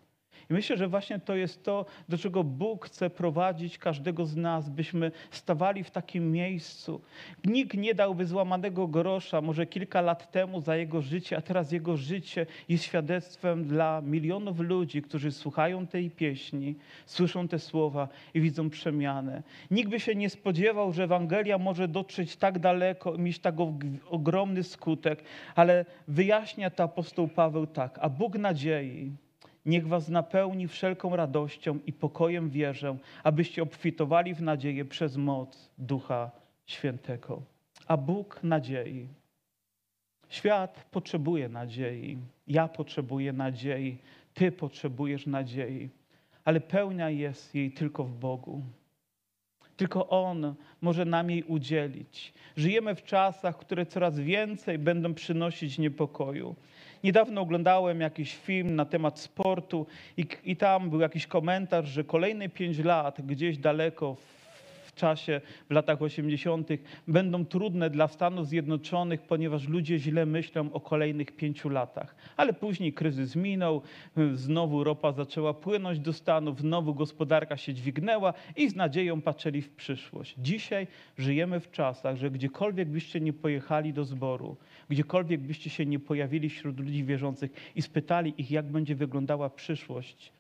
I 0.51 0.55
myślę, 0.55 0.77
że 0.77 0.89
właśnie 0.89 1.19
to 1.19 1.37
jest 1.37 1.65
to, 1.65 1.87
do 2.09 2.19
czego 2.19 2.45
Bóg 2.45 2.87
chce 2.87 3.11
prowadzić 3.11 3.79
każdego 3.79 4.27
z 4.27 4.37
nas, 4.37 4.69
byśmy 4.69 5.13
stawali 5.31 5.85
w 5.85 5.91
takim 5.91 6.33
miejscu. 6.33 7.01
Nikt 7.45 7.75
nie 7.75 7.95
dałby 7.95 8.27
złamanego 8.27 8.89
grosza, 8.89 9.41
może 9.41 9.67
kilka 9.67 10.01
lat 10.01 10.31
temu 10.31 10.61
za 10.61 10.77
jego 10.77 11.03
życie, 11.03 11.37
a 11.37 11.41
teraz 11.41 11.73
jego 11.73 11.97
życie 11.97 12.47
jest 12.69 12.85
świadectwem 12.85 13.65
dla 13.65 14.01
milionów 14.01 14.61
ludzi, 14.61 15.03
którzy 15.03 15.33
słuchają 15.33 15.87
tej 15.87 16.11
pieśni, 16.11 16.75
słyszą 17.07 17.49
te 17.49 17.59
słowa 17.59 18.09
i 18.35 18.41
widzą 18.41 18.71
przemianę. 18.71 19.43
Nikt 19.71 19.91
by 19.91 20.01
się 20.01 20.15
nie 20.15 20.31
spodziewał, 20.31 20.93
że 20.93 21.05
Ewangelia 21.05 21.59
może 21.59 21.89
dotrzeć 21.89 22.37
tak 22.37 22.59
daleko 22.59 23.15
i 23.15 23.19
mieć 23.19 23.39
tak 23.39 23.55
ogromny 24.11 24.63
skutek, 24.63 25.23
ale 25.55 25.85
wyjaśnia 26.09 26.71
to 26.71 26.83
apostoł 26.83 27.29
Paweł 27.29 27.67
tak, 27.67 27.99
a 28.03 28.09
Bóg 28.09 28.39
nadziei, 28.39 29.13
Niech 29.69 29.87
was 29.87 30.09
napełni 30.09 30.69
wszelką 30.69 31.17
radością 31.17 31.79
i 31.87 31.93
pokojem 31.93 32.51
wierzę, 32.51 32.97
abyście 33.25 33.63
obfitowali 33.63 34.35
w 34.35 34.43
nadzieję 34.43 34.85
przez 34.85 35.17
moc 35.17 35.71
Ducha 35.79 36.31
Świętego. 36.67 37.43
A 37.87 37.97
Bóg 37.97 38.41
nadziei. 38.43 39.09
Świat 40.29 40.85
potrzebuje 40.91 41.49
nadziei. 41.49 42.19
Ja 42.47 42.69
potrzebuję 42.69 43.33
nadziei. 43.33 43.99
Ty 44.35 44.53
potrzebujesz 44.53 45.27
nadziei. 45.27 45.89
Ale 46.45 46.61
pełnia 46.61 47.11
jest 47.11 47.55
jej 47.55 47.73
tylko 47.73 48.05
w 48.05 48.15
Bogu. 48.15 48.63
Tylko 49.77 50.09
On 50.09 50.55
może 50.81 51.05
nam 51.05 51.31
jej 51.31 51.43
udzielić. 51.43 52.35
Żyjemy 52.57 52.95
w 52.95 53.03
czasach, 53.03 53.59
które 53.59 53.87
coraz 53.87 54.21
więcej 54.21 54.79
będą 54.79 55.15
przynosić 55.15 55.79
niepokoju. 55.79 56.57
Niedawno 57.05 57.41
oglądałem 57.41 58.01
jakiś 58.01 58.37
film 58.37 58.77
na 58.77 58.85
temat 58.85 59.19
sportu 59.19 59.87
i, 60.17 60.27
i 60.45 60.57
tam 60.57 60.91
był 60.91 61.01
jakiś 61.01 61.27
komentarz, 61.27 61.89
że 61.89 62.05
kolejne 62.05 62.49
pięć 62.49 62.79
lat 62.79 63.21
gdzieś 63.27 63.59
daleko 63.59 64.15
w 64.15 64.38
czasie, 64.99 65.41
w 65.71 65.73
latach 65.73 66.03
80., 66.03 66.69
będą 67.09 67.45
trudne 67.45 67.91
dla 67.91 68.09
Stanów 68.09 68.49
Zjednoczonych, 68.49 69.23
ponieważ 69.23 69.69
ludzie 69.69 69.99
źle 69.99 70.27
myślą 70.27 70.73
o 70.73 70.81
kolejnych 70.81 71.33
pięciu 71.33 71.69
latach. 71.69 72.17
Ale 72.37 72.53
później 72.53 72.93
kryzys 72.93 73.37
minął, 73.37 73.83
znowu 74.35 74.85
ropa 74.85 75.13
zaczęła 75.13 75.55
płynąć 75.55 76.01
do 76.01 76.13
Stanów, 76.13 76.61
znowu 76.61 76.95
gospodarka 76.95 77.57
się 77.57 77.75
dźwignęła 77.75 78.35
i 78.57 78.71
z 78.71 78.77
nadzieją 78.77 79.23
patrzyli 79.23 79.63
w 79.63 79.71
przyszłość. 79.71 80.35
Dzisiaj 80.39 80.87
żyjemy 81.19 81.61
w 81.61 81.71
czasach, 81.71 82.17
że 82.17 82.31
gdziekolwiek 82.31 82.89
byście 82.89 83.21
nie 83.21 83.33
pojechali 83.33 83.93
do 83.93 84.05
zboru, 84.05 84.57
gdziekolwiek 84.89 85.41
byście 85.41 85.71
się 85.71 85.87
nie 85.87 85.99
pojawili 85.99 86.49
wśród 86.49 86.81
ludzi 86.81 87.05
wierzących 87.05 87.51
i 87.77 87.83
spytali 87.83 88.35
ich, 88.39 88.51
jak 88.51 88.67
będzie 88.67 88.95
wyglądała 88.95 89.51
przyszłość, 89.51 90.33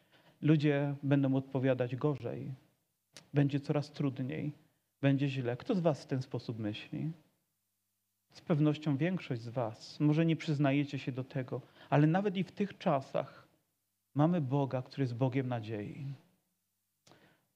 ludzie 0.43 0.95
będą 1.03 1.35
odpowiadać 1.35 1.97
gorzej. 1.97 2.68
Będzie 3.35 3.61
coraz 3.61 3.93
trudniej, 3.93 4.53
będzie 5.01 5.29
źle. 5.29 5.57
Kto 5.57 5.75
z 5.75 5.81
Was 5.81 6.03
w 6.03 6.07
ten 6.07 6.23
sposób 6.23 6.59
myśli? 6.59 7.13
Z 8.33 8.41
pewnością 8.41 8.97
większość 8.97 9.41
z 9.43 9.49
Was. 9.49 10.01
Może 10.01 10.27
nie 10.27 10.37
przyznajecie 10.37 10.99
się 10.99 11.13
do 11.13 11.25
tego, 11.25 11.61
ale 11.91 12.07
nawet 12.07 12.37
i 12.37 12.45
w 12.45 12.53
tych 12.53 12.79
czasach 12.79 13.49
mamy 14.15 14.41
Boga, 14.41 14.83
który 14.83 15.03
jest 15.03 15.15
Bogiem 15.15 15.49
nadziei. 15.49 16.15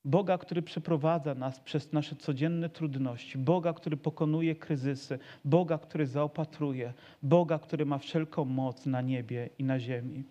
Boga, 0.05 0.39
który 0.39 0.63
przeprowadza 0.63 1.35
nas 1.35 1.61
przez 1.61 1.93
nasze 1.93 2.17
codzienne 2.17 2.69
trudności, 2.69 3.39
Boga, 3.39 3.73
który 3.73 3.97
pokonuje 3.97 4.55
kryzysy, 4.55 5.19
Boga, 5.45 5.79
który 5.79 6.07
zaopatruje, 6.07 6.93
Boga, 7.23 7.59
który 7.59 7.87
ma 7.87 7.99
wszelką 7.99 8.45
moc 8.45 8.87
na 8.87 9.01
niebie 9.01 9.49
i 9.59 9.65
na 9.65 9.81
ziemi. 9.81 10.25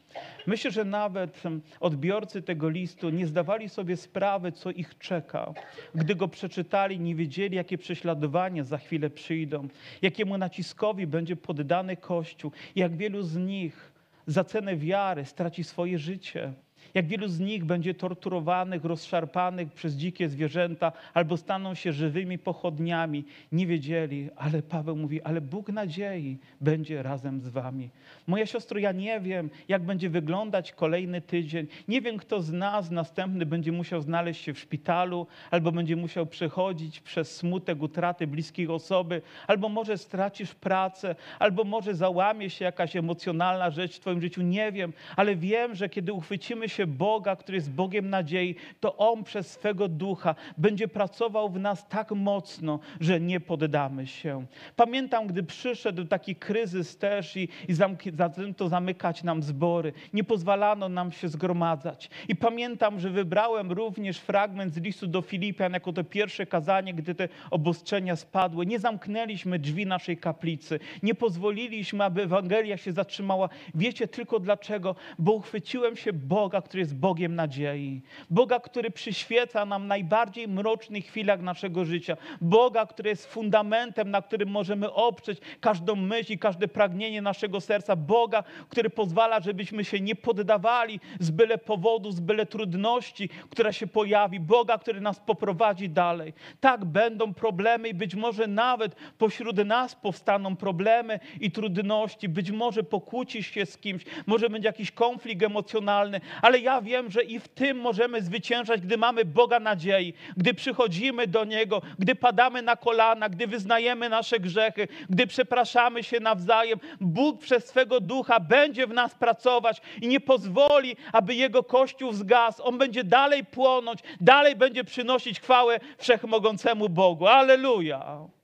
Myślę, 0.47 0.71
że 0.71 0.85
nawet 0.85 1.43
odbiorcy 1.79 2.41
tego 2.41 2.69
listu 2.69 3.09
nie 3.09 3.27
zdawali 3.27 3.69
sobie 3.69 3.97
sprawy, 3.97 4.51
co 4.51 4.71
ich 4.71 4.97
czeka. 4.97 5.53
Gdy 5.95 6.15
go 6.15 6.27
przeczytali, 6.27 6.99
nie 6.99 7.15
wiedzieli, 7.15 7.55
jakie 7.55 7.77
prześladowania 7.77 8.63
za 8.63 8.77
chwilę 8.77 9.09
przyjdą, 9.09 9.67
jakiemu 10.01 10.37
naciskowi 10.37 11.07
będzie 11.07 11.35
poddany 11.35 11.97
Kościół, 11.97 12.51
jak 12.75 12.95
wielu 12.95 13.23
z 13.23 13.37
nich 13.37 13.91
za 14.27 14.43
cenę 14.43 14.75
wiary 14.75 15.25
straci 15.25 15.63
swoje 15.63 15.97
życie 15.99 16.53
jak 16.93 17.07
wielu 17.07 17.27
z 17.27 17.39
nich 17.39 17.65
będzie 17.65 17.93
torturowanych, 17.93 18.85
rozszarpanych 18.85 19.71
przez 19.71 19.93
dzikie 19.93 20.29
zwierzęta, 20.29 20.91
albo 21.13 21.37
staną 21.37 21.75
się 21.75 21.93
żywymi 21.93 22.37
pochodniami. 22.37 23.25
Nie 23.51 23.67
wiedzieli, 23.67 24.29
ale 24.35 24.61
Paweł 24.61 24.95
mówi, 24.95 25.21
ale 25.21 25.41
Bóg 25.41 25.69
nadziei 25.69 26.37
będzie 26.61 27.03
razem 27.03 27.41
z 27.41 27.47
wami. 27.47 27.89
Moja 28.27 28.45
siostro, 28.45 28.79
ja 28.79 28.91
nie 28.91 29.19
wiem, 29.19 29.49
jak 29.67 29.85
będzie 29.85 30.09
wyglądać 30.09 30.71
kolejny 30.71 31.21
tydzień. 31.21 31.67
Nie 31.87 32.01
wiem, 32.01 32.17
kto 32.17 32.41
z 32.41 32.51
nas 32.51 32.91
następny 32.91 33.45
będzie 33.45 33.71
musiał 33.71 34.01
znaleźć 34.01 34.43
się 34.43 34.53
w 34.53 34.59
szpitalu, 34.59 35.27
albo 35.51 35.71
będzie 35.71 35.95
musiał 35.95 36.25
przechodzić 36.25 36.99
przez 36.99 37.35
smutek 37.35 37.81
utraty 37.81 38.27
bliskiej 38.27 38.67
osoby, 38.67 39.21
albo 39.47 39.69
może 39.69 39.97
stracisz 39.97 40.55
pracę, 40.55 41.15
albo 41.39 41.63
może 41.63 41.95
załamie 41.95 42.49
się 42.49 42.65
jakaś 42.65 42.95
emocjonalna 42.95 43.71
rzecz 43.71 43.95
w 43.95 43.99
twoim 43.99 44.21
życiu. 44.21 44.41
Nie 44.41 44.71
wiem, 44.71 44.93
ale 45.15 45.35
wiem, 45.35 45.75
że 45.75 45.89
kiedy 45.89 46.13
uchwycimy 46.13 46.69
się 46.71 46.87
Boga, 46.87 47.35
który 47.35 47.55
jest 47.55 47.71
Bogiem 47.71 48.09
nadziei, 48.09 48.55
to 48.79 48.97
On 48.97 49.23
przez 49.23 49.51
swego 49.51 49.87
ducha 49.87 50.35
będzie 50.57 50.87
pracował 50.87 51.49
w 51.49 51.59
nas 51.59 51.87
tak 51.87 52.11
mocno, 52.11 52.79
że 52.99 53.19
nie 53.19 53.39
poddamy 53.39 54.07
się. 54.07 54.45
Pamiętam, 54.75 55.27
gdy 55.27 55.43
przyszedł 55.43 56.05
taki 56.05 56.35
kryzys 56.35 56.97
też 56.97 57.37
i, 57.37 57.49
i 57.67 57.73
zaczęto 58.13 58.69
zamykać 58.69 59.23
nam 59.23 59.43
zbory, 59.43 59.93
nie 60.13 60.23
pozwalano 60.23 60.89
nam 60.89 61.11
się 61.11 61.29
zgromadzać. 61.29 62.09
I 62.27 62.35
pamiętam, 62.35 62.99
że 62.99 63.09
wybrałem 63.09 63.71
również 63.71 64.17
fragment 64.17 64.73
z 64.73 64.77
listu 64.77 65.07
do 65.07 65.21
Filipian 65.21 65.73
jako 65.73 65.93
to 65.93 66.03
pierwsze 66.03 66.45
kazanie, 66.45 66.93
gdy 66.93 67.15
te 67.15 67.29
obostrzenia 67.51 68.15
spadły. 68.15 68.65
Nie 68.65 68.79
zamknęliśmy 68.79 69.59
drzwi 69.59 69.85
naszej 69.85 70.17
kaplicy, 70.17 70.79
nie 71.03 71.15
pozwoliliśmy, 71.15 72.03
aby 72.03 72.21
Ewangelia 72.23 72.77
się 72.77 72.91
zatrzymała. 72.91 73.49
Wiecie 73.75 74.07
tylko 74.07 74.39
dlaczego? 74.39 74.95
Bo 75.19 75.31
uchwyciłem 75.31 75.95
się 75.95 76.13
Boga, 76.13 76.60
który 76.61 76.79
jest 76.79 76.95
Bogiem 76.95 77.35
nadziei. 77.35 78.01
Boga, 78.29 78.59
który 78.59 78.91
przyświeca 78.91 79.65
nam 79.65 79.83
w 79.83 79.87
najbardziej 79.87 80.47
mrocznych 80.47 81.05
chwilach 81.05 81.41
naszego 81.41 81.85
życia. 81.85 82.17
Boga, 82.41 82.85
który 82.85 83.09
jest 83.09 83.25
fundamentem, 83.25 84.11
na 84.11 84.21
którym 84.21 84.49
możemy 84.49 84.93
oprzeć 84.93 85.39
każdą 85.59 85.95
myśl 85.95 86.33
i 86.33 86.37
każde 86.37 86.67
pragnienie 86.67 87.21
naszego 87.21 87.61
serca. 87.61 87.95
Boga, 87.95 88.43
który 88.69 88.89
pozwala, 88.89 89.39
żebyśmy 89.39 89.85
się 89.85 89.99
nie 89.99 90.15
poddawali 90.15 90.99
z 91.19 91.31
byle 91.31 91.57
powodu, 91.57 92.11
z 92.11 92.19
byle 92.19 92.45
trudności, 92.45 93.29
która 93.49 93.73
się 93.73 93.87
pojawi. 93.87 94.39
Boga, 94.39 94.77
który 94.77 95.01
nas 95.01 95.19
poprowadzi 95.19 95.89
dalej. 95.89 96.33
Tak, 96.59 96.85
będą 96.85 97.33
problemy 97.33 97.89
i 97.89 97.93
być 97.93 98.15
może 98.15 98.47
nawet 98.47 98.95
pośród 99.17 99.57
nas 99.65 99.95
powstaną 99.95 100.55
problemy 100.55 101.19
i 101.39 101.51
trudności. 101.51 102.29
Być 102.29 102.51
może 102.51 102.83
pokłócisz 102.83 103.47
się 103.47 103.65
z 103.65 103.77
kimś, 103.77 104.03
może 104.25 104.49
będzie 104.49 104.67
jakiś 104.67 104.91
konflikt 104.91 105.43
emocjonalny, 105.43 106.21
ale 106.41 106.50
ja 106.59 106.81
wiem, 106.81 107.11
że 107.11 107.23
i 107.23 107.39
w 107.39 107.47
tym 107.47 107.77
możemy 107.77 108.21
zwyciężać, 108.21 108.81
gdy 108.81 108.97
mamy 108.97 109.25
Boga 109.25 109.59
nadziei, 109.59 110.13
gdy 110.37 110.53
przychodzimy 110.53 111.27
do 111.27 111.45
Niego, 111.45 111.81
gdy 111.99 112.15
padamy 112.15 112.61
na 112.61 112.75
kolana, 112.75 113.29
gdy 113.29 113.47
wyznajemy 113.47 114.09
nasze 114.09 114.39
grzechy, 114.39 114.87
gdy 115.09 115.27
przepraszamy 115.27 116.03
się 116.03 116.19
nawzajem. 116.19 116.79
Bóg 117.01 117.41
przez 117.41 117.65
swego 117.65 117.99
ducha 117.99 118.39
będzie 118.39 118.87
w 118.87 118.93
nas 118.93 119.15
pracować 119.15 119.81
i 120.01 120.07
nie 120.07 120.19
pozwoli, 120.19 120.95
aby 121.13 121.35
Jego 121.35 121.63
Kościół 121.63 122.13
zgasł. 122.13 122.63
On 122.63 122.77
będzie 122.77 123.03
dalej 123.03 123.45
płonąć, 123.45 123.99
dalej 124.21 124.55
będzie 124.55 124.83
przynosić 124.83 125.39
chwałę 125.39 125.79
wszechmogącemu 125.97 126.89
Bogu. 126.89 127.27
Aleluja! 127.27 128.40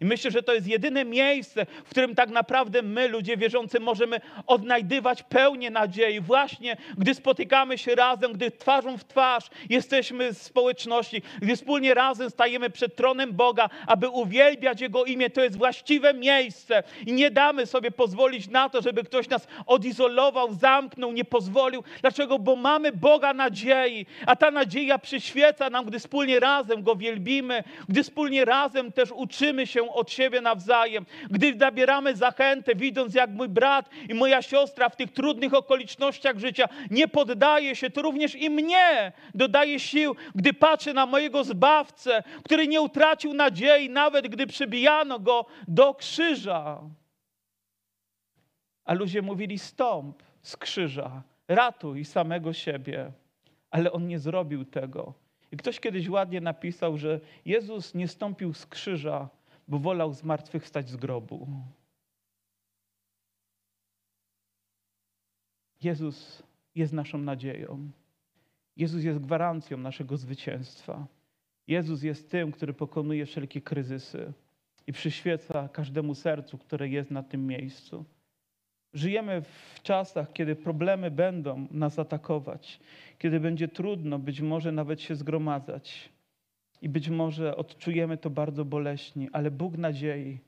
I 0.00 0.04
myślę, 0.04 0.30
że 0.30 0.42
to 0.42 0.54
jest 0.54 0.66
jedyne 0.66 1.04
miejsce, 1.04 1.66
w 1.84 1.90
którym 1.90 2.14
tak 2.14 2.30
naprawdę 2.30 2.82
my, 2.82 3.08
ludzie 3.08 3.36
wierzący, 3.36 3.80
możemy 3.80 4.20
odnajdywać 4.46 5.22
pełnię 5.22 5.70
nadziei. 5.70 6.20
Właśnie 6.20 6.76
gdy 6.98 7.14
spotykamy 7.14 7.78
się 7.78 7.94
razem, 7.94 8.32
gdy 8.32 8.50
twarzą 8.50 8.98
w 8.98 9.04
twarz 9.04 9.44
jesteśmy 9.70 10.34
w 10.34 10.38
społeczności, 10.38 11.22
gdy 11.42 11.56
wspólnie 11.56 11.94
razem 11.94 12.30
stajemy 12.30 12.70
przed 12.70 12.96
tronem 12.96 13.32
Boga, 13.32 13.68
aby 13.86 14.08
uwielbiać 14.08 14.80
Jego 14.80 15.04
imię. 15.04 15.30
To 15.30 15.40
jest 15.40 15.58
właściwe 15.58 16.14
miejsce 16.14 16.82
i 17.06 17.12
nie 17.12 17.30
damy 17.30 17.66
sobie 17.66 17.90
pozwolić 17.90 18.48
na 18.48 18.68
to, 18.68 18.82
żeby 18.82 19.04
ktoś 19.04 19.28
nas 19.28 19.46
odizolował, 19.66 20.54
zamknął, 20.54 21.12
nie 21.12 21.24
pozwolił. 21.24 21.84
Dlaczego? 22.00 22.38
Bo 22.38 22.56
mamy 22.56 22.92
Boga 22.92 23.34
nadziei, 23.34 24.06
a 24.26 24.36
ta 24.36 24.50
nadzieja 24.50 24.98
przyświeca 24.98 25.70
nam, 25.70 25.84
gdy 25.84 25.98
wspólnie 25.98 26.40
razem 26.40 26.82
Go 26.82 26.96
wielbimy, 26.96 27.64
gdy 27.88 28.02
wspólnie 28.02 28.44
razem 28.44 28.92
też 28.92 29.12
uczymy 29.12 29.66
się 29.66 29.89
od 29.94 30.10
siebie 30.10 30.40
nawzajem, 30.40 31.06
gdy 31.30 31.54
nabieramy 31.54 32.16
zachętę, 32.16 32.74
widząc 32.74 33.14
jak 33.14 33.30
mój 33.30 33.48
brat 33.48 33.90
i 34.08 34.14
moja 34.14 34.42
siostra 34.42 34.88
w 34.88 34.96
tych 34.96 35.12
trudnych 35.12 35.54
okolicznościach 35.54 36.38
życia 36.38 36.68
nie 36.90 37.08
poddaje 37.08 37.76
się, 37.76 37.90
to 37.90 38.02
również 38.02 38.34
i 38.34 38.50
mnie 38.50 39.12
dodaje 39.34 39.80
sił, 39.80 40.16
gdy 40.34 40.52
patrzę 40.52 40.92
na 40.92 41.06
mojego 41.06 41.44
Zbawcę, 41.44 42.22
który 42.44 42.68
nie 42.68 42.80
utracił 42.80 43.34
nadziei, 43.34 43.90
nawet 43.90 44.28
gdy 44.28 44.46
przybijano 44.46 45.18
go 45.18 45.46
do 45.68 45.94
krzyża. 45.94 46.80
A 48.84 48.94
ludzie 48.94 49.22
mówili: 49.22 49.58
stąp 49.58 50.22
z 50.42 50.56
krzyża, 50.56 51.22
ratuj 51.48 52.04
samego 52.04 52.52
siebie. 52.52 53.12
Ale 53.70 53.92
on 53.92 54.06
nie 54.06 54.18
zrobił 54.18 54.64
tego. 54.64 55.14
I 55.52 55.56
ktoś 55.56 55.80
kiedyś 55.80 56.08
ładnie 56.08 56.40
napisał, 56.40 56.98
że 56.98 57.20
Jezus 57.44 57.94
nie 57.94 58.08
stąpił 58.08 58.54
z 58.54 58.66
krzyża, 58.66 59.28
bo 59.70 59.78
wolał 59.78 60.12
zmartwychwstać 60.14 60.88
z 60.88 60.96
grobu. 60.96 61.48
Jezus 65.82 66.42
jest 66.74 66.92
naszą 66.92 67.18
nadzieją. 67.18 67.90
Jezus 68.76 69.02
jest 69.02 69.18
gwarancją 69.18 69.78
naszego 69.78 70.16
zwycięstwa. 70.16 71.06
Jezus 71.66 72.02
jest 72.02 72.30
tym, 72.30 72.52
który 72.52 72.74
pokonuje 72.74 73.26
wszelkie 73.26 73.60
kryzysy 73.60 74.32
i 74.86 74.92
przyświeca 74.92 75.68
każdemu 75.68 76.14
sercu, 76.14 76.58
które 76.58 76.88
jest 76.88 77.10
na 77.10 77.22
tym 77.22 77.46
miejscu. 77.46 78.04
Żyjemy 78.94 79.42
w 79.42 79.82
czasach, 79.82 80.32
kiedy 80.32 80.56
problemy 80.56 81.10
będą 81.10 81.66
nas 81.70 81.98
atakować, 81.98 82.80
kiedy 83.18 83.40
będzie 83.40 83.68
trudno 83.68 84.18
być 84.18 84.40
może 84.40 84.72
nawet 84.72 85.00
się 85.00 85.16
zgromadzać 85.16 86.10
i 86.82 86.88
być 86.88 87.08
może 87.08 87.56
odczujemy 87.56 88.16
to 88.16 88.30
bardzo 88.30 88.64
boleśnie, 88.64 89.28
ale 89.32 89.50
Bóg 89.50 89.76
nadziei 89.76 90.38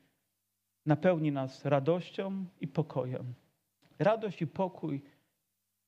napełni 0.86 1.32
nas 1.32 1.64
radością 1.64 2.44
i 2.60 2.68
pokojem. 2.68 3.34
Radość 3.98 4.42
i 4.42 4.46
pokój 4.46 5.02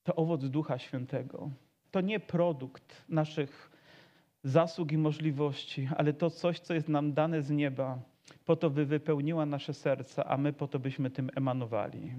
to 0.03 0.15
owoc 0.15 0.45
Ducha 0.45 0.77
Świętego. 0.77 1.49
To 1.91 2.01
nie 2.01 2.19
produkt 2.19 3.05
naszych 3.09 3.71
zasług 4.43 4.91
i 4.91 4.97
możliwości, 4.97 5.89
ale 5.97 6.13
to 6.13 6.29
coś, 6.29 6.59
co 6.59 6.73
jest 6.73 6.89
nam 6.89 7.13
dane 7.13 7.41
z 7.41 7.51
nieba, 7.51 7.99
po 8.45 8.55
to, 8.55 8.69
by 8.69 8.85
wypełniła 8.85 9.45
nasze 9.45 9.73
serca, 9.73 10.25
a 10.25 10.37
my 10.37 10.53
po 10.53 10.67
to, 10.67 10.79
byśmy 10.79 11.09
tym 11.09 11.29
emanowali. 11.35 12.11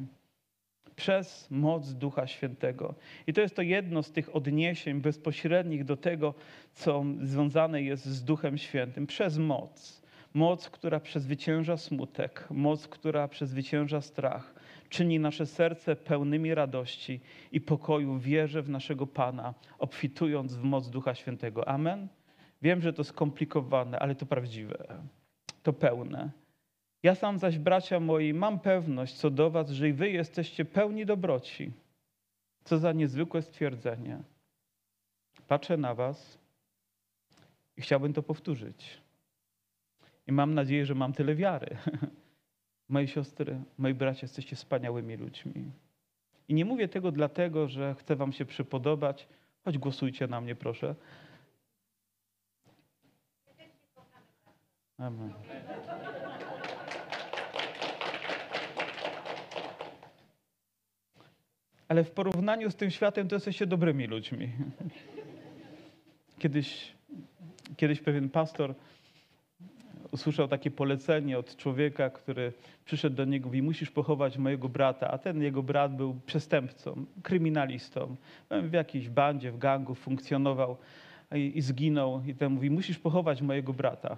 Przez 0.97 1.51
moc 1.51 1.93
Ducha 1.93 2.27
Świętego. 2.27 2.95
I 3.27 3.33
to 3.33 3.41
jest 3.41 3.57
to 3.57 3.63
jedno 3.63 4.03
z 4.03 4.13
tych 4.13 4.37
odniesień 4.37 5.01
bezpośrednich 5.01 5.85
do 5.85 5.97
tego, 5.97 6.35
co 6.73 7.05
związane 7.23 7.83
jest 7.83 8.05
z 8.05 8.25
Duchem 8.25 8.59
Świętym. 8.59 9.07
Przez 9.07 9.39
moc. 9.39 10.03
Moc, 10.35 10.71
która 10.71 11.01
przezwycięża 11.01 11.77
smutek, 11.77 12.47
moc, 12.51 12.89
która 12.89 13.29
przezwycięża 13.29 14.01
strach, 14.01 14.55
czyni 14.89 15.19
nasze 15.19 15.47
serce 15.47 15.97
pełnymi 15.97 16.55
radości 16.55 17.21
i 17.53 17.61
pokoju, 17.61 18.19
wierzę 18.19 18.63
w 18.63 18.69
naszego 18.69 19.07
Pana, 19.07 19.55
obfitując 19.79 20.55
w 20.55 20.63
moc 20.63 20.91
Ducha 20.91 21.15
Świętego. 21.15 21.69
Amen. 21.69 22.09
Wiem, 22.63 22.83
że 22.83 22.93
to 22.93 23.05
skomplikowane, 23.05 23.99
ale 23.99 24.15
to 24.15 24.27
prawdziwe, 24.27 24.99
to 25.63 25.73
pełne. 25.73 26.31
Ja 27.03 27.15
sam 27.15 27.39
zaś, 27.39 27.59
bracia 27.59 28.01
moi, 28.01 28.35
mam 28.35 28.61
pewność 28.61 29.15
co 29.15 29.31
do 29.31 29.51
was, 29.51 29.71
że 29.71 29.89
i 29.89 29.93
wy 29.93 30.11
jesteście 30.11 30.65
pełni 30.65 31.07
dobroci. 31.07 31.73
Co 32.65 32.79
za 32.79 32.93
niezwykłe 32.93 33.43
stwierdzenie. 33.43 34.23
Patrzę 35.49 35.77
na 35.77 35.95
was 35.95 36.39
i 37.77 37.83
chciałbym 37.83 38.13
to 38.13 38.23
powtórzyć. 38.23 39.01
I 40.27 40.33
mam 40.33 40.55
nadzieję, 40.55 40.87
że 40.87 40.95
mam 40.95 41.13
tyle 41.13 41.35
wiary. 41.35 41.77
Moje 42.89 43.09
siostry, 43.09 43.61
moi 43.79 43.95
bracia, 43.95 44.21
jesteście 44.23 44.57
wspaniałymi 44.57 45.17
ludźmi. 45.17 45.71
I 46.49 46.55
nie 46.55 46.65
mówię 46.65 46.89
tego 46.89 47.13
dlatego, 47.13 47.69
że 47.69 47.95
chcę 47.99 48.17
wam 48.17 48.33
się 48.33 48.45
przypodobać, 48.45 49.29
choć 49.65 49.79
głosujcie 49.79 50.27
na 50.27 50.41
mnie, 50.41 50.55
proszę. 50.55 50.95
Amen. 54.99 55.33
Ale 61.89 62.05
w 62.05 62.11
porównaniu 62.11 62.71
z 62.71 62.77
tym 62.77 62.91
światem 62.91 63.29
to 63.29 63.37
jesteście 63.37 63.67
dobrymi 63.67 64.07
ludźmi. 64.07 64.49
Kiedyś, 66.39 66.93
kiedyś 67.77 68.01
pewien 68.01 68.29
pastor 68.29 68.75
usłyszał 70.11 70.49
takie 70.49 70.71
polecenie 70.71 71.39
od 71.39 71.57
człowieka, 71.57 72.11
który 72.11 72.53
przyszedł 72.85 73.17
do 73.17 73.25
niego 73.25 73.47
i 73.47 73.49
mówi, 73.49 73.63
musisz 73.63 73.91
pochować 73.91 74.39
mojego 74.39 74.69
brata, 74.69 75.11
a 75.11 75.19
ten 75.19 75.43
jego 75.43 75.63
brat 75.63 75.97
był 75.97 76.21
przestępcą, 76.27 77.07
kryminalistą, 77.23 78.17
w 78.51 78.73
jakiejś 78.73 79.09
bandzie, 79.09 79.53
w 79.53 79.59
gangu 79.59 79.95
funkcjonował 79.95 80.77
i, 81.35 81.59
i 81.59 81.63
zginął. 81.63 82.23
I 82.27 82.35
ten 82.35 82.53
mówi, 82.53 82.71
musisz 82.71 82.99
pochować 82.99 83.43
mojego 83.43 83.73
brata. 83.73 84.17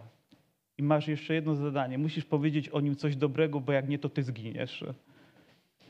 I 0.79 0.83
masz 0.83 1.09
jeszcze 1.09 1.35
jedno 1.35 1.55
zadanie, 1.55 1.99
musisz 1.99 2.25
powiedzieć 2.25 2.69
o 2.69 2.81
nim 2.81 2.97
coś 2.97 3.17
dobrego, 3.17 3.61
bo 3.61 3.73
jak 3.73 3.89
nie, 3.89 3.99
to 3.99 4.09
ty 4.09 4.23
zginiesz. 4.23 4.85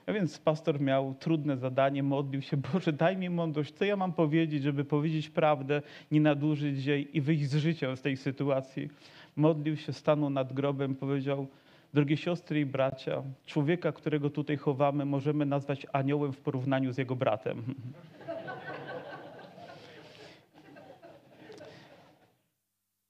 A 0.08 0.12
więc 0.12 0.38
pastor 0.38 0.80
miał 0.80 1.14
trudne 1.14 1.56
zadanie, 1.56 2.02
modlił 2.02 2.42
się, 2.42 2.56
Boże, 2.72 2.92
daj 2.92 3.16
mi 3.16 3.30
mądrość, 3.30 3.74
co 3.74 3.84
ja 3.84 3.96
mam 3.96 4.12
powiedzieć, 4.12 4.62
żeby 4.62 4.84
powiedzieć 4.84 5.28
prawdę, 5.28 5.82
nie 6.10 6.20
nadużyć 6.20 6.84
jej 6.84 7.16
i 7.16 7.20
wyjść 7.20 7.44
z 7.44 7.56
życia 7.56 7.96
z 7.96 8.02
tej 8.02 8.16
sytuacji. 8.16 8.88
Modlił 9.36 9.76
się, 9.76 9.92
stanął 9.92 10.30
nad 10.30 10.52
grobem, 10.52 10.94
powiedział, 10.94 11.46
drogie 11.94 12.16
siostry 12.16 12.60
i 12.60 12.66
bracia, 12.66 13.22
człowieka, 13.46 13.92
którego 13.92 14.30
tutaj 14.30 14.56
chowamy, 14.56 15.04
możemy 15.04 15.46
nazwać 15.46 15.86
aniołem 15.92 16.32
w 16.32 16.38
porównaniu 16.38 16.92
z 16.92 16.98
jego 16.98 17.16
bratem. 17.16 17.62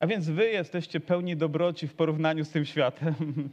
A 0.00 0.06
więc 0.06 0.28
wy 0.30 0.44
jesteście 0.50 1.00
pełni 1.00 1.36
dobroci 1.36 1.88
w 1.88 1.94
porównaniu 1.94 2.44
z 2.44 2.50
tym 2.50 2.64
światem. 2.64 3.14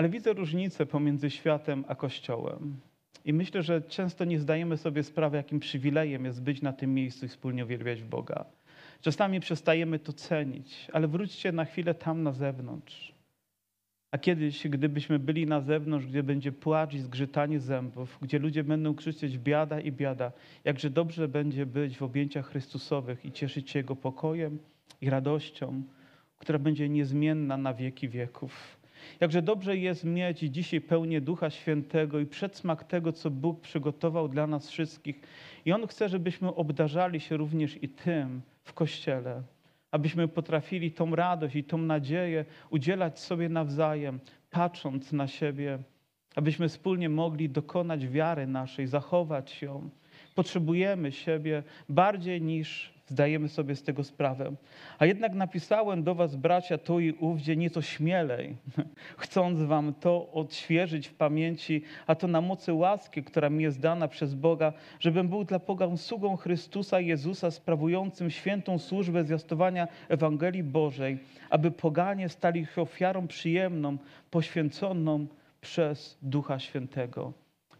Ale 0.00 0.08
widzę 0.08 0.32
różnicę 0.32 0.86
pomiędzy 0.86 1.30
światem 1.30 1.84
a 1.88 1.94
Kościołem. 1.94 2.76
I 3.24 3.32
myślę, 3.32 3.62
że 3.62 3.82
często 3.82 4.24
nie 4.24 4.38
zdajemy 4.38 4.76
sobie 4.76 5.02
sprawy, 5.02 5.36
jakim 5.36 5.60
przywilejem 5.60 6.24
jest 6.24 6.42
być 6.42 6.62
na 6.62 6.72
tym 6.72 6.94
miejscu 6.94 7.26
i 7.26 7.28
wspólnie 7.28 7.64
uwielbiać 7.64 8.02
Boga. 8.02 8.44
Czasami 9.00 9.40
przestajemy 9.40 9.98
to 9.98 10.12
cenić, 10.12 10.88
ale 10.92 11.08
wróćcie 11.08 11.52
na 11.52 11.64
chwilę 11.64 11.94
tam 11.94 12.22
na 12.22 12.32
zewnątrz. 12.32 13.14
A 14.10 14.18
kiedyś, 14.18 14.68
gdybyśmy 14.68 15.18
byli 15.18 15.46
na 15.46 15.60
zewnątrz, 15.60 16.06
gdzie 16.06 16.22
będzie 16.22 16.52
płacz 16.52 16.94
i 16.94 16.98
zgrzytanie 16.98 17.60
zębów, 17.60 18.18
gdzie 18.22 18.38
ludzie 18.38 18.64
będą 18.64 18.94
krzyczeć 18.94 19.38
biada 19.38 19.80
i 19.80 19.92
biada, 19.92 20.32
jakże 20.64 20.90
dobrze 20.90 21.28
będzie 21.28 21.66
być 21.66 21.96
w 21.96 22.02
objęciach 22.02 22.46
Chrystusowych 22.46 23.24
i 23.24 23.32
cieszyć 23.32 23.70
się 23.70 23.78
Jego 23.78 23.96
pokojem 23.96 24.58
i 25.00 25.10
radością, 25.10 25.82
która 26.38 26.58
będzie 26.58 26.88
niezmienna 26.88 27.56
na 27.56 27.74
wieki 27.74 28.08
wieków. 28.08 28.79
Jakże 29.20 29.42
dobrze 29.42 29.76
jest 29.76 30.04
mieć 30.04 30.38
dzisiaj 30.38 30.80
pełnię 30.80 31.20
Ducha 31.20 31.50
Świętego 31.50 32.20
i 32.20 32.26
przedsmak 32.26 32.84
tego, 32.84 33.12
co 33.12 33.30
Bóg 33.30 33.60
przygotował 33.60 34.28
dla 34.28 34.46
nas 34.46 34.70
wszystkich. 34.70 35.20
I 35.64 35.72
On 35.72 35.86
chce, 35.86 36.08
żebyśmy 36.08 36.54
obdarzali 36.54 37.20
się 37.20 37.36
również 37.36 37.82
i 37.82 37.88
tym 37.88 38.40
w 38.64 38.72
Kościele 38.72 39.42
abyśmy 39.90 40.28
potrafili 40.28 40.92
tą 40.92 41.14
radość 41.16 41.56
i 41.56 41.64
tą 41.64 41.78
nadzieję 41.78 42.44
udzielać 42.70 43.20
sobie 43.20 43.48
nawzajem, 43.48 44.20
patrząc 44.50 45.12
na 45.12 45.26
siebie, 45.26 45.78
abyśmy 46.36 46.68
wspólnie 46.68 47.08
mogli 47.08 47.48
dokonać 47.48 48.06
wiary 48.06 48.46
naszej, 48.46 48.86
zachować 48.86 49.62
ją. 49.62 49.90
Potrzebujemy 50.34 51.12
siebie 51.12 51.62
bardziej 51.88 52.42
niż 52.42 52.94
zdajemy 53.10 53.48
sobie 53.48 53.76
z 53.76 53.82
tego 53.82 54.04
sprawę. 54.04 54.52
A 54.98 55.06
jednak 55.06 55.34
napisałem 55.34 56.02
do 56.02 56.14
was, 56.14 56.36
bracia, 56.36 56.78
tu 56.78 57.00
i 57.00 57.12
ówdzie 57.12 57.56
nieco 57.56 57.82
śmielej, 57.82 58.56
chcąc 59.22 59.62
wam 59.62 59.94
to 59.94 60.32
odświeżyć 60.32 61.08
w 61.08 61.14
pamięci, 61.14 61.82
a 62.06 62.14
to 62.14 62.28
na 62.28 62.40
mocy 62.40 62.72
łaski, 62.72 63.22
która 63.22 63.50
mi 63.50 63.62
jest 63.62 63.80
dana 63.80 64.08
przez 64.08 64.34
Boga, 64.34 64.72
żebym 65.00 65.28
był 65.28 65.44
dla 65.44 65.58
pogan 65.58 65.96
sługą 65.96 66.36
Chrystusa 66.36 67.00
Jezusa, 67.00 67.50
sprawującym 67.50 68.30
świętą 68.30 68.78
służbę 68.78 69.24
zwiastowania 69.24 69.88
Ewangelii 70.08 70.62
Bożej, 70.62 71.18
aby 71.50 71.70
poganie 71.70 72.28
stali 72.28 72.66
się 72.66 72.82
ofiarą 72.82 73.26
przyjemną, 73.26 73.96
poświęconą 74.30 75.26
przez 75.60 76.18
Ducha 76.22 76.58
Świętego. 76.58 77.32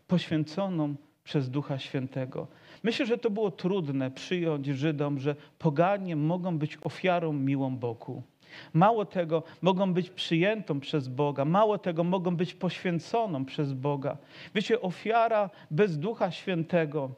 Poświęconą 0.07 0.95
przez 1.31 1.51
Ducha 1.51 1.79
Świętego. 1.79 2.47
Myślę, 2.83 3.07
że 3.07 3.19
to 3.19 3.31
było 3.31 3.51
trudne 3.51 4.11
przyjąć 4.11 4.67
Żydom, 4.67 5.19
że 5.19 5.37
poganie 5.59 6.17
mogą 6.17 6.59
być 6.59 6.79
ofiarą 6.83 7.33
miłą 7.33 7.77
Bogu. 7.77 8.23
Mało 8.73 9.05
tego, 9.05 9.43
mogą 9.63 9.95
być 9.95 10.11
przyjętą 10.11 10.81
przez 10.81 11.09
Boga, 11.09 11.45
mało 11.45 11.79
tego, 11.79 12.05
mogą 12.05 12.37
być 12.37 12.55
poświęconą 12.55 13.45
przez 13.45 13.73
Boga. 13.73 14.17
Wiecie, 14.55 14.81
ofiara 14.81 15.51
bez 15.71 15.99
Ducha 15.99 16.31
Świętego 16.31 17.11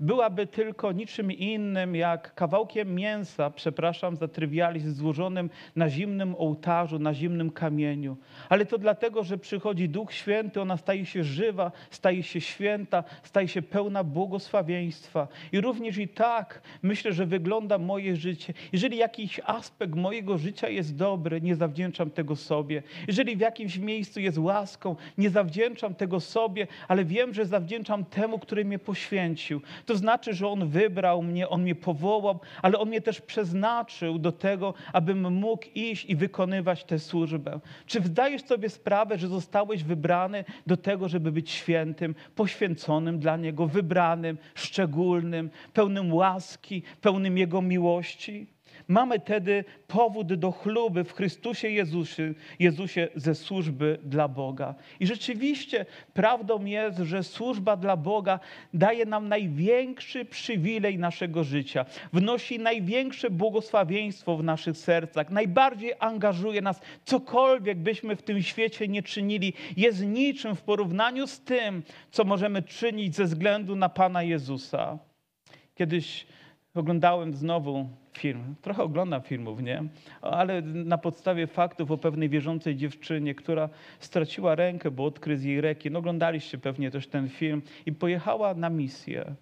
byłaby 0.00 0.46
tylko 0.46 0.92
niczym 0.92 1.32
innym 1.32 1.96
jak 1.96 2.34
kawałkiem 2.34 2.94
mięsa, 2.94 3.50
przepraszam 3.50 4.16
za 4.16 4.28
trywializm, 4.28 4.94
złożonym 4.94 5.50
na 5.76 5.88
zimnym 5.88 6.34
ołtarzu, 6.38 6.98
na 6.98 7.14
zimnym 7.14 7.50
kamieniu. 7.50 8.16
Ale 8.48 8.66
to 8.66 8.78
dlatego, 8.78 9.24
że 9.24 9.38
przychodzi 9.38 9.88
Duch 9.88 10.12
Święty, 10.12 10.60
ona 10.60 10.76
staje 10.76 11.06
się 11.06 11.24
żywa, 11.24 11.72
staje 11.90 12.22
się 12.22 12.40
święta, 12.40 13.04
staje 13.22 13.48
się 13.48 13.62
pełna 13.62 14.04
błogosławieństwa. 14.04 15.28
I 15.52 15.60
również 15.60 15.98
i 15.98 16.08
tak 16.08 16.62
myślę, 16.82 17.12
że 17.12 17.26
wygląda 17.26 17.78
moje 17.78 18.16
życie. 18.16 18.54
Jeżeli 18.72 18.96
jakiś 18.96 19.40
aspekt 19.44 19.94
mojego 19.94 20.38
życia 20.38 20.68
jest 20.68 20.96
dobry, 20.96 21.40
nie 21.40 21.56
zawdzięczam 21.56 22.10
tego 22.10 22.36
sobie. 22.36 22.82
Jeżeli 23.08 23.36
w 23.36 23.40
jakimś 23.40 23.78
miejscu 23.78 24.20
jest 24.20 24.38
łaską, 24.38 24.96
nie 25.18 25.30
zawdzięczam 25.30 25.94
tego 25.94 26.20
sobie, 26.20 26.66
ale 26.88 27.04
wiem, 27.04 27.34
że 27.34 27.46
zawdzięczam 27.46 28.04
temu, 28.04 28.38
który 28.38 28.64
mnie 28.64 28.78
poświęcił. 28.78 29.60
To 29.90 29.96
znaczy, 29.96 30.34
że 30.34 30.48
On 30.48 30.68
wybrał 30.68 31.22
mnie, 31.22 31.48
On 31.48 31.62
mnie 31.62 31.74
powołał, 31.74 32.40
ale 32.62 32.78
On 32.78 32.88
mnie 32.88 33.00
też 33.00 33.20
przeznaczył 33.20 34.18
do 34.18 34.32
tego, 34.32 34.74
abym 34.92 35.32
mógł 35.32 35.66
iść 35.74 36.04
i 36.04 36.16
wykonywać 36.16 36.84
tę 36.84 36.98
służbę. 36.98 37.60
Czy 37.86 38.00
zdajesz 38.00 38.44
sobie 38.44 38.68
sprawę, 38.68 39.18
że 39.18 39.28
zostałeś 39.28 39.84
wybrany 39.84 40.44
do 40.66 40.76
tego, 40.76 41.08
żeby 41.08 41.32
być 41.32 41.50
świętym, 41.50 42.14
poświęconym 42.34 43.18
dla 43.18 43.36
Niego, 43.36 43.66
wybranym, 43.66 44.38
szczególnym, 44.54 45.50
pełnym 45.72 46.14
łaski, 46.14 46.82
pełnym 47.00 47.38
Jego 47.38 47.62
miłości? 47.62 48.46
Mamy 48.90 49.20
wtedy 49.20 49.64
powód 49.86 50.34
do 50.34 50.52
chluby 50.52 51.04
w 51.04 51.12
Chrystusie 51.12 51.68
Jezusie, 51.68 52.34
Jezusie 52.58 53.08
ze 53.14 53.34
służby 53.34 53.98
dla 54.02 54.28
Boga. 54.28 54.74
I 55.00 55.06
rzeczywiście 55.06 55.86
prawdą 56.14 56.64
jest, 56.64 56.98
że 56.98 57.22
służba 57.22 57.76
dla 57.76 57.96
Boga 57.96 58.40
daje 58.74 59.06
nam 59.06 59.28
największy 59.28 60.24
przywilej 60.24 60.98
naszego 60.98 61.44
życia, 61.44 61.84
wnosi 62.12 62.58
największe 62.58 63.30
błogosławieństwo 63.30 64.36
w 64.36 64.44
naszych 64.44 64.76
sercach, 64.76 65.30
najbardziej 65.30 65.92
angażuje 65.98 66.62
nas. 66.62 66.80
Cokolwiek 67.04 67.78
byśmy 67.78 68.16
w 68.16 68.22
tym 68.22 68.42
świecie 68.42 68.88
nie 68.88 69.02
czynili, 69.02 69.52
jest 69.76 70.06
niczym 70.06 70.56
w 70.56 70.62
porównaniu 70.62 71.26
z 71.26 71.40
tym, 71.40 71.82
co 72.10 72.24
możemy 72.24 72.62
czynić 72.62 73.16
ze 73.16 73.24
względu 73.24 73.76
na 73.76 73.88
Pana 73.88 74.22
Jezusa. 74.22 74.98
Kiedyś 75.74 76.26
oglądałem 76.74 77.34
znowu 77.34 77.88
film. 78.12 78.54
Trochę 78.62 78.82
oglądam 78.82 79.22
filmów, 79.22 79.62
nie? 79.62 79.84
Ale 80.22 80.62
na 80.62 80.98
podstawie 80.98 81.46
faktów 81.46 81.90
o 81.90 81.98
pewnej 81.98 82.28
wierzącej 82.28 82.76
dziewczynie, 82.76 83.34
która 83.34 83.68
straciła 84.00 84.54
rękę, 84.54 84.90
bo 84.90 85.04
odkrył 85.04 85.38
jej 85.40 85.60
rekin. 85.60 85.92
No, 85.92 85.98
oglądaliście 85.98 86.58
pewnie 86.58 86.90
też 86.90 87.06
ten 87.06 87.28
film 87.28 87.62
i 87.86 87.92
pojechała 87.92 88.54
na 88.54 88.70
misję. 88.70 89.34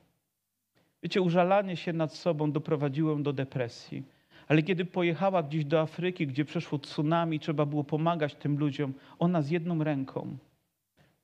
Wiecie, 1.03 1.23
użalanie 1.23 1.77
się 1.77 1.93
nad 1.93 2.15
sobą 2.15 2.53
doprowadziło 2.53 3.11
ją 3.11 3.23
do 3.23 3.33
depresji. 3.33 4.03
Ale 4.49 4.63
kiedy 4.63 4.85
pojechała 4.85 5.43
gdzieś 5.43 5.65
do 5.65 5.81
Afryki, 5.81 6.27
gdzie 6.27 6.45
przeszło 6.45 6.79
tsunami, 6.79 7.41
trzeba 7.41 7.67
było 7.67 7.85
pomagać 7.85 8.35
tym 8.35 8.59
ludziom, 8.59 8.93
ona 9.19 9.43
z 9.43 9.51
jedną 9.51 9.85
ręką 9.85 10.39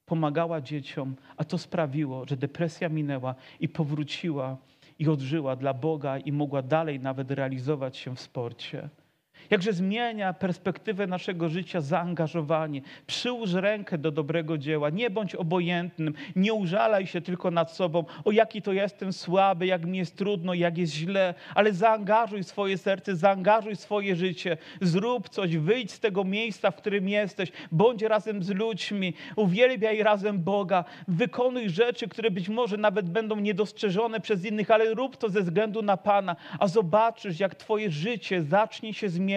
pomagała 0.06 0.60
dzieciom, 0.60 1.16
a 1.36 1.44
to 1.44 1.58
sprawiło, 1.58 2.24
że 2.28 2.36
depresja 2.36 2.88
minęła 2.88 3.34
i 3.60 3.68
powróciła 3.68 4.56
i 4.98 5.08
odżyła 5.08 5.56
dla 5.56 5.74
Boga 5.74 6.18
i 6.18 6.32
mogła 6.32 6.62
dalej 6.62 7.00
nawet 7.00 7.30
realizować 7.30 7.96
się 7.96 8.16
w 8.16 8.20
sporcie. 8.20 8.88
Jakże 9.50 9.72
zmienia 9.72 10.32
perspektywę 10.32 11.06
naszego 11.06 11.48
życia 11.48 11.80
zaangażowanie. 11.80 12.80
Przyłóż 13.06 13.52
rękę 13.52 13.98
do 13.98 14.10
dobrego 14.10 14.58
dzieła. 14.58 14.90
Nie 14.90 15.10
bądź 15.10 15.34
obojętnym. 15.34 16.14
Nie 16.36 16.54
użalaj 16.54 17.06
się 17.06 17.20
tylko 17.20 17.50
nad 17.50 17.72
sobą. 17.72 18.04
O 18.24 18.32
jaki 18.32 18.62
to 18.62 18.72
jestem 18.72 19.12
słaby, 19.12 19.66
jak 19.66 19.86
mi 19.86 19.98
jest 19.98 20.16
trudno, 20.16 20.54
jak 20.54 20.78
jest 20.78 20.92
źle. 20.92 21.34
Ale 21.54 21.72
zaangażuj 21.72 22.44
swoje 22.44 22.78
serce, 22.78 23.16
zaangażuj 23.16 23.76
swoje 23.76 24.16
życie. 24.16 24.56
Zrób 24.80 25.28
coś, 25.28 25.56
wyjdź 25.56 25.92
z 25.92 26.00
tego 26.00 26.24
miejsca, 26.24 26.70
w 26.70 26.76
którym 26.76 27.08
jesteś. 27.08 27.52
Bądź 27.72 28.02
razem 28.02 28.42
z 28.42 28.50
ludźmi. 28.50 29.14
Uwielbiaj 29.36 30.02
razem 30.02 30.42
Boga. 30.42 30.84
Wykonuj 31.08 31.70
rzeczy, 31.70 32.08
które 32.08 32.30
być 32.30 32.48
może 32.48 32.76
nawet 32.76 33.10
będą 33.10 33.36
niedostrzeżone 33.36 34.20
przez 34.20 34.44
innych, 34.44 34.70
ale 34.70 34.94
rób 34.94 35.16
to 35.16 35.28
ze 35.28 35.42
względu 35.42 35.82
na 35.82 35.96
Pana. 35.96 36.36
A 36.58 36.68
zobaczysz, 36.68 37.40
jak 37.40 37.54
twoje 37.54 37.90
życie 37.90 38.42
zacznie 38.42 38.94
się 38.94 39.08
zmieniać 39.08 39.33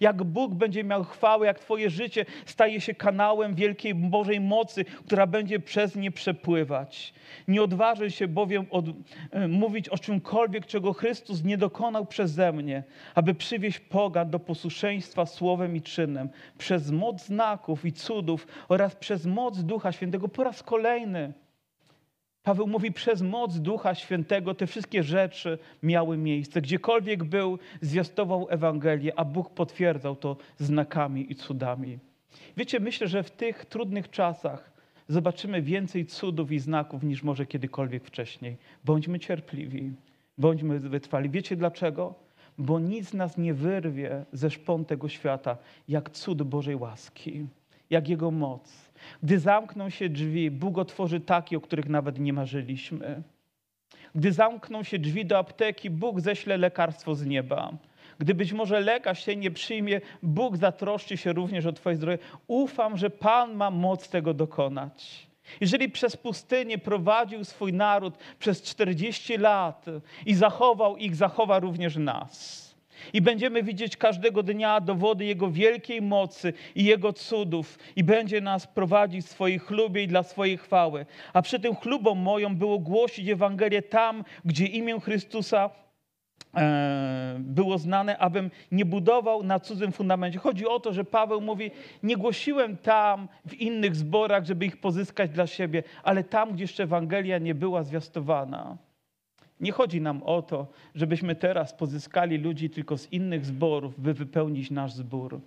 jak 0.00 0.24
Bóg 0.24 0.54
będzie 0.54 0.84
miał 0.84 1.04
chwałę, 1.04 1.46
jak 1.46 1.58
Twoje 1.58 1.90
życie 1.90 2.24
staje 2.46 2.80
się 2.80 2.94
kanałem 2.94 3.54
wielkiej 3.54 3.94
Bożej 3.94 4.40
mocy, 4.40 4.84
która 4.84 5.26
będzie 5.26 5.60
przez 5.60 5.96
nie 5.96 6.10
przepływać. 6.10 7.14
Nie 7.48 7.62
odważę 7.62 8.10
się 8.10 8.28
bowiem 8.28 8.66
od, 8.70 8.84
e, 9.30 9.48
mówić 9.48 9.88
o 9.88 9.98
czymkolwiek, 9.98 10.66
czego 10.66 10.92
Chrystus 10.92 11.44
nie 11.44 11.58
dokonał 11.58 12.06
przeze 12.06 12.52
mnie, 12.52 12.82
aby 13.14 13.34
przywieść 13.34 13.80
pogan 13.80 14.30
do 14.30 14.38
posłuszeństwa 14.38 15.26
słowem 15.26 15.76
i 15.76 15.82
czynem, 15.82 16.28
przez 16.58 16.90
moc 16.90 17.26
znaków 17.26 17.84
i 17.84 17.92
cudów 17.92 18.46
oraz 18.68 18.96
przez 18.96 19.26
moc 19.26 19.58
Ducha 19.58 19.92
Świętego 19.92 20.28
po 20.28 20.44
raz 20.44 20.62
kolejny. 20.62 21.32
Paweł 22.46 22.66
mówi, 22.66 22.92
przez 22.92 23.22
moc 23.22 23.58
Ducha 23.58 23.94
Świętego 23.94 24.54
te 24.54 24.66
wszystkie 24.66 25.02
rzeczy 25.02 25.58
miały 25.82 26.16
miejsce. 26.16 26.60
Gdziekolwiek 26.60 27.24
był, 27.24 27.58
zwiastował 27.80 28.46
Ewangelię, 28.50 29.18
a 29.18 29.24
Bóg 29.24 29.50
potwierdzał 29.50 30.16
to 30.16 30.36
znakami 30.58 31.32
i 31.32 31.34
cudami. 31.34 31.98
Wiecie, 32.56 32.80
myślę, 32.80 33.08
że 33.08 33.22
w 33.22 33.30
tych 33.30 33.64
trudnych 33.64 34.10
czasach 34.10 34.72
zobaczymy 35.08 35.62
więcej 35.62 36.06
cudów 36.06 36.52
i 36.52 36.58
znaków 36.58 37.02
niż 37.02 37.22
może 37.22 37.46
kiedykolwiek 37.46 38.04
wcześniej. 38.04 38.56
Bądźmy 38.84 39.18
cierpliwi, 39.18 39.92
bądźmy 40.38 40.80
wytrwali. 40.80 41.30
Wiecie 41.30 41.56
dlaczego? 41.56 42.14
Bo 42.58 42.80
nic 42.80 43.14
nas 43.14 43.38
nie 43.38 43.54
wyrwie 43.54 44.24
ze 44.32 44.50
szpon 44.50 44.84
tego 44.84 45.08
świata, 45.08 45.56
jak 45.88 46.10
cud 46.10 46.42
Bożej 46.42 46.76
łaski, 46.76 47.46
jak 47.90 48.08
Jego 48.08 48.30
moc 48.30 48.85
gdy 49.22 49.38
zamkną 49.38 49.90
się 49.90 50.08
drzwi, 50.08 50.50
Bóg 50.50 50.78
otworzy 50.78 51.20
takie, 51.20 51.56
o 51.56 51.60
których 51.60 51.88
nawet 51.88 52.18
nie 52.18 52.32
marzyliśmy. 52.32 53.22
Gdy 54.14 54.32
zamkną 54.32 54.82
się 54.82 54.98
drzwi 54.98 55.26
do 55.26 55.38
apteki, 55.38 55.90
Bóg 55.90 56.20
ześle 56.20 56.56
lekarstwo 56.56 57.14
z 57.14 57.26
nieba. 57.26 57.72
Gdy 58.18 58.34
być 58.34 58.52
może 58.52 58.80
lekarz 58.80 59.24
się 59.24 59.36
nie 59.36 59.50
przyjmie, 59.50 60.00
Bóg 60.22 60.56
zatroszczy 60.56 61.16
się 61.16 61.32
również 61.32 61.66
o 61.66 61.72
Twoje 61.72 61.96
zdrowie. 61.96 62.18
Ufam, 62.46 62.96
że 62.96 63.10
Pan 63.10 63.54
ma 63.54 63.70
moc 63.70 64.08
tego 64.08 64.34
dokonać. 64.34 65.26
Jeżeli 65.60 65.88
przez 65.88 66.16
pustynię 66.16 66.78
prowadził 66.78 67.44
swój 67.44 67.72
naród 67.72 68.14
przez 68.38 68.62
40 68.62 69.38
lat 69.38 69.86
i 70.26 70.34
zachował 70.34 70.96
ich, 70.96 71.16
zachowa 71.16 71.58
również 71.58 71.96
nas. 71.96 72.65
I 73.12 73.20
będziemy 73.20 73.62
widzieć 73.62 73.96
każdego 73.96 74.42
dnia 74.42 74.80
dowody 74.80 75.24
Jego 75.24 75.50
wielkiej 75.50 76.02
mocy 76.02 76.52
i 76.74 76.84
Jego 76.84 77.12
cudów, 77.12 77.78
i 77.96 78.04
będzie 78.04 78.40
nas 78.40 78.66
prowadzić 78.66 79.26
w 79.26 79.28
swojej 79.28 79.58
chlubie 79.58 80.02
i 80.02 80.08
dla 80.08 80.22
swojej 80.22 80.58
chwały. 80.58 81.06
A 81.32 81.42
przy 81.42 81.60
tym 81.60 81.76
chlubą 81.76 82.14
moją 82.14 82.56
było 82.56 82.78
głosić 82.78 83.28
Ewangelię 83.28 83.82
tam, 83.82 84.24
gdzie 84.44 84.66
imię 84.66 85.00
Chrystusa 85.00 85.70
e, 86.56 87.36
było 87.38 87.78
znane, 87.78 88.18
abym 88.18 88.50
nie 88.72 88.84
budował 88.84 89.42
na 89.42 89.60
cudzym 89.60 89.92
fundamencie. 89.92 90.38
Chodzi 90.38 90.66
o 90.66 90.80
to, 90.80 90.92
że 90.92 91.04
Paweł 91.04 91.40
mówi: 91.40 91.70
Nie 92.02 92.16
głosiłem 92.16 92.76
tam 92.76 93.28
w 93.46 93.54
innych 93.54 93.96
zborach, 93.96 94.44
żeby 94.44 94.66
ich 94.66 94.80
pozyskać 94.80 95.30
dla 95.30 95.46
siebie, 95.46 95.82
ale 96.02 96.24
tam, 96.24 96.52
gdzie 96.52 96.64
jeszcze 96.64 96.82
Ewangelia 96.82 97.38
nie 97.38 97.54
była 97.54 97.82
zwiastowana. 97.82 98.76
Nie 99.60 99.72
chodzi 99.72 100.00
nam 100.00 100.22
o 100.22 100.42
to, 100.42 100.66
żebyśmy 100.94 101.34
teraz 101.34 101.74
pozyskali 101.74 102.38
ludzi 102.38 102.70
tylko 102.70 102.98
z 102.98 103.12
innych 103.12 103.46
zborów, 103.46 104.00
by 104.00 104.14
wypełnić 104.14 104.70
nasz 104.70 104.92
zbór, 104.92 105.40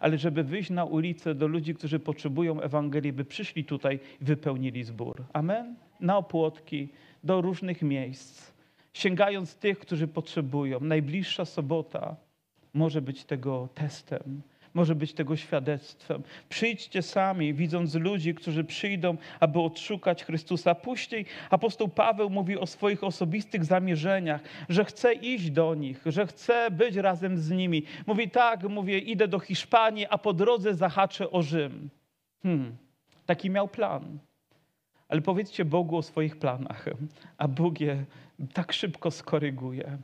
ale 0.00 0.18
żeby 0.18 0.44
wyjść 0.44 0.70
na 0.70 0.84
ulicę 0.84 1.34
do 1.34 1.46
ludzi, 1.46 1.74
którzy 1.74 1.98
potrzebują 1.98 2.60
Ewangelii, 2.60 3.12
by 3.12 3.24
przyszli 3.24 3.64
tutaj 3.64 4.00
i 4.20 4.24
wypełnili 4.24 4.84
zbór. 4.84 5.24
Amen? 5.32 5.76
Na 6.00 6.16
opłotki, 6.16 6.88
do 7.24 7.40
różnych 7.40 7.82
miejsc, 7.82 8.52
sięgając 8.92 9.56
tych, 9.56 9.78
którzy 9.78 10.08
potrzebują. 10.08 10.80
Najbliższa 10.80 11.44
sobota 11.44 12.16
może 12.74 13.02
być 13.02 13.24
tego 13.24 13.68
testem 13.74 14.42
może 14.76 14.94
być 14.94 15.12
tego 15.12 15.36
świadectwem. 15.36 16.22
Przyjdźcie 16.48 17.02
sami, 17.02 17.54
widząc 17.54 17.94
ludzi, 17.94 18.34
którzy 18.34 18.64
przyjdą, 18.64 19.16
aby 19.40 19.60
odszukać 19.60 20.24
Chrystusa. 20.24 20.74
Później 20.74 21.26
apostoł 21.50 21.88
Paweł 21.88 22.30
mówi 22.30 22.58
o 22.58 22.66
swoich 22.66 23.04
osobistych 23.04 23.64
zamierzeniach, 23.64 24.40
że 24.68 24.84
chce 24.84 25.12
iść 25.14 25.50
do 25.50 25.74
nich, 25.74 26.02
że 26.06 26.26
chce 26.26 26.70
być 26.70 26.96
razem 26.96 27.38
z 27.38 27.50
nimi. 27.50 27.82
Mówi 28.06 28.30
tak, 28.30 28.62
mówię, 28.68 28.98
idę 28.98 29.28
do 29.28 29.38
Hiszpanii, 29.38 30.06
a 30.10 30.18
po 30.18 30.32
drodze 30.32 30.74
zahaczę 30.74 31.30
o 31.30 31.42
Rzym. 31.42 31.90
Hmm, 32.42 32.76
taki 33.26 33.50
miał 33.50 33.68
plan. 33.68 34.18
Ale 35.08 35.20
powiedzcie 35.20 35.64
Bogu 35.64 35.96
o 35.96 36.02
swoich 36.02 36.36
planach, 36.38 36.84
a 37.38 37.48
Bóg 37.48 37.80
je 37.80 38.04
tak 38.52 38.72
szybko 38.72 39.10
skoryguje. 39.10 39.98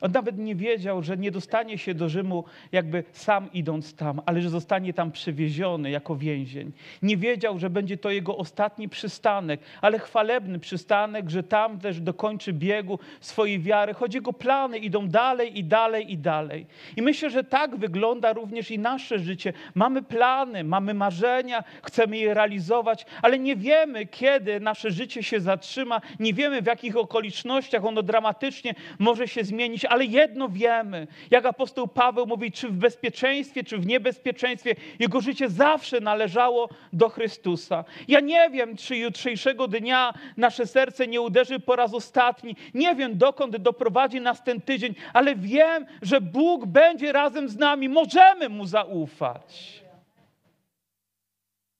On 0.00 0.12
nawet 0.12 0.38
nie 0.38 0.54
wiedział, 0.54 1.02
że 1.02 1.16
nie 1.16 1.30
dostanie 1.30 1.78
się 1.78 1.94
do 1.94 2.08
Rzymu 2.08 2.44
jakby 2.72 3.04
sam 3.12 3.52
idąc 3.52 3.94
tam, 3.94 4.20
ale 4.26 4.40
że 4.40 4.50
zostanie 4.50 4.94
tam 4.94 5.12
przywieziony 5.12 5.90
jako 5.90 6.16
więzień. 6.16 6.72
Nie 7.02 7.16
wiedział, 7.16 7.58
że 7.58 7.70
będzie 7.70 7.96
to 7.96 8.10
jego 8.10 8.36
ostatni 8.36 8.88
przystanek, 8.88 9.60
ale 9.80 9.98
chwalebny 9.98 10.58
przystanek, 10.58 11.30
że 11.30 11.42
tam 11.42 11.78
też 11.78 12.00
dokończy 12.00 12.52
biegu 12.52 12.98
swojej 13.20 13.60
wiary, 13.60 13.94
choć 13.94 14.14
jego 14.14 14.32
plany 14.32 14.78
idą 14.78 15.08
dalej 15.08 15.58
i 15.58 15.64
dalej 15.64 16.12
i 16.12 16.18
dalej. 16.18 16.66
I 16.96 17.02
myślę, 17.02 17.30
że 17.30 17.44
tak 17.44 17.76
wygląda 17.76 18.32
również 18.32 18.70
i 18.70 18.78
nasze 18.78 19.18
życie. 19.18 19.52
Mamy 19.74 20.02
plany, 20.02 20.64
mamy 20.64 20.94
marzenia, 20.94 21.64
chcemy 21.82 22.16
je 22.16 22.34
realizować, 22.34 23.06
ale 23.22 23.38
nie 23.38 23.56
wiemy, 23.56 24.06
kiedy 24.06 24.60
nasze 24.60 24.90
życie 24.90 25.22
się 25.22 25.40
zatrzyma, 25.40 26.00
nie 26.20 26.34
wiemy, 26.34 26.62
w 26.62 26.66
jakich 26.66 26.96
okolicznościach 26.96 27.84
ono 27.84 28.02
dramatycznie 28.02 28.74
może 28.98 29.28
się 29.28 29.44
zmienić, 29.44 29.84
ale 29.88 30.04
jedno 30.04 30.48
wiemy, 30.48 31.06
jak 31.30 31.46
apostoł 31.46 31.88
Paweł 31.88 32.26
mówi, 32.26 32.52
czy 32.52 32.68
w 32.68 32.72
bezpieczeństwie, 32.72 33.64
czy 33.64 33.78
w 33.78 33.86
niebezpieczeństwie, 33.86 34.74
jego 34.98 35.20
życie 35.20 35.48
zawsze 35.48 36.00
należało 36.00 36.68
do 36.92 37.08
Chrystusa. 37.08 37.84
Ja 38.08 38.20
nie 38.20 38.50
wiem, 38.50 38.76
czy 38.76 38.96
jutrzejszego 38.96 39.68
dnia 39.68 40.14
nasze 40.36 40.66
serce 40.66 41.06
nie 41.06 41.20
uderzy 41.20 41.60
po 41.60 41.76
raz 41.76 41.94
ostatni, 41.94 42.56
nie 42.74 42.94
wiem, 42.94 43.18
dokąd 43.18 43.56
doprowadzi 43.56 44.20
nas 44.20 44.44
ten 44.44 44.60
tydzień, 44.60 44.94
ale 45.12 45.36
wiem, 45.36 45.86
że 46.02 46.20
Bóg 46.20 46.66
będzie 46.66 47.12
razem 47.12 47.48
z 47.48 47.56
nami, 47.56 47.88
możemy 47.88 48.48
Mu 48.48 48.66
zaufać. 48.66 49.82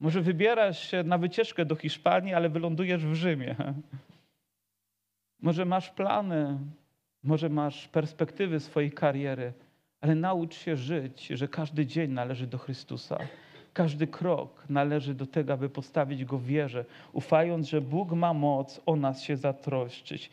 Może 0.00 0.20
wybierasz 0.20 0.90
się 0.90 1.02
na 1.02 1.18
wycieczkę 1.18 1.64
do 1.64 1.76
Hiszpanii, 1.76 2.34
ale 2.34 2.48
wylądujesz 2.48 3.06
w 3.06 3.14
Rzymie. 3.14 3.56
Może 5.42 5.64
masz 5.64 5.90
plany, 5.90 6.58
może 7.22 7.48
masz 7.48 7.88
perspektywy 7.88 8.60
swojej 8.60 8.92
kariery, 8.92 9.52
ale 10.00 10.14
naucz 10.14 10.54
się 10.54 10.76
żyć, 10.76 11.26
że 11.26 11.48
każdy 11.48 11.86
dzień 11.86 12.10
należy 12.10 12.46
do 12.46 12.58
Chrystusa. 12.58 13.18
Każdy 13.72 14.06
krok 14.06 14.64
należy 14.68 15.14
do 15.14 15.26
tego, 15.26 15.52
aby 15.52 15.68
postawić 15.68 16.24
go 16.24 16.38
w 16.38 16.44
wierze, 16.44 16.84
ufając, 17.12 17.68
że 17.68 17.80
Bóg 17.80 18.12
ma 18.12 18.34
moc 18.34 18.80
o 18.86 18.96
nas 18.96 19.22
się 19.22 19.36
zatroszczyć. 19.36 20.30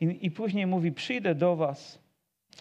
I, 0.00 0.18
I 0.26 0.30
później 0.30 0.66
mówi: 0.66 0.92
Przyjdę 0.92 1.34
do 1.34 1.56
Was 1.56 1.98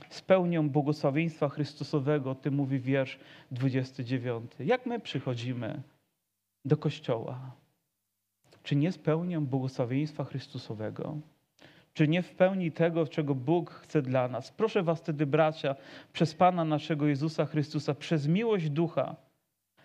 z 0.09 0.21
pełnią 0.21 0.69
błogosławieństwa 0.69 1.49
Chrystusowego, 1.49 2.31
o 2.31 2.35
tym 2.35 2.53
mówi 2.53 2.79
wiersz 2.79 3.19
29. 3.51 4.51
Jak 4.59 4.85
my 4.85 4.99
przychodzimy 4.99 5.81
do 6.65 6.77
kościoła? 6.77 7.51
Czy 8.63 8.75
nie 8.75 8.91
z 8.91 8.97
pełnią 8.97 9.45
błogosławieństwa 9.45 10.23
Chrystusowego? 10.23 11.17
Czy 11.97 12.07
nie 12.07 12.21
w 12.21 12.31
pełni 12.31 12.71
tego, 12.71 13.07
czego 13.07 13.35
Bóg 13.35 13.71
chce 13.71 14.01
dla 14.01 14.27
nas. 14.27 14.51
Proszę 14.51 14.83
Was 14.83 14.99
wtedy, 14.99 15.25
bracia, 15.25 15.75
przez 16.13 16.33
Pana 16.33 16.65
naszego 16.65 17.07
Jezusa 17.07 17.45
Chrystusa, 17.45 17.93
przez 17.93 18.27
miłość 18.27 18.69
Ducha, 18.69 19.15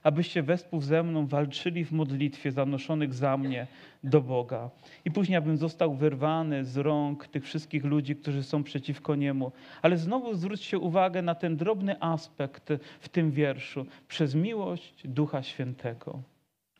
abyście 0.02 0.42
wespół 0.42 0.80
ze 0.80 1.02
mną 1.02 1.26
walczyli 1.26 1.84
w 1.84 1.92
modlitwie 1.92 2.52
zanoszonych 2.52 3.14
za 3.14 3.36
mnie 3.36 3.66
do 4.04 4.20
Boga. 4.20 4.70
I 5.04 5.10
później, 5.10 5.36
abym 5.36 5.56
został 5.56 5.94
wyrwany 5.94 6.64
z 6.64 6.76
rąk 6.76 7.28
tych 7.28 7.44
wszystkich 7.44 7.84
ludzi, 7.84 8.16
którzy 8.16 8.42
są 8.42 8.62
przeciwko 8.62 9.14
Niemu. 9.14 9.52
Ale 9.82 9.96
znowu 9.96 10.34
zwróćcie 10.34 10.78
uwagę 10.78 11.22
na 11.22 11.34
ten 11.34 11.56
drobny 11.56 11.96
aspekt 12.00 12.72
w 13.00 13.08
tym 13.08 13.30
wierszu. 13.30 13.86
Przez 14.08 14.34
miłość 14.34 14.94
Ducha 15.04 15.42
Świętego. 15.42 16.22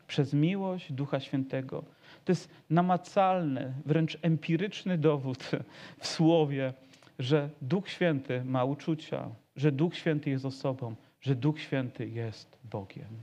Przez 0.07 0.33
miłość 0.33 0.91
Ducha 0.91 1.19
Świętego. 1.19 1.83
To 2.25 2.31
jest 2.31 2.49
namacalny, 2.69 3.73
wręcz 3.85 4.17
empiryczny 4.21 4.97
dowód 4.97 5.51
w 5.99 6.07
słowie, 6.07 6.73
że 7.19 7.49
Duch 7.61 7.89
Święty 7.89 8.43
ma 8.45 8.63
uczucia, 8.63 9.29
że 9.55 9.71
Duch 9.71 9.95
Święty 9.95 10.29
jest 10.29 10.45
osobą, 10.45 10.95
że 11.21 11.35
Duch 11.35 11.59
Święty 11.59 12.07
jest 12.07 12.57
Bogiem, 12.63 13.21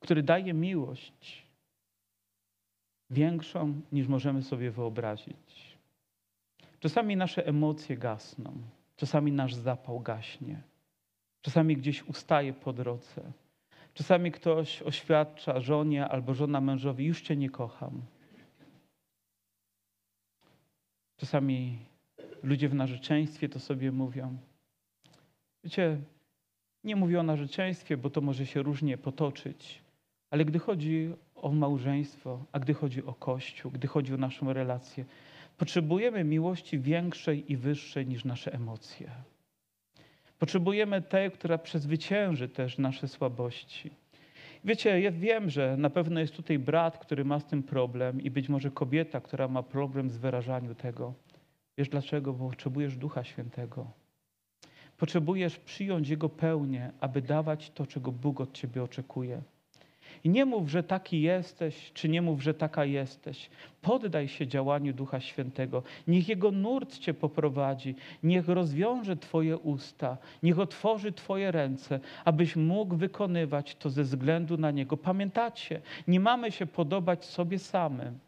który 0.00 0.22
daje 0.22 0.54
miłość 0.54 1.46
większą 3.10 3.80
niż 3.92 4.08
możemy 4.08 4.42
sobie 4.42 4.70
wyobrazić. 4.70 5.76
Czasami 6.80 7.16
nasze 7.16 7.46
emocje 7.46 7.96
gasną, 7.96 8.52
czasami 8.96 9.32
nasz 9.32 9.54
zapał 9.54 10.00
gaśnie, 10.00 10.62
czasami 11.42 11.76
gdzieś 11.76 12.02
ustaje 12.02 12.52
po 12.52 12.72
drodze. 12.72 13.32
Czasami 13.96 14.32
ktoś 14.32 14.82
oświadcza 14.82 15.60
żonie 15.60 16.08
albo 16.08 16.34
żona 16.34 16.60
mężowi: 16.60 17.04
Już 17.04 17.20
cię 17.20 17.36
nie 17.36 17.50
kocham. 17.50 18.02
Czasami 21.16 21.78
ludzie 22.42 22.68
w 22.68 22.74
narzeczeństwie 22.74 23.48
to 23.48 23.60
sobie 23.60 23.92
mówią. 23.92 24.36
Wiecie, 25.64 25.98
nie 26.84 26.96
mówię 26.96 27.20
o 27.20 27.22
narzeczeństwie, 27.22 27.96
bo 27.96 28.10
to 28.10 28.20
może 28.20 28.46
się 28.46 28.62
różnie 28.62 28.98
potoczyć, 28.98 29.82
ale 30.30 30.44
gdy 30.44 30.58
chodzi 30.58 31.12
o 31.34 31.52
małżeństwo, 31.52 32.44
a 32.52 32.60
gdy 32.60 32.74
chodzi 32.74 33.04
o 33.04 33.14
Kościół, 33.14 33.70
gdy 33.70 33.88
chodzi 33.88 34.14
o 34.14 34.16
naszą 34.16 34.52
relację, 34.52 35.04
potrzebujemy 35.56 36.24
miłości 36.24 36.78
większej 36.78 37.52
i 37.52 37.56
wyższej 37.56 38.06
niż 38.06 38.24
nasze 38.24 38.52
emocje. 38.52 39.10
Potrzebujemy 40.38 41.02
tej, 41.02 41.30
która 41.30 41.58
przezwycięży 41.58 42.48
też 42.48 42.78
nasze 42.78 43.08
słabości. 43.08 43.90
Wiecie, 44.64 45.00
ja 45.00 45.10
wiem, 45.10 45.50
że 45.50 45.76
na 45.76 45.90
pewno 45.90 46.20
jest 46.20 46.34
tutaj 46.34 46.58
brat, 46.58 46.98
który 46.98 47.24
ma 47.24 47.40
z 47.40 47.46
tym 47.46 47.62
problem 47.62 48.20
i 48.20 48.30
być 48.30 48.48
może 48.48 48.70
kobieta, 48.70 49.20
która 49.20 49.48
ma 49.48 49.62
problem 49.62 50.10
z 50.10 50.16
wyrażaniem 50.16 50.74
tego. 50.74 51.14
Wiesz 51.78 51.88
dlaczego? 51.88 52.32
Bo 52.32 52.48
potrzebujesz 52.48 52.96
Ducha 52.96 53.24
Świętego. 53.24 53.90
Potrzebujesz 54.96 55.58
przyjąć 55.58 56.08
Jego 56.08 56.28
pełnię, 56.28 56.92
aby 57.00 57.22
dawać 57.22 57.70
to, 57.70 57.86
czego 57.86 58.12
Bóg 58.12 58.40
od 58.40 58.52
Ciebie 58.52 58.82
oczekuje. 58.82 59.42
I 60.24 60.28
nie 60.28 60.44
mów, 60.44 60.68
że 60.70 60.82
taki 60.82 61.22
jesteś, 61.22 61.92
czy 61.94 62.08
nie 62.08 62.22
mów, 62.22 62.42
że 62.42 62.54
taka 62.54 62.84
jesteś. 62.84 63.50
Poddaj 63.82 64.28
się 64.28 64.46
działaniu 64.46 64.92
Ducha 64.92 65.20
Świętego. 65.20 65.82
Niech 66.08 66.28
Jego 66.28 66.50
nurt 66.50 66.98
Cię 66.98 67.14
poprowadzi. 67.14 67.94
Niech 68.22 68.48
rozwiąże 68.48 69.16
Twoje 69.16 69.58
usta. 69.58 70.16
Niech 70.42 70.58
otworzy 70.58 71.12
Twoje 71.12 71.52
ręce, 71.52 72.00
abyś 72.24 72.56
mógł 72.56 72.96
wykonywać 72.96 73.76
to 73.76 73.90
ze 73.90 74.02
względu 74.02 74.56
na 74.56 74.70
Niego. 74.70 74.96
Pamiętacie, 74.96 75.80
nie 76.08 76.20
mamy 76.20 76.52
się 76.52 76.66
podobać 76.66 77.24
sobie 77.24 77.58
samym, 77.58 78.18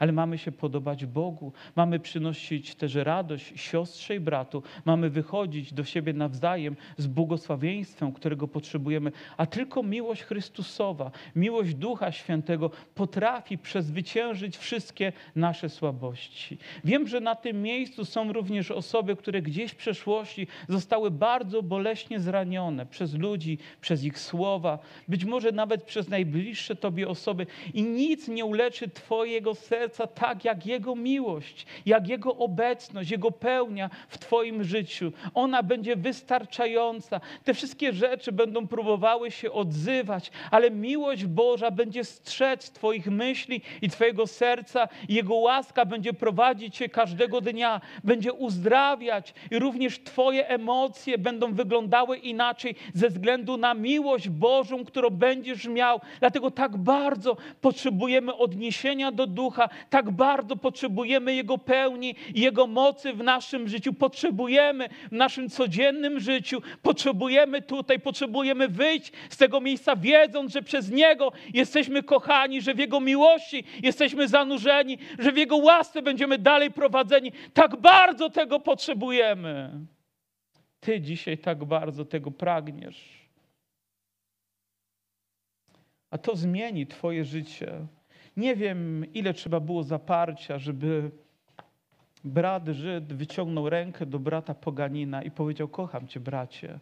ale 0.00 0.12
mamy 0.12 0.38
się 0.38 0.52
podobać 0.52 1.06
Bogu. 1.06 1.52
Mamy 1.76 2.00
przynosić 2.00 2.74
też 2.74 2.94
radość 2.94 3.52
siostrze 3.56 4.16
i 4.16 4.20
bratu. 4.20 4.62
Mamy 4.84 5.10
wychodzić 5.10 5.72
do 5.72 5.84
siebie 5.84 6.12
nawzajem 6.12 6.76
z 6.96 7.06
błogosławieństwem, 7.06 8.12
którego 8.12 8.48
potrzebujemy. 8.48 9.12
A 9.36 9.46
tylko 9.46 9.82
miłość 9.82 10.22
Chrystusowa, 10.22 11.10
miłość 11.36 11.74
Ducha 11.74 12.12
Świętego 12.12 12.70
potrafi 12.94 13.58
przezwyciężyć 13.58 14.56
wszystkie 14.56 15.12
nasze 15.36 15.68
słabości. 15.68 16.58
Wiem, 16.84 17.08
że 17.08 17.20
na 17.20 17.34
tym 17.34 17.62
miejscu 17.62 18.04
są 18.04 18.32
również 18.32 18.70
osoby, 18.70 19.16
które 19.16 19.42
gdzieś 19.42 19.72
w 19.72 19.76
przeszłości 19.76 20.46
zostały 20.68 21.10
bardzo 21.10 21.62
boleśnie 21.62 22.20
zranione 22.20 22.86
przez 22.86 23.14
ludzi, 23.14 23.58
przez 23.80 24.04
ich 24.04 24.18
słowa, 24.18 24.78
być 25.08 25.24
może 25.24 25.52
nawet 25.52 25.82
przez 25.82 26.08
najbliższe 26.08 26.76
Tobie 26.76 27.08
osoby 27.08 27.46
i 27.74 27.82
nic 27.82 28.28
nie 28.28 28.44
uleczy 28.44 28.88
Twojego 28.88 29.54
serca 29.54 29.89
tak 30.14 30.44
jak 30.44 30.66
Jego 30.66 30.96
miłość, 30.96 31.66
jak 31.86 32.08
Jego 32.08 32.36
obecność, 32.36 33.10
Jego 33.10 33.30
pełnia 33.30 33.90
w 34.08 34.18
Twoim 34.18 34.64
życiu. 34.64 35.12
Ona 35.34 35.62
będzie 35.62 35.96
wystarczająca. 35.96 37.20
Te 37.44 37.54
wszystkie 37.54 37.92
rzeczy 37.92 38.32
będą 38.32 38.68
próbowały 38.68 39.30
się 39.30 39.52
odzywać, 39.52 40.30
ale 40.50 40.70
miłość 40.70 41.26
Boża 41.26 41.70
będzie 41.70 42.04
strzec 42.04 42.70
Twoich 42.70 43.06
myśli 43.06 43.62
i 43.82 43.90
Twojego 43.90 44.26
serca. 44.26 44.88
Jego 45.08 45.34
łaska 45.34 45.84
będzie 45.84 46.12
prowadzić 46.12 46.76
Cię 46.76 46.88
każdego 46.88 47.40
dnia, 47.40 47.80
będzie 48.04 48.32
uzdrawiać 48.32 49.34
i 49.50 49.58
również 49.58 50.00
Twoje 50.04 50.48
emocje 50.48 51.18
będą 51.18 51.54
wyglądały 51.54 52.16
inaczej 52.16 52.74
ze 52.94 53.08
względu 53.08 53.56
na 53.56 53.74
miłość 53.74 54.28
Bożą, 54.28 54.84
którą 54.84 55.10
będziesz 55.10 55.66
miał. 55.66 56.00
Dlatego 56.20 56.50
tak 56.50 56.76
bardzo 56.76 57.36
potrzebujemy 57.60 58.34
odniesienia 58.34 59.12
do 59.12 59.26
ducha, 59.26 59.68
tak 59.90 60.10
bardzo 60.10 60.56
potrzebujemy 60.56 61.34
Jego 61.34 61.58
pełni 61.58 62.14
Jego 62.34 62.66
mocy 62.66 63.12
w 63.12 63.22
naszym 63.22 63.68
życiu. 63.68 63.92
Potrzebujemy 63.92 64.88
w 65.08 65.12
naszym 65.12 65.50
codziennym 65.50 66.20
życiu, 66.20 66.62
potrzebujemy 66.82 67.62
tutaj, 67.62 68.00
potrzebujemy 68.00 68.68
wyjść 68.68 69.12
z 69.30 69.36
tego 69.36 69.60
miejsca, 69.60 69.96
wiedząc, 69.96 70.52
że 70.52 70.62
przez 70.62 70.90
Niego 70.90 71.32
jesteśmy 71.54 72.02
kochani, 72.02 72.62
że 72.62 72.74
w 72.74 72.78
Jego 72.78 73.00
miłości 73.00 73.64
jesteśmy 73.82 74.28
zanurzeni, 74.28 74.98
że 75.18 75.32
w 75.32 75.36
Jego 75.36 75.56
łasce 75.56 76.02
będziemy 76.02 76.38
dalej 76.38 76.70
prowadzeni. 76.70 77.32
Tak 77.54 77.76
bardzo 77.76 78.30
tego 78.30 78.60
potrzebujemy. 78.60 79.70
Ty 80.80 81.00
dzisiaj 81.00 81.38
tak 81.38 81.64
bardzo 81.64 82.04
tego 82.04 82.30
pragniesz. 82.30 83.20
A 86.10 86.18
to 86.18 86.36
zmieni 86.36 86.86
Twoje 86.86 87.24
życie. 87.24 87.86
Nie 88.36 88.56
wiem, 88.56 89.06
ile 89.14 89.34
trzeba 89.34 89.60
było 89.60 89.82
zaparcia, 89.82 90.58
żeby 90.58 91.10
brat 92.24 92.68
Żyd 92.68 93.12
wyciągnął 93.12 93.70
rękę 93.70 94.06
do 94.06 94.18
brata 94.18 94.54
Poganina 94.54 95.22
i 95.22 95.30
powiedział: 95.30 95.68
Kocham 95.68 96.08
Cię, 96.08 96.20
bracie. 96.20 96.78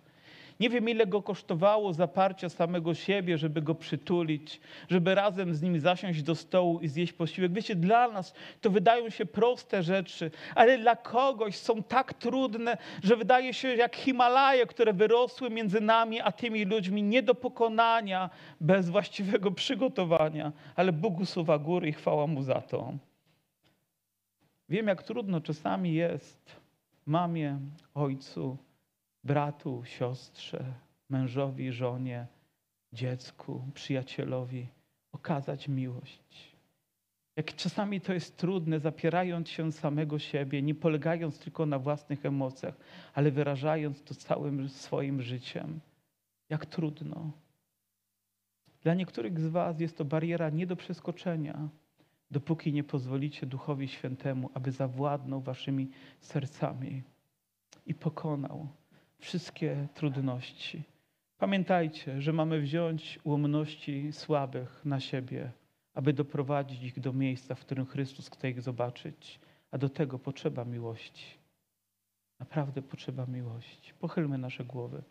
Nie 0.60 0.70
wiem, 0.70 0.88
ile 0.88 1.06
go 1.06 1.22
kosztowało 1.22 1.92
zaparcia 1.92 2.48
samego 2.48 2.94
siebie, 2.94 3.38
żeby 3.38 3.62
go 3.62 3.74
przytulić, 3.74 4.60
żeby 4.88 5.14
razem 5.14 5.54
z 5.54 5.62
nim 5.62 5.80
zasiąść 5.80 6.22
do 6.22 6.34
stołu 6.34 6.80
i 6.80 6.88
zjeść 6.88 7.12
posiłek. 7.12 7.52
Wiecie, 7.52 7.74
dla 7.74 8.08
nas 8.08 8.34
to 8.60 8.70
wydają 8.70 9.10
się 9.10 9.26
proste 9.26 9.82
rzeczy, 9.82 10.30
ale 10.54 10.78
dla 10.78 10.96
kogoś 10.96 11.56
są 11.56 11.82
tak 11.82 12.14
trudne, 12.14 12.76
że 13.02 13.16
wydaje 13.16 13.54
się 13.54 13.74
jak 13.74 13.96
Himalaje, 13.96 14.66
które 14.66 14.92
wyrosły 14.92 15.50
między 15.50 15.80
nami 15.80 16.20
a 16.20 16.32
tymi 16.32 16.64
ludźmi, 16.64 17.02
nie 17.02 17.22
do 17.22 17.34
pokonania 17.34 18.30
bez 18.60 18.90
właściwego 18.90 19.50
przygotowania. 19.50 20.52
Ale 20.76 20.92
Bogu 20.92 21.26
słowa 21.26 21.58
góry 21.58 21.88
i 21.88 21.92
chwała 21.92 22.26
Mu 22.26 22.42
za 22.42 22.60
to. 22.60 22.92
Wiem, 24.68 24.86
jak 24.86 25.02
trudno 25.02 25.40
czasami 25.40 25.94
jest 25.94 26.56
mamie, 27.06 27.58
ojcu, 27.94 28.56
bratu, 29.24 29.84
siostrze, 29.84 30.74
mężowi, 31.08 31.72
żonie, 31.72 32.26
dziecku, 32.92 33.64
przyjacielowi 33.74 34.68
okazać 35.12 35.68
miłość. 35.68 36.58
Jak 37.36 37.54
czasami 37.54 38.00
to 38.00 38.12
jest 38.12 38.36
trudne, 38.36 38.80
zapierając 38.80 39.48
się 39.48 39.72
samego 39.72 40.18
siebie, 40.18 40.62
nie 40.62 40.74
polegając 40.74 41.38
tylko 41.38 41.66
na 41.66 41.78
własnych 41.78 42.26
emocjach, 42.26 42.74
ale 43.14 43.30
wyrażając 43.30 44.02
to 44.02 44.14
całym 44.14 44.68
swoim 44.68 45.22
życiem. 45.22 45.80
Jak 46.48 46.66
trudno. 46.66 47.30
Dla 48.82 48.94
niektórych 48.94 49.40
z 49.40 49.46
Was 49.46 49.80
jest 49.80 49.98
to 49.98 50.04
bariera 50.04 50.50
nie 50.50 50.66
do 50.66 50.76
przeskoczenia, 50.76 51.68
dopóki 52.30 52.72
nie 52.72 52.84
pozwolicie 52.84 53.46
Duchowi 53.46 53.88
Świętemu, 53.88 54.50
aby 54.54 54.72
zawładnął 54.72 55.40
Waszymi 55.40 55.90
sercami 56.20 57.02
i 57.86 57.94
pokonał 57.94 58.68
wszystkie 59.18 59.88
trudności. 59.94 60.82
Pamiętajcie, 61.38 62.20
że 62.20 62.32
mamy 62.32 62.60
wziąć 62.60 63.18
ułomności 63.24 64.12
słabych 64.12 64.84
na 64.84 65.00
siebie, 65.00 65.52
aby 65.94 66.12
doprowadzić 66.12 66.82
ich 66.82 67.00
do 67.00 67.12
miejsca, 67.12 67.54
w 67.54 67.60
którym 67.60 67.86
Chrystus 67.86 68.30
chce 68.30 68.50
ich 68.50 68.60
zobaczyć, 68.60 69.40
a 69.70 69.78
do 69.78 69.88
tego 69.88 70.18
potrzeba 70.18 70.64
miłości. 70.64 71.38
Naprawdę 72.40 72.82
potrzeba 72.82 73.26
miłości. 73.26 73.92
Pochylmy 74.00 74.38
nasze 74.38 74.64
głowy. 74.64 75.02